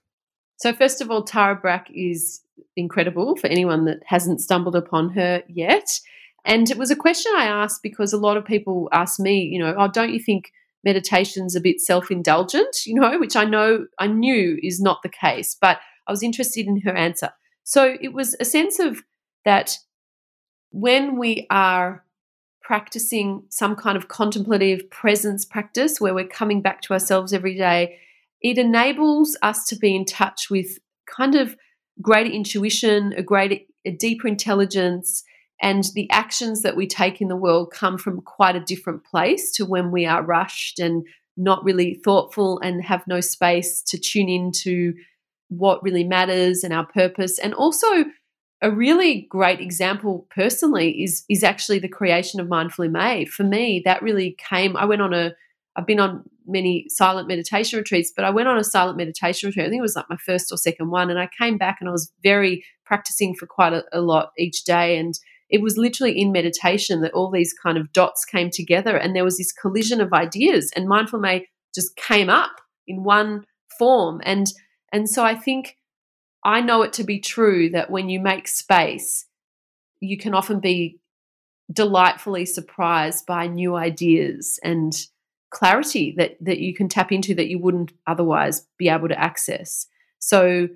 So, 0.58 0.74
first 0.74 1.02
of 1.02 1.10
all, 1.10 1.24
Tara 1.24 1.56
Brach 1.56 1.90
is 1.92 2.42
incredible 2.76 3.36
for 3.36 3.48
anyone 3.48 3.86
that 3.86 4.00
hasn't 4.06 4.42
stumbled 4.42 4.76
upon 4.76 5.10
her 5.10 5.44
yet. 5.48 6.00
And 6.46 6.70
it 6.70 6.78
was 6.78 6.92
a 6.92 6.96
question 6.96 7.32
I 7.36 7.46
asked 7.46 7.84
because 7.84 8.14
a 8.14 8.18
lot 8.18 8.38
of 8.38 8.46
people 8.46 8.90
ask 8.92 9.20
me, 9.20 9.44
you 9.44 9.60
know, 9.60 9.76
oh, 9.78 9.88
don't 9.88 10.14
you 10.14 10.20
think 10.20 10.52
meditation's 10.84 11.56
a 11.56 11.62
bit 11.62 11.80
self-indulgent, 11.80 12.78
you 12.86 12.96
know, 12.96 13.20
which 13.20 13.36
I 13.36 13.46
know 13.46 13.86
I 14.00 14.08
knew 14.08 14.60
is 14.62 14.82
not 14.82 15.04
the 15.04 15.10
case, 15.10 15.56
but 15.60 15.80
I 16.08 16.12
was 16.12 16.24
interested 16.24 16.68
in 16.68 16.82
her 16.82 16.96
answer. 16.96 17.30
So 17.64 17.98
it 18.02 18.14
was 18.14 18.36
a 18.40 18.46
sense 18.46 18.80
of 18.80 19.02
that 19.46 19.78
when 20.72 21.18
we 21.18 21.46
are 21.50 22.04
practicing 22.62 23.44
some 23.50 23.76
kind 23.76 23.98
of 23.98 24.08
contemplative 24.08 24.90
presence 24.90 25.46
practice 25.46 26.00
where 26.00 26.14
we're 26.14 26.28
coming 26.28 26.62
back 26.62 26.82
to 26.82 26.94
ourselves 26.94 27.34
every 27.34 27.56
day, 27.56 27.98
it 28.42 28.58
enables 28.58 29.38
us 29.42 29.66
to 29.66 29.76
be 29.76 29.96
in 29.96 30.06
touch 30.06 30.50
with 30.50 30.80
kind 31.06 31.36
of 31.36 31.56
greater 32.02 32.30
intuition, 32.30 33.14
a 33.18 33.22
greater, 33.22 33.58
a 33.86 33.92
deeper 33.92 34.28
intelligence, 34.28 35.24
and 35.62 35.86
the 35.94 36.10
actions 36.12 36.62
that 36.64 36.76
we 36.76 36.88
take 36.88 37.22
in 37.22 37.28
the 37.28 37.36
world 37.36 37.72
come 37.72 37.98
from 37.98 38.22
quite 38.22 38.56
a 38.56 38.62
different 38.62 39.04
place 39.04 39.52
to 39.52 39.66
when 39.66 39.92
we 39.92 40.06
are 40.06 40.24
rushed 40.24 40.80
and 40.80 41.06
not 41.38 41.64
really 41.64 42.02
thoughtful 42.04 42.60
and 42.60 42.84
have 42.84 43.08
no 43.08 43.22
space 43.22 43.82
to 43.84 43.98
tune 43.98 44.30
into 44.30 44.94
what 45.50 45.84
really 45.84 46.04
matters 46.04 46.64
and 46.64 46.74
our 46.74 46.86
purpose 46.86 47.38
and 47.40 47.54
also 47.54 48.06
a 48.62 48.72
really 48.72 49.28
great 49.30 49.60
example 49.60 50.28
personally 50.30 51.04
is 51.04 51.24
is 51.30 51.44
actually 51.44 51.80
the 51.80 51.88
creation 51.88 52.40
of 52.40 52.48
Mindful 52.48 52.86
in 52.86 52.92
May. 52.92 53.26
For 53.26 53.44
me, 53.44 53.82
that 53.86 54.04
really 54.04 54.38
came. 54.38 54.78
I 54.78 54.86
went 54.86 55.02
on 55.02 55.14
a. 55.14 55.34
I've 55.76 55.88
been 55.88 56.00
on 56.00 56.24
many 56.46 56.86
silent 56.90 57.28
meditation 57.28 57.78
retreats, 57.78 58.12
but 58.16 58.26
I 58.26 58.30
went 58.30 58.50
on 58.50 58.58
a 58.58 58.64
silent 58.64 58.98
meditation 58.98 59.48
retreat. 59.48 59.66
I 59.66 59.70
think 59.70 59.80
it 59.80 59.84
was 59.84 59.96
like 59.96 60.10
my 60.10 60.18
first 60.18 60.52
or 60.52 60.58
second 60.58 60.92
one, 60.92 61.10
and 61.10 61.20
I 61.20 61.30
came 61.40 61.58
back 61.58 61.78
and 61.80 61.90
I 61.90 61.92
was 61.92 62.12
very 62.24 62.64
practicing 62.86 63.34
for 63.36 63.48
quite 63.48 63.74
a, 63.74 63.84
a 63.92 64.02
lot 64.02 64.32
each 64.38 64.64
day, 64.64 64.98
and 64.98 65.16
it 65.52 65.62
was 65.62 65.78
literally 65.78 66.20
in 66.20 66.32
meditation 66.32 67.02
that 67.02 67.14
all 67.14 67.30
these 67.30 67.54
kind 67.54 67.78
of 67.78 67.92
dots 67.94 68.26
came 68.26 68.50
together 68.50 68.96
and 68.96 69.16
there 69.16 69.24
was 69.24 69.38
this 69.38 69.52
collision 69.52 70.02
of 70.02 70.14
ideas 70.14 70.72
and 70.76 70.88
mindful 70.88 71.20
may 71.20 71.46
just 71.76 71.96
came 71.96 72.30
up 72.30 72.62
in 72.88 73.04
one 73.04 73.46
form. 73.78 74.22
And 74.24 74.48
and 74.92 75.10
so 75.10 75.24
i 75.24 75.36
think 75.36 75.78
i 76.44 76.62
know 76.62 76.82
it 76.82 76.94
to 76.94 77.04
be 77.04 77.20
true 77.20 77.70
that 77.70 77.90
when 77.90 78.10
you 78.10 78.20
make 78.20 78.48
space 78.48 79.26
you 80.00 80.18
can 80.18 80.34
often 80.34 80.60
be 80.60 81.00
delightfully 81.72 82.46
surprised 82.46 83.26
by 83.26 83.48
new 83.48 83.76
ideas 83.76 84.60
and 84.64 84.94
clarity 85.52 86.14
that 86.18 86.38
that 86.42 86.60
you 86.60 86.74
can 86.74 86.90
tap 86.90 87.12
into 87.12 87.36
that 87.36 87.48
you 87.48 87.60
wouldn't 87.60 87.92
otherwise 88.08 88.66
be 88.78 88.90
able 88.90 89.08
to 89.08 89.20
access. 89.20 89.88
So 90.20 90.68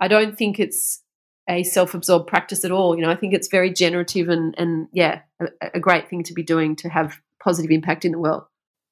i 0.00 0.08
don't 0.08 0.36
think 0.36 0.58
it's 0.58 1.02
a 1.48 1.62
self-absorbed 1.62 2.26
practice 2.26 2.64
at 2.64 2.70
all. 2.70 2.96
You 2.96 3.02
know, 3.02 3.10
I 3.10 3.16
think 3.16 3.34
it's 3.34 3.48
very 3.48 3.72
generative 3.72 4.28
and 4.28 4.54
and 4.58 4.88
yeah, 4.92 5.20
a, 5.40 5.46
a 5.74 5.80
great 5.80 6.08
thing 6.08 6.22
to 6.24 6.34
be 6.34 6.42
doing 6.42 6.76
to 6.76 6.88
have 6.88 7.20
positive 7.42 7.70
impact 7.70 8.04
in 8.04 8.12
the 8.12 8.18
world. 8.18 8.44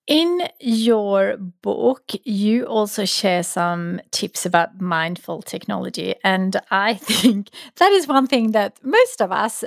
In 0.07 0.48
your 0.59 1.36
book, 1.36 2.11
you 2.24 2.64
also 2.64 3.05
share 3.05 3.44
some 3.44 4.01
tips 4.11 4.44
about 4.44 4.80
mindful 4.80 5.42
technology. 5.42 6.16
And 6.24 6.61
I 6.70 6.94
think 7.20 7.51
that 7.76 7.92
is 7.92 8.09
one 8.09 8.26
thing 8.26 8.53
that 8.53 8.78
most 8.82 9.22
of 9.22 9.30
us 9.30 9.62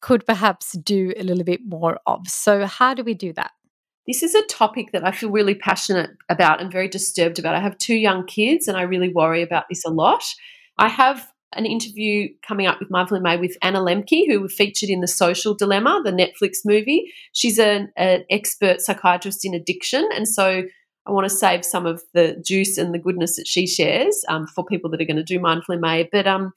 could 0.00 0.24
perhaps 0.26 0.72
do 0.72 1.12
a 1.16 1.22
little 1.22 1.44
bit 1.44 1.60
more 1.66 1.98
of. 2.06 2.26
So, 2.26 2.66
how 2.66 2.94
do 2.94 3.04
we 3.04 3.14
do 3.14 3.32
that? 3.34 3.52
This 4.06 4.22
is 4.22 4.34
a 4.34 4.44
topic 4.46 4.90
that 4.92 5.06
I 5.06 5.12
feel 5.12 5.30
really 5.30 5.54
passionate 5.54 6.10
about 6.28 6.60
and 6.60 6.72
very 6.72 6.88
disturbed 6.88 7.38
about. 7.38 7.54
I 7.54 7.60
have 7.60 7.78
two 7.78 7.94
young 7.94 8.26
kids 8.26 8.66
and 8.66 8.76
I 8.76 8.82
really 8.82 9.12
worry 9.12 9.42
about 9.42 9.66
this 9.68 9.84
a 9.84 9.90
lot. 9.90 10.24
I 10.76 10.88
have 10.88 11.31
an 11.54 11.66
interview 11.66 12.28
coming 12.46 12.66
up 12.66 12.80
with 12.80 12.90
Mindful 12.90 13.16
in 13.16 13.22
May 13.22 13.36
with 13.36 13.56
Anna 13.62 13.80
Lembke, 13.80 14.26
who 14.26 14.48
featured 14.48 14.88
in 14.88 15.00
The 15.00 15.08
Social 15.08 15.54
Dilemma, 15.54 16.02
the 16.04 16.12
Netflix 16.12 16.58
movie. 16.64 17.12
She's 17.32 17.58
an, 17.58 17.92
an 17.96 18.24
expert 18.30 18.80
psychiatrist 18.80 19.44
in 19.44 19.54
addiction. 19.54 20.08
And 20.14 20.28
so 20.28 20.64
I 21.06 21.10
want 21.10 21.24
to 21.24 21.34
save 21.34 21.64
some 21.64 21.86
of 21.86 22.02
the 22.14 22.42
juice 22.44 22.78
and 22.78 22.94
the 22.94 22.98
goodness 22.98 23.36
that 23.36 23.46
she 23.46 23.66
shares 23.66 24.24
um, 24.28 24.46
for 24.46 24.64
people 24.64 24.90
that 24.90 25.00
are 25.00 25.06
going 25.06 25.16
to 25.16 25.22
do 25.22 25.40
Mindful 25.40 25.74
in 25.74 25.80
May. 25.80 26.08
But 26.10 26.26
um, 26.26 26.52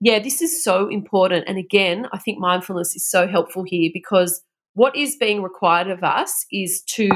yeah, 0.00 0.18
this 0.18 0.42
is 0.42 0.62
so 0.62 0.88
important. 0.88 1.44
And 1.46 1.58
again, 1.58 2.08
I 2.12 2.18
think 2.18 2.38
mindfulness 2.38 2.94
is 2.94 3.08
so 3.08 3.26
helpful 3.26 3.64
here 3.64 3.90
because 3.92 4.42
what 4.74 4.96
is 4.96 5.16
being 5.16 5.42
required 5.42 5.88
of 5.88 6.02
us 6.02 6.46
is 6.50 6.82
to 6.88 7.08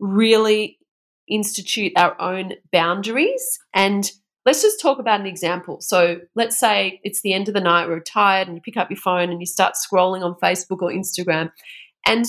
really 0.00 0.78
institute 1.28 1.92
our 1.96 2.20
own 2.20 2.54
boundaries 2.72 3.58
and 3.72 4.10
Let's 4.46 4.62
just 4.62 4.80
talk 4.80 4.98
about 4.98 5.20
an 5.20 5.26
example. 5.26 5.80
So 5.80 6.20
let's 6.34 6.58
say 6.58 7.00
it's 7.04 7.20
the 7.20 7.34
end 7.34 7.48
of 7.48 7.54
the 7.54 7.60
night, 7.60 7.88
we're 7.88 8.00
tired, 8.00 8.48
and 8.48 8.56
you 8.56 8.62
pick 8.62 8.76
up 8.76 8.90
your 8.90 8.96
phone 8.96 9.30
and 9.30 9.40
you 9.40 9.46
start 9.46 9.74
scrolling 9.74 10.24
on 10.24 10.34
Facebook 10.42 10.80
or 10.80 10.90
Instagram. 10.90 11.50
And 12.06 12.24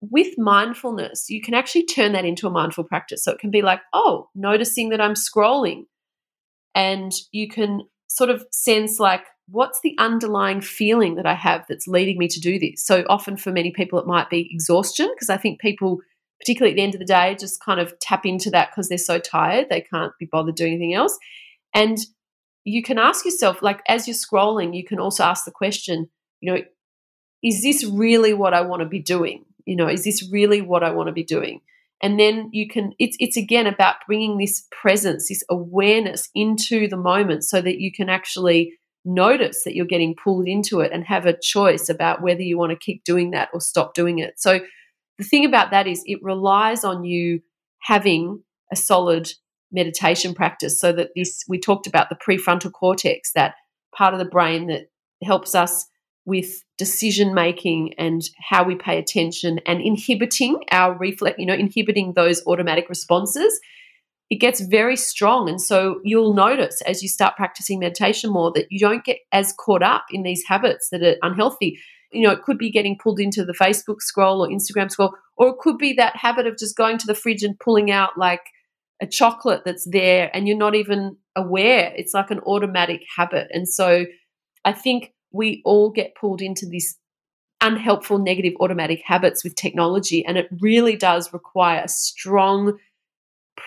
with 0.00 0.38
mindfulness, 0.38 1.28
you 1.28 1.42
can 1.42 1.54
actually 1.54 1.84
turn 1.84 2.12
that 2.12 2.24
into 2.24 2.46
a 2.46 2.50
mindful 2.50 2.84
practice. 2.84 3.24
So 3.24 3.32
it 3.32 3.40
can 3.40 3.50
be 3.50 3.62
like, 3.62 3.80
oh, 3.92 4.28
noticing 4.36 4.90
that 4.90 5.00
I'm 5.00 5.14
scrolling. 5.14 5.86
And 6.76 7.12
you 7.32 7.48
can 7.48 7.82
sort 8.06 8.30
of 8.30 8.44
sense 8.52 9.00
like, 9.00 9.24
what's 9.48 9.80
the 9.80 9.96
underlying 9.98 10.60
feeling 10.60 11.16
that 11.16 11.26
I 11.26 11.34
have 11.34 11.64
that's 11.68 11.88
leading 11.88 12.18
me 12.18 12.28
to 12.28 12.38
do 12.38 12.60
this? 12.60 12.86
So 12.86 13.04
often 13.08 13.36
for 13.36 13.50
many 13.50 13.72
people, 13.72 13.98
it 13.98 14.06
might 14.06 14.30
be 14.30 14.48
exhaustion, 14.52 15.10
because 15.12 15.30
I 15.30 15.36
think 15.36 15.60
people, 15.60 15.98
particularly 16.40 16.72
at 16.72 16.76
the 16.76 16.82
end 16.82 16.94
of 16.94 17.00
the 17.00 17.04
day, 17.04 17.34
just 17.34 17.60
kind 17.60 17.80
of 17.80 17.98
tap 17.98 18.24
into 18.24 18.50
that 18.50 18.70
because 18.70 18.88
they're 18.88 18.98
so 18.98 19.18
tired, 19.18 19.66
they 19.68 19.80
can't 19.80 20.12
be 20.20 20.26
bothered 20.26 20.54
doing 20.54 20.74
anything 20.74 20.94
else. 20.94 21.18
And 21.74 21.98
you 22.64 22.82
can 22.82 22.98
ask 22.98 23.24
yourself, 23.24 23.62
like, 23.62 23.80
as 23.88 24.06
you're 24.06 24.14
scrolling, 24.14 24.76
you 24.76 24.84
can 24.84 24.98
also 24.98 25.24
ask 25.24 25.44
the 25.44 25.50
question, 25.50 26.08
you 26.40 26.52
know, 26.52 26.60
is 27.42 27.62
this 27.62 27.84
really 27.84 28.34
what 28.34 28.54
I 28.54 28.62
want 28.62 28.80
to 28.80 28.88
be 28.88 29.00
doing? 29.00 29.44
You 29.64 29.76
know, 29.76 29.88
is 29.88 30.04
this 30.04 30.28
really 30.30 30.60
what 30.60 30.82
I 30.82 30.90
want 30.90 31.08
to 31.08 31.12
be 31.12 31.24
doing? 31.24 31.60
And 32.02 32.18
then 32.18 32.50
you 32.52 32.68
can, 32.68 32.92
it's, 32.98 33.16
it's 33.18 33.36
again 33.36 33.66
about 33.66 33.96
bringing 34.06 34.38
this 34.38 34.66
presence, 34.70 35.28
this 35.28 35.42
awareness 35.50 36.28
into 36.34 36.88
the 36.88 36.96
moment 36.96 37.44
so 37.44 37.60
that 37.60 37.80
you 37.80 37.92
can 37.92 38.08
actually 38.08 38.74
notice 39.04 39.64
that 39.64 39.74
you're 39.74 39.86
getting 39.86 40.14
pulled 40.14 40.46
into 40.46 40.80
it 40.80 40.92
and 40.92 41.04
have 41.04 41.26
a 41.26 41.38
choice 41.38 41.88
about 41.88 42.22
whether 42.22 42.42
you 42.42 42.58
want 42.58 42.70
to 42.70 42.76
keep 42.76 43.04
doing 43.04 43.30
that 43.32 43.48
or 43.52 43.60
stop 43.60 43.94
doing 43.94 44.18
it. 44.18 44.38
So 44.38 44.60
the 45.16 45.24
thing 45.24 45.44
about 45.44 45.70
that 45.70 45.86
is 45.86 46.02
it 46.06 46.22
relies 46.22 46.84
on 46.84 47.04
you 47.04 47.40
having 47.80 48.42
a 48.72 48.76
solid 48.76 49.32
meditation 49.72 50.34
practice 50.34 50.80
so 50.80 50.92
that 50.92 51.10
this 51.14 51.44
we 51.48 51.58
talked 51.58 51.86
about 51.86 52.08
the 52.08 52.16
prefrontal 52.16 52.72
cortex 52.72 53.32
that 53.34 53.54
part 53.94 54.14
of 54.14 54.18
the 54.18 54.24
brain 54.24 54.66
that 54.66 54.88
helps 55.22 55.54
us 55.54 55.86
with 56.24 56.62
decision 56.76 57.34
making 57.34 57.92
and 57.98 58.22
how 58.38 58.62
we 58.62 58.74
pay 58.74 58.98
attention 58.98 59.58
and 59.66 59.80
inhibiting 59.80 60.62
our 60.70 60.96
reflex 60.96 61.38
you 61.38 61.46
know 61.46 61.54
inhibiting 61.54 62.12
those 62.14 62.46
automatic 62.46 62.88
responses 62.88 63.60
it 64.30 64.36
gets 64.36 64.60
very 64.60 64.96
strong. 64.96 65.48
And 65.48 65.60
so 65.60 66.00
you'll 66.04 66.34
notice 66.34 66.82
as 66.82 67.02
you 67.02 67.08
start 67.08 67.36
practicing 67.36 67.78
meditation 67.78 68.30
more 68.30 68.52
that 68.52 68.66
you 68.70 68.78
don't 68.78 69.04
get 69.04 69.18
as 69.32 69.54
caught 69.54 69.82
up 69.82 70.04
in 70.10 70.22
these 70.22 70.44
habits 70.46 70.90
that 70.90 71.02
are 71.02 71.16
unhealthy. 71.22 71.78
You 72.12 72.26
know 72.26 72.32
it 72.32 72.42
could 72.42 72.58
be 72.58 72.70
getting 72.70 72.96
pulled 72.96 73.20
into 73.20 73.44
the 73.44 73.52
facebook 73.52 74.00
scroll 74.00 74.42
or 74.42 74.48
instagram 74.48 74.90
scroll 74.90 75.12
or 75.36 75.48
it 75.48 75.58
could 75.58 75.76
be 75.76 75.92
that 75.94 76.16
habit 76.16 76.46
of 76.46 76.56
just 76.56 76.74
going 76.74 76.96
to 76.96 77.06
the 77.06 77.14
fridge 77.14 77.42
and 77.42 77.58
pulling 77.58 77.90
out 77.90 78.16
like 78.16 78.40
a 79.00 79.06
chocolate 79.06 79.62
that's 79.64 79.88
there 79.88 80.30
and 80.34 80.48
you're 80.48 80.56
not 80.56 80.74
even 80.74 81.16
aware. 81.36 81.92
It's 81.96 82.14
like 82.14 82.30
an 82.30 82.40
automatic 82.40 83.02
habit. 83.16 83.48
And 83.52 83.68
so 83.68 84.06
I 84.64 84.72
think 84.72 85.12
we 85.32 85.62
all 85.64 85.90
get 85.90 86.16
pulled 86.20 86.42
into 86.42 86.66
these 86.66 86.98
unhelpful, 87.60 88.18
negative 88.18 88.54
automatic 88.60 89.02
habits 89.04 89.44
with 89.44 89.54
technology. 89.54 90.24
And 90.24 90.36
it 90.36 90.48
really 90.60 90.96
does 90.96 91.32
require 91.32 91.82
a 91.84 91.88
strong 91.88 92.78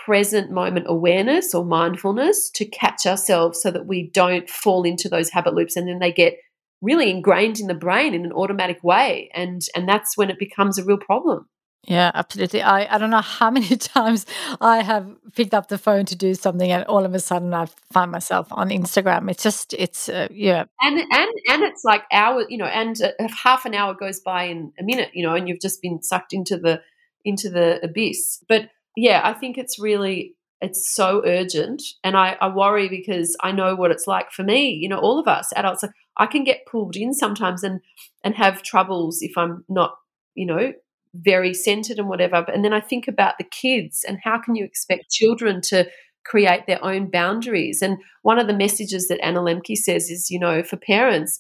present 0.06 0.52
moment 0.52 0.86
awareness 0.88 1.54
or 1.54 1.66
mindfulness 1.66 2.50
to 2.52 2.66
catch 2.66 3.06
ourselves 3.06 3.62
so 3.62 3.70
that 3.72 3.86
we 3.86 4.10
don't 4.14 4.50
fall 4.50 4.84
into 4.84 5.10
those 5.10 5.30
habit 5.30 5.54
loops 5.54 5.76
and 5.76 5.88
then 5.88 6.00
they 6.00 6.12
get 6.12 6.38
really 6.82 7.12
ingrained 7.12 7.60
in 7.60 7.68
the 7.68 7.74
brain 7.74 8.14
in 8.14 8.26
an 8.26 8.32
automatic 8.32 8.82
way 8.84 9.30
and 9.34 9.64
and 9.76 9.88
that's 9.88 10.18
when 10.18 10.30
it 10.30 10.40
becomes 10.40 10.78
a 10.78 10.84
real 10.86 10.98
problem 10.98 11.46
Yeah, 11.88 12.12
absolutely. 12.14 12.62
I, 12.62 12.94
I 12.94 12.98
don't 13.00 13.10
know 13.10 13.22
how 13.22 13.50
many 13.52 13.76
times 13.76 14.26
I 14.60 14.84
have 14.84 15.10
picked 15.36 15.54
up 15.54 15.68
the 15.68 15.78
phone 15.78 16.06
to 16.06 16.16
do 16.16 16.36
something 16.36 16.72
and 16.72 16.84
all 16.86 17.06
of 17.06 17.14
a 17.14 17.20
sudden 17.20 17.54
I 17.54 17.68
find 17.92 18.12
myself 18.12 18.48
on 18.52 18.70
Instagram. 18.70 19.30
It's 19.30 19.44
just, 19.44 19.74
it's, 19.74 20.08
uh, 20.08 20.28
yeah. 20.32 20.66
And, 20.82 21.00
and, 21.00 21.30
and 21.50 21.64
it's 21.64 21.84
like 21.84 22.04
hour, 22.12 22.46
you 22.50 22.58
know, 22.58 22.66
and 22.66 22.96
uh, 23.02 23.12
half 23.30 23.66
an 23.66 23.74
hour 23.74 23.94
goes 23.94 24.20
by 24.20 24.44
in 24.44 24.74
a 24.80 24.84
minute, 24.84 25.10
you 25.14 25.26
know, 25.26 25.34
and 25.34 25.50
you've 25.50 25.62
just 25.62 25.82
been 25.82 26.04
sucked 26.04 26.34
into 26.34 26.58
the, 26.58 26.82
into 27.26 27.50
the 27.50 27.84
abyss. 27.84 28.44
But 28.48 28.70
yeah, 28.96 29.22
I 29.24 29.34
think 29.34 29.58
it's 29.58 29.80
really, 29.80 30.36
it's 30.62 30.88
so 30.88 31.24
urgent. 31.26 31.82
And 32.04 32.16
I, 32.16 32.38
I 32.40 32.50
worry 32.50 32.90
because 32.90 33.36
I 33.42 33.52
know 33.52 33.76
what 33.76 33.90
it's 33.90 34.06
like 34.06 34.32
for 34.32 34.44
me, 34.44 34.70
you 34.70 34.88
know, 34.88 35.00
all 35.00 35.20
of 35.20 35.28
us 35.28 35.52
adults, 35.56 35.82
like 35.82 35.94
I 36.18 36.28
can 36.28 36.44
get 36.44 36.68
pulled 36.70 36.96
in 36.96 37.16
sometimes 37.16 37.64
and, 37.64 37.82
and 38.24 38.36
have 38.36 38.62
troubles 38.62 39.24
if 39.24 39.36
I'm 39.36 39.66
not, 39.68 39.96
you 40.36 40.46
know, 40.46 40.74
very 41.14 41.54
centered 41.54 42.00
and 42.00 42.08
whatever. 42.08 42.46
And 42.54 42.64
then 42.64 42.74
I 42.74 42.80
think 42.80 43.08
about 43.08 43.38
the 43.38 43.44
kids 43.44 44.06
and 44.08 44.20
how 44.24 44.40
can 44.40 44.56
you 44.56 44.64
expect 44.64 45.12
children 45.12 45.62
to 45.64 45.90
create 46.24 46.68
their 46.68 46.84
own 46.84 47.10
boundaries? 47.10 47.82
And 47.82 47.98
one 48.22 48.40
of 48.40 48.48
the 48.48 48.54
messages 48.54 49.08
that 49.08 49.24
Anna 49.24 49.40
Lembke 49.40 49.76
says 49.76 50.10
is, 50.10 50.30
you 50.30 50.40
know, 50.40 50.64
for 50.64 50.78
parents, 50.78 51.40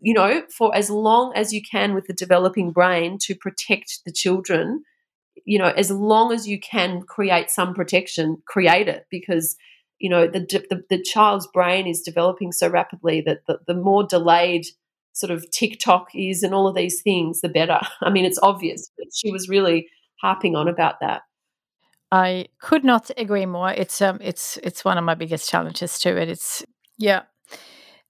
you 0.00 0.14
know, 0.14 0.42
for 0.56 0.74
as 0.74 0.90
long 0.90 1.32
as 1.34 1.52
you 1.52 1.60
can 1.60 1.94
with 1.94 2.06
the 2.06 2.14
developing 2.14 2.70
brain 2.70 3.18
to 3.22 3.34
protect 3.34 4.00
the 4.06 4.12
children, 4.12 4.84
you 5.44 5.58
know, 5.58 5.72
as 5.76 5.90
long 5.90 6.32
as 6.32 6.46
you 6.46 6.58
can 6.58 7.02
create 7.02 7.50
some 7.50 7.74
protection, 7.74 8.42
create 8.46 8.88
it 8.88 9.06
because 9.10 9.56
you 9.98 10.08
know 10.08 10.26
the 10.26 10.40
the, 10.70 10.82
the 10.90 11.02
child's 11.02 11.46
brain 11.48 11.86
is 11.86 12.02
developing 12.02 12.52
so 12.52 12.68
rapidly 12.68 13.20
that 13.20 13.40
the, 13.46 13.58
the 13.66 13.74
more 13.74 14.06
delayed 14.06 14.66
sort 15.18 15.30
of 15.30 15.50
TikTok 15.50 16.08
is 16.14 16.42
and 16.42 16.54
all 16.54 16.68
of 16.68 16.74
these 16.74 17.02
things, 17.02 17.40
the 17.40 17.48
better. 17.48 17.80
I 18.00 18.10
mean, 18.10 18.24
it's 18.24 18.38
obvious, 18.42 18.90
she 19.14 19.30
was 19.30 19.48
really 19.48 19.88
harping 20.20 20.56
on 20.56 20.68
about 20.68 20.96
that. 21.00 21.22
I 22.10 22.46
could 22.60 22.84
not 22.84 23.10
agree 23.18 23.44
more. 23.44 23.70
It's 23.70 24.00
um, 24.00 24.18
it's 24.22 24.56
it's 24.62 24.82
one 24.82 24.96
of 24.96 25.04
my 25.04 25.14
biggest 25.14 25.50
challenges 25.50 25.98
to 26.00 26.16
it. 26.16 26.30
It's 26.30 26.64
yeah, 26.96 27.22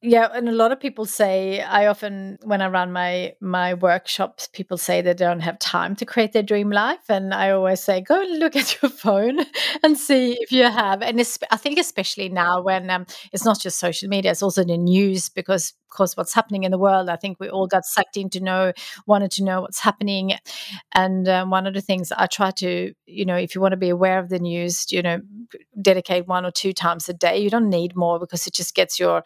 yeah, 0.00 0.28
and 0.32 0.48
a 0.48 0.52
lot 0.52 0.70
of 0.70 0.78
people 0.78 1.06
say 1.06 1.60
I 1.60 1.88
often 1.88 2.38
when 2.44 2.62
I 2.62 2.68
run 2.68 2.92
my 2.92 3.34
my 3.40 3.74
workshops, 3.74 4.48
people 4.52 4.78
say 4.78 5.00
they 5.00 5.12
don't 5.12 5.40
have 5.40 5.58
time 5.58 5.96
to 5.96 6.06
create 6.06 6.32
their 6.32 6.42
dream 6.44 6.70
life, 6.70 7.00
and 7.08 7.34
I 7.34 7.50
always 7.50 7.80
say 7.80 8.00
go 8.00 8.20
and 8.22 8.38
look 8.38 8.54
at 8.56 8.80
your 8.80 8.90
phone 8.92 9.40
and 9.82 9.98
see 9.98 10.34
if 10.40 10.52
you 10.52 10.62
have. 10.64 11.02
And 11.02 11.20
I 11.50 11.56
think 11.56 11.80
especially 11.80 12.28
now 12.28 12.62
when 12.62 12.88
um, 12.90 13.06
it's 13.32 13.44
not 13.44 13.58
just 13.60 13.80
social 13.80 14.08
media, 14.08 14.30
it's 14.30 14.42
also 14.42 14.62
the 14.62 14.78
news 14.78 15.30
because 15.30 15.70
of 15.90 15.96
course 15.96 16.16
what's 16.16 16.34
happening 16.34 16.62
in 16.62 16.70
the 16.70 16.78
world. 16.78 17.08
I 17.08 17.16
think 17.16 17.38
we 17.40 17.48
all 17.48 17.66
got 17.66 17.84
sucked 17.84 18.16
in 18.16 18.30
to 18.30 18.40
know, 18.40 18.72
wanted 19.06 19.32
to 19.32 19.44
know 19.44 19.62
what's 19.62 19.80
happening, 19.80 20.34
and 20.94 21.28
um, 21.28 21.50
one 21.50 21.66
of 21.66 21.74
the 21.74 21.80
things 21.80 22.12
I 22.12 22.26
try 22.26 22.52
to, 22.52 22.92
you 23.06 23.24
know, 23.24 23.36
if 23.36 23.54
you 23.56 23.60
want 23.60 23.72
to 23.72 23.76
be 23.76 23.88
aware 23.88 24.20
of 24.20 24.28
the 24.28 24.38
news, 24.38 24.92
you 24.92 25.02
know, 25.02 25.20
dedicate 25.80 26.26
one 26.26 26.44
or 26.46 26.50
two 26.50 26.72
times 26.72 27.08
a 27.08 27.14
day. 27.14 27.38
You 27.38 27.50
don't 27.50 27.68
need 27.70 27.96
more 27.96 28.18
because 28.18 28.46
it 28.46 28.54
just 28.54 28.74
gets 28.74 28.98
your 29.00 29.22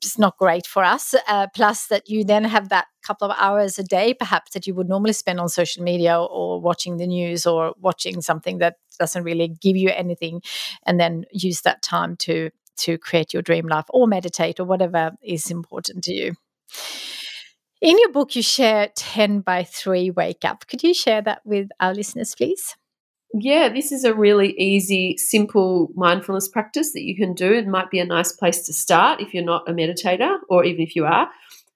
just 0.00 0.18
not 0.18 0.36
great 0.36 0.66
for 0.66 0.84
us. 0.84 1.14
Uh, 1.26 1.46
plus, 1.54 1.86
that 1.88 2.08
you 2.08 2.24
then 2.24 2.44
have 2.44 2.68
that 2.68 2.86
couple 3.02 3.30
of 3.30 3.36
hours 3.38 3.78
a 3.78 3.82
day, 3.82 4.14
perhaps, 4.14 4.52
that 4.52 4.66
you 4.66 4.74
would 4.74 4.88
normally 4.88 5.12
spend 5.12 5.40
on 5.40 5.48
social 5.48 5.82
media 5.82 6.20
or 6.20 6.60
watching 6.60 6.96
the 6.96 7.06
news 7.06 7.46
or 7.46 7.74
watching 7.80 8.20
something 8.20 8.58
that 8.58 8.76
doesn't 8.98 9.24
really 9.24 9.48
give 9.60 9.76
you 9.76 9.90
anything, 9.90 10.42
and 10.86 10.98
then 10.98 11.24
use 11.32 11.62
that 11.62 11.82
time 11.82 12.16
to 12.16 12.50
to 12.78 12.96
create 12.96 13.32
your 13.32 13.42
dream 13.42 13.66
life 13.66 13.86
or 13.90 14.06
meditate 14.06 14.60
or 14.60 14.64
whatever 14.64 15.10
is 15.22 15.50
important 15.50 16.04
to 16.04 16.12
you. 16.12 16.34
In 17.80 17.98
your 17.98 18.10
book, 18.10 18.34
you 18.34 18.42
share 18.42 18.88
10 18.94 19.40
by 19.40 19.64
3 19.64 20.10
wake 20.10 20.44
up. 20.44 20.66
Could 20.66 20.82
you 20.82 20.94
share 20.94 21.22
that 21.22 21.42
with 21.44 21.68
our 21.80 21.94
listeners, 21.94 22.34
please? 22.34 22.76
Yeah, 23.34 23.68
this 23.68 23.92
is 23.92 24.04
a 24.04 24.14
really 24.14 24.58
easy, 24.58 25.16
simple 25.18 25.90
mindfulness 25.94 26.48
practice 26.48 26.92
that 26.92 27.02
you 27.02 27.14
can 27.14 27.34
do. 27.34 27.52
It 27.52 27.66
might 27.66 27.90
be 27.90 27.98
a 27.98 28.04
nice 28.04 28.32
place 28.32 28.62
to 28.62 28.72
start 28.72 29.20
if 29.20 29.34
you're 29.34 29.44
not 29.44 29.68
a 29.68 29.72
meditator 29.72 30.38
or 30.48 30.64
even 30.64 30.80
if 30.80 30.96
you 30.96 31.04
are. 31.04 31.28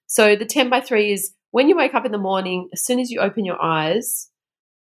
So, 0.06 0.34
the 0.34 0.46
10 0.46 0.70
by 0.70 0.80
3 0.80 1.12
is 1.12 1.32
when 1.50 1.68
you 1.68 1.76
wake 1.76 1.94
up 1.94 2.06
in 2.06 2.12
the 2.12 2.18
morning, 2.18 2.68
as 2.72 2.82
soon 2.82 2.98
as 2.98 3.10
you 3.10 3.20
open 3.20 3.44
your 3.44 3.62
eyes, 3.62 4.30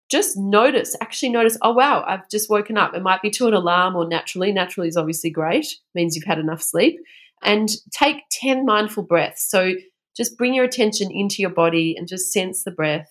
just 0.09 0.37
notice, 0.37 0.97
actually 1.01 1.31
notice, 1.31 1.57
oh 1.63 1.73
wow, 1.73 2.05
I've 2.07 2.29
just 2.31 2.51
woken 2.51 2.79
up. 2.79 2.95
It 2.95 3.03
might 3.03 3.23
be 3.23 3.31
to 3.31 3.49
an 3.49 3.55
alarm 3.55 3.97
or 3.97 4.07
naturally. 4.07 4.53
Naturally 4.53 4.89
is 4.89 4.97
obviously 4.97 5.31
great, 5.31 5.67
means 5.95 6.15
you've 6.15 6.25
had 6.25 6.39
enough 6.39 6.63
sleep. 6.63 7.01
And 7.43 7.69
take 7.93 8.23
10 8.31 8.65
mindful 8.65 9.03
breaths. 9.05 9.49
So, 9.51 9.75
just 10.17 10.37
bring 10.37 10.55
your 10.55 10.65
attention 10.65 11.11
into 11.11 11.43
your 11.43 11.51
body 11.51 11.97
and 11.97 12.07
just 12.07 12.33
sense 12.33 12.63
the 12.63 12.71
breath 12.71 13.09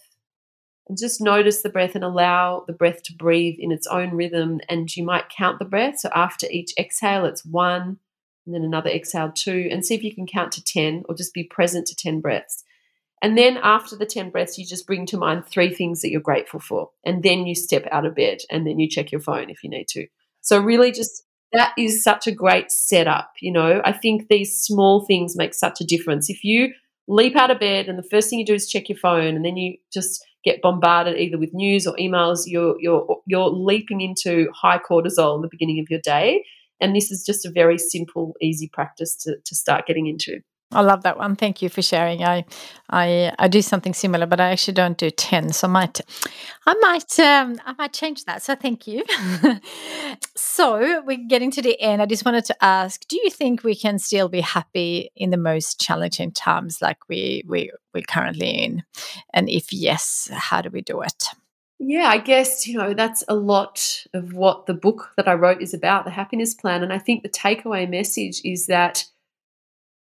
and 0.89 0.97
just 0.97 1.21
notice 1.21 1.61
the 1.61 1.69
breath 1.69 1.93
and 1.93 2.03
allow 2.03 2.63
the 2.65 2.73
breath 2.73 3.03
to 3.03 3.13
breathe 3.13 3.57
in 3.59 3.71
its 3.71 3.85
own 3.87 4.15
rhythm. 4.15 4.59
And 4.67 4.93
you 4.95 5.03
might 5.03 5.29
count 5.29 5.59
the 5.59 5.65
breath. 5.65 5.99
So 5.99 6.09
after 6.15 6.47
each 6.49 6.73
exhale, 6.79 7.25
it's 7.25 7.45
one, 7.45 7.99
and 8.45 8.55
then 8.55 8.63
another 8.63 8.89
exhale, 8.89 9.31
two, 9.31 9.69
and 9.71 9.85
see 9.85 9.93
if 9.93 10.03
you 10.03 10.13
can 10.13 10.25
count 10.25 10.51
to 10.53 10.63
10 10.63 11.03
or 11.07 11.15
just 11.15 11.33
be 11.33 11.43
present 11.43 11.85
to 11.87 11.95
10 11.95 12.21
breaths. 12.21 12.63
And 13.21 13.37
then 13.37 13.59
after 13.61 13.95
the 13.95 14.05
10 14.05 14.31
breaths, 14.31 14.57
you 14.57 14.65
just 14.65 14.87
bring 14.87 15.05
to 15.07 15.17
mind 15.17 15.45
three 15.45 15.73
things 15.73 16.01
that 16.01 16.09
you're 16.09 16.21
grateful 16.21 16.59
for. 16.59 16.89
And 17.05 17.21
then 17.21 17.45
you 17.45 17.53
step 17.53 17.87
out 17.91 18.05
of 18.05 18.15
bed 18.15 18.39
and 18.49 18.65
then 18.65 18.79
you 18.79 18.89
check 18.89 19.11
your 19.11 19.21
phone 19.21 19.51
if 19.51 19.63
you 19.63 19.69
need 19.69 19.87
to. 19.89 20.07
So, 20.41 20.59
really, 20.59 20.91
just 20.91 21.23
that 21.51 21.73
is 21.77 22.03
such 22.03 22.25
a 22.25 22.31
great 22.31 22.71
setup. 22.71 23.33
You 23.41 23.51
know, 23.51 23.81
I 23.83 23.91
think 23.91 24.27
these 24.27 24.57
small 24.57 25.05
things 25.05 25.35
make 25.35 25.53
such 25.53 25.81
a 25.81 25.85
difference. 25.85 26.29
If 26.29 26.43
you 26.43 26.73
leap 27.07 27.35
out 27.35 27.51
of 27.51 27.59
bed 27.59 27.87
and 27.87 27.99
the 27.99 28.03
first 28.09 28.29
thing 28.29 28.39
you 28.39 28.45
do 28.45 28.53
is 28.53 28.69
check 28.69 28.87
your 28.87 28.97
phone 28.97 29.35
and 29.35 29.43
then 29.43 29.57
you 29.57 29.77
just 29.91 30.25
get 30.43 30.61
bombarded 30.61 31.17
either 31.17 31.37
with 31.37 31.53
news 31.53 31.85
or 31.87 31.95
emails, 31.97 32.41
you're 32.45 32.75
you're 32.79 33.17
you're 33.25 33.49
leaping 33.49 34.01
into 34.01 34.49
high 34.53 34.79
cortisol 34.79 35.35
in 35.35 35.41
the 35.41 35.49
beginning 35.49 35.79
of 35.79 35.89
your 35.89 35.99
day. 36.01 36.43
And 36.81 36.95
this 36.95 37.11
is 37.11 37.25
just 37.25 37.45
a 37.45 37.51
very 37.51 37.77
simple, 37.77 38.35
easy 38.41 38.69
practice 38.71 39.15
to, 39.23 39.35
to 39.43 39.55
start 39.55 39.85
getting 39.85 40.07
into. 40.07 40.39
I 40.72 40.82
love 40.82 41.01
that 41.01 41.17
one. 41.17 41.36
Thank 41.36 41.63
you 41.63 41.70
for 41.70 41.82
sharing. 41.82 42.24
I, 42.24 42.45
I, 42.91 43.34
I 43.39 43.47
do 43.47 43.61
something 43.61 43.93
similar, 43.93 44.28
but 44.28 44.39
I 44.39 44.51
actually 44.51 44.76
don't 44.76 44.97
do 44.97 45.09
ten. 45.09 45.51
So 45.51 45.67
I 45.67 45.72
might, 45.72 46.01
I 46.67 46.76
might, 46.76 47.20
um, 47.20 47.59
I 47.65 47.74
might 47.78 47.91
change 47.91 48.26
that. 48.26 48.43
So 48.43 48.53
thank 48.55 48.86
you. 48.86 49.03
so 50.36 51.01
we're 51.05 51.26
getting 51.28 51.49
to 51.51 51.61
the 51.63 51.80
end. 51.82 52.03
I 52.03 52.05
just 52.05 52.24
wanted 52.24 52.45
to 52.45 52.63
ask: 52.63 53.07
Do 53.07 53.15
you 53.15 53.32
think 53.32 53.63
we 53.63 53.76
can 53.76 53.97
still 53.97 54.30
be 54.30 54.41
happy 54.41 55.11
in 55.15 55.32
the 55.32 55.38
most 55.38 55.82
challenging 55.82 56.32
times, 56.32 56.84
like 56.84 56.97
we 57.09 57.43
we 57.47 57.72
we're 57.93 58.03
currently 58.03 58.49
in? 58.49 58.84
And 59.34 59.49
if 59.49 59.74
yes, 59.74 60.30
how 60.32 60.61
do 60.61 60.70
we 60.70 60.82
do 60.82 61.01
it? 61.01 61.24
Yeah, 61.82 62.09
I 62.09 62.17
guess, 62.17 62.67
you 62.67 62.78
know, 62.78 62.93
that's 62.93 63.24
a 63.30 63.36
lot 63.36 64.03
of 64.13 64.34
what 64.34 64.65
the 64.65 64.74
book 64.74 65.13
that 65.15 65.30
I 65.30 65.34
wrote 65.34 65.61
is 65.61 65.74
about, 65.74 66.03
the 66.03 66.11
happiness 66.11 66.53
plan. 66.53 66.84
And 66.84 66.91
I 66.91 66.99
think 66.99 67.24
the 67.24 67.30
takeaway 67.30 67.89
message 67.89 68.41
is 68.43 68.67
that 68.67 69.05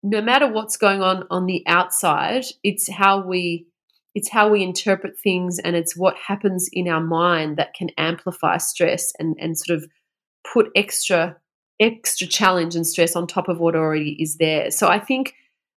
no 0.04 0.22
matter 0.22 0.52
what's 0.52 0.78
going 0.78 1.02
on 1.02 1.26
on 1.30 1.46
the 1.46 1.64
outside, 1.68 2.46
it's 2.64 2.90
how 2.92 3.22
we 3.22 3.68
it's 4.16 4.30
how 4.30 4.50
we 4.50 4.64
interpret 4.64 5.20
things 5.20 5.60
and 5.60 5.76
it's 5.76 5.96
what 5.96 6.16
happens 6.18 6.68
in 6.74 6.88
our 6.88 7.02
mind 7.02 7.56
that 7.58 7.76
can 7.76 7.90
amplify 8.00 8.58
stress 8.58 9.14
and, 9.20 9.36
and 9.40 9.56
sort 9.56 9.78
of 9.78 9.88
put 10.52 10.72
extra 10.76 11.38
extra 11.80 12.26
challenge 12.26 12.76
and 12.76 12.88
stress 12.88 13.16
on 13.16 13.28
top 13.28 13.48
of 13.48 13.60
what 13.60 13.76
already 13.76 14.18
is 14.20 14.38
there. 14.38 14.72
So 14.72 14.88
I 14.88 15.00
think 15.00 15.36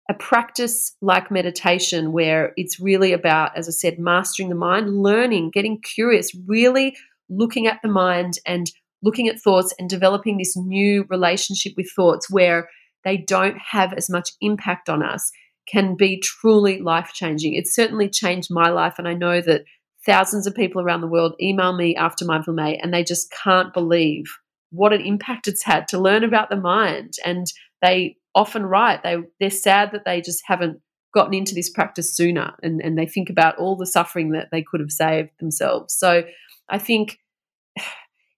a 0.10 0.14
practice 0.14 0.96
like 1.02 1.30
meditation 1.30 2.14
where 2.14 2.54
it's 2.56 2.80
really 2.80 3.12
about 3.12 3.58
as 3.58 3.68
I 3.68 3.72
said 3.72 4.00
mastering 4.00 4.48
the 4.50 4.56
mind, 4.56 5.04
learning, 5.04 5.52
getting 5.52 5.82
curious, 5.82 6.32
really 6.48 6.96
looking 7.30 7.68
at 7.68 7.82
the 7.84 7.90
mind 7.90 8.40
and 8.46 8.72
looking 9.04 9.28
at 9.28 9.40
thoughts 9.40 9.74
and 9.78 9.90
developing 9.90 10.38
this 10.38 10.56
new 10.58 11.06
relationship 11.10 11.74
with 11.78 11.92
thoughts 11.92 12.30
where 12.30 12.70
they 13.04 13.18
don't 13.18 13.58
have 13.72 13.94
as 13.94 14.10
much 14.10 14.32
impact 14.42 14.90
on 14.90 15.04
us 15.04 15.32
can 15.68 15.96
be 15.96 16.20
truly 16.20 16.80
life 16.80 17.12
changing. 17.14 17.54
It's 17.54 17.76
certainly 17.76 18.10
changed 18.10 18.50
my 18.52 18.70
life, 18.70 18.96
and 18.98 19.08
I 19.08 19.14
know 19.14 19.42
that 19.42 19.66
thousands 20.06 20.48
of 20.48 20.56
people 20.56 20.82
around 20.82 21.02
the 21.02 21.08
world 21.08 21.36
email 21.42 21.76
me 21.76 21.96
after 21.96 22.26
Mindful 22.26 22.54
May 22.54 22.78
and 22.78 22.94
they 22.94 23.04
just 23.04 23.32
can't 23.32 23.74
believe 23.74 24.26
what 24.72 24.94
an 24.94 25.02
impact 25.02 25.48
it's 25.48 25.64
had 25.64 25.88
to 25.90 26.00
learn 26.00 26.24
about 26.24 26.50
the 26.50 26.56
mind. 26.56 27.14
And 27.26 27.46
they 27.82 28.18
often 28.36 28.66
write 28.66 29.04
they 29.04 29.18
they're 29.40 29.50
sad 29.50 29.92
that 29.92 30.06
they 30.06 30.22
just 30.22 30.42
haven't 30.46 30.80
gotten 31.14 31.34
into 31.34 31.56
this 31.56 31.70
practice 31.70 32.16
sooner 32.16 32.54
and, 32.62 32.82
and 32.82 32.98
they 32.98 33.06
think 33.06 33.30
about 33.30 33.58
all 33.58 33.76
the 33.76 33.86
suffering 33.86 34.32
that 34.32 34.50
they 34.52 34.62
could 34.62 34.80
have 34.80 34.92
saved 34.92 35.32
themselves. 35.40 35.96
So 35.98 36.24
I 36.70 36.78
think 36.78 37.18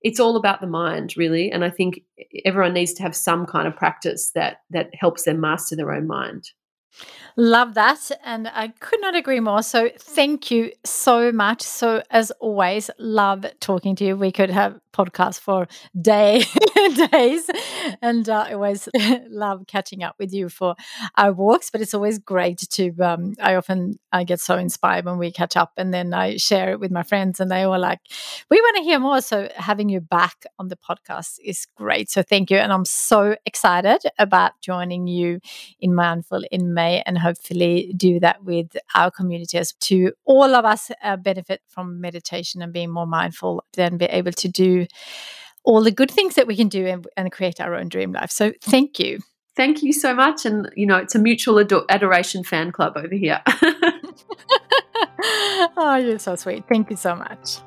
it's 0.02 0.20
all 0.20 0.36
about 0.36 0.62
the 0.62 0.68
mind 0.68 1.16
really 1.18 1.52
and 1.52 1.64
i 1.64 1.70
think 1.70 2.02
everyone 2.46 2.74
needs 2.74 2.94
to 2.94 3.04
have 3.04 3.16
some 3.16 3.46
kind 3.46 3.68
of 3.68 3.76
practice 3.76 4.32
that 4.36 4.58
that 4.70 4.90
helps 4.94 5.24
them 5.24 5.40
master 5.40 5.76
their 5.76 5.92
own 5.92 6.08
mind 6.08 6.52
Love 7.38 7.74
that. 7.76 8.12
And 8.24 8.48
I 8.50 8.70
could 8.80 9.02
not 9.02 9.16
agree 9.16 9.40
more. 9.40 9.64
So 9.64 9.90
thank 9.98 10.52
you 10.52 10.72
so 10.84 11.32
much. 11.32 11.62
So, 11.62 12.04
as 12.10 12.32
always, 12.40 12.90
love 12.98 13.46
talking 13.60 13.96
to 13.98 14.06
you. 14.06 14.18
We 14.18 14.32
could 14.32 14.50
have 14.50 14.80
podcast 14.92 15.40
for 15.40 15.68
day 16.00 16.44
days, 17.12 17.50
and 18.02 18.28
uh, 18.28 18.46
I 18.48 18.54
always 18.54 18.88
love 19.30 19.66
catching 19.68 20.04
up 20.04 20.16
with 20.20 20.34
you 20.34 20.50
for 20.50 20.76
our 21.18 21.34
walks. 21.34 21.70
But 21.70 21.82
it's 21.82 21.94
always 21.94 22.20
great 22.20 22.60
to. 22.72 22.92
Um, 23.00 23.34
I 23.42 23.56
often 23.56 24.00
I 24.12 24.24
get 24.24 24.40
so 24.40 24.58
inspired 24.58 25.06
when 25.06 25.18
we 25.18 25.32
catch 25.32 25.56
up, 25.58 25.74
and 25.78 25.94
then 25.94 26.14
I 26.14 26.38
share 26.38 26.72
it 26.72 26.80
with 26.80 26.92
my 26.92 27.04
friends, 27.04 27.40
and 27.40 27.50
they 27.50 27.64
all 27.64 27.80
like, 27.80 28.00
"We 28.50 28.60
want 28.60 28.78
to 28.78 28.84
hear 28.84 29.00
more." 29.00 29.22
So 29.22 29.50
having 29.56 29.90
you 29.90 30.02
back 30.02 30.46
on 30.60 30.68
the 30.68 30.78
podcast 30.78 31.40
is 31.44 31.68
great. 31.76 32.10
So 32.10 32.24
thank 32.24 32.50
you, 32.50 32.58
and 32.58 32.72
I'm 32.72 32.86
so 32.86 33.36
excited 33.46 34.02
about 34.20 34.54
joining 34.62 35.08
you 35.08 35.40
in 35.80 35.96
Mindful 35.96 36.44
in 36.52 36.74
May, 36.74 37.02
and 37.06 37.18
hopefully 37.18 37.94
do 37.96 38.20
that 38.20 38.44
with 38.44 38.76
our 38.96 39.12
community 39.12 39.58
as 39.58 39.74
to 39.74 40.12
all 40.26 40.56
of 40.56 40.66
us 40.66 40.92
uh, 41.04 41.18
benefit 41.18 41.62
from 41.68 42.02
meditation 42.02 42.62
and 42.62 42.74
being 42.74 42.90
more 42.90 43.08
mindful, 43.08 43.64
then 43.74 43.98
be 43.98 44.06
able 44.06 44.32
to 44.32 44.48
do 44.48 44.81
all 45.64 45.84
the 45.84 45.92
good 45.92 46.12
things 46.12 46.36
that 46.36 46.48
we 46.48 46.56
can 46.56 46.70
do 46.70 46.86
and, 46.88 47.08
and 47.18 47.32
create 47.32 47.62
our 47.62 47.76
own 47.76 47.90
dream 47.90 48.12
life. 48.12 48.32
So 48.32 48.54
thank 48.62 49.00
you. 49.00 49.20
Thank 49.56 49.84
you 49.84 49.94
so 49.94 50.14
much. 50.16 50.46
And, 50.46 50.72
you 50.76 50.86
know, 50.86 50.98
it's 50.98 51.14
a 51.14 51.20
mutual 51.20 51.58
ador- 51.58 51.86
adoration 51.90 52.44
fan 52.44 52.72
club 52.72 52.94
over 52.96 53.14
here. 53.14 53.42
oh, 55.78 56.00
you're 56.02 56.20
so 56.20 56.36
sweet. 56.36 56.64
Thank 56.68 56.90
you 56.90 56.96
so 56.96 57.16
much. 57.16 57.58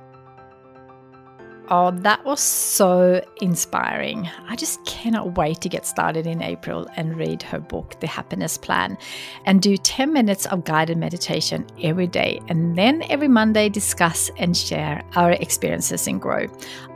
Oh, 1.70 1.90
that 1.90 2.22
was 2.26 2.40
so 2.40 3.24
inspiring. 3.40 4.28
I 4.48 4.54
just 4.54 4.84
cannot 4.84 5.38
wait 5.38 5.62
to 5.62 5.70
get 5.70 5.86
started 5.86 6.26
in 6.26 6.42
April 6.42 6.86
and 6.96 7.16
read 7.16 7.42
her 7.42 7.58
book, 7.58 7.98
The 8.00 8.06
Happiness 8.06 8.58
Plan, 8.58 8.98
and 9.46 9.62
do 9.62 9.78
10 9.78 10.12
minutes 10.12 10.44
of 10.46 10.64
guided 10.64 10.98
meditation 10.98 11.66
every 11.82 12.06
day. 12.06 12.38
And 12.48 12.76
then 12.76 13.02
every 13.08 13.28
Monday, 13.28 13.70
discuss 13.70 14.30
and 14.36 14.54
share 14.54 15.02
our 15.14 15.32
experiences 15.32 16.06
and 16.06 16.20
grow. 16.20 16.48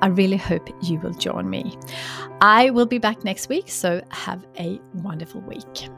I 0.03 0.09
really 0.09 0.37
hope 0.37 0.69
you 0.83 1.01
will 1.01 1.15
join 1.15 1.49
me. 1.49 1.79
I 2.43 2.69
will 2.69 2.87
be 2.87 2.99
back 2.99 3.25
next 3.25 3.49
week, 3.49 3.71
so 3.71 4.03
have 4.11 4.47
a 4.59 4.79
wonderful 4.93 5.41
week. 5.41 5.89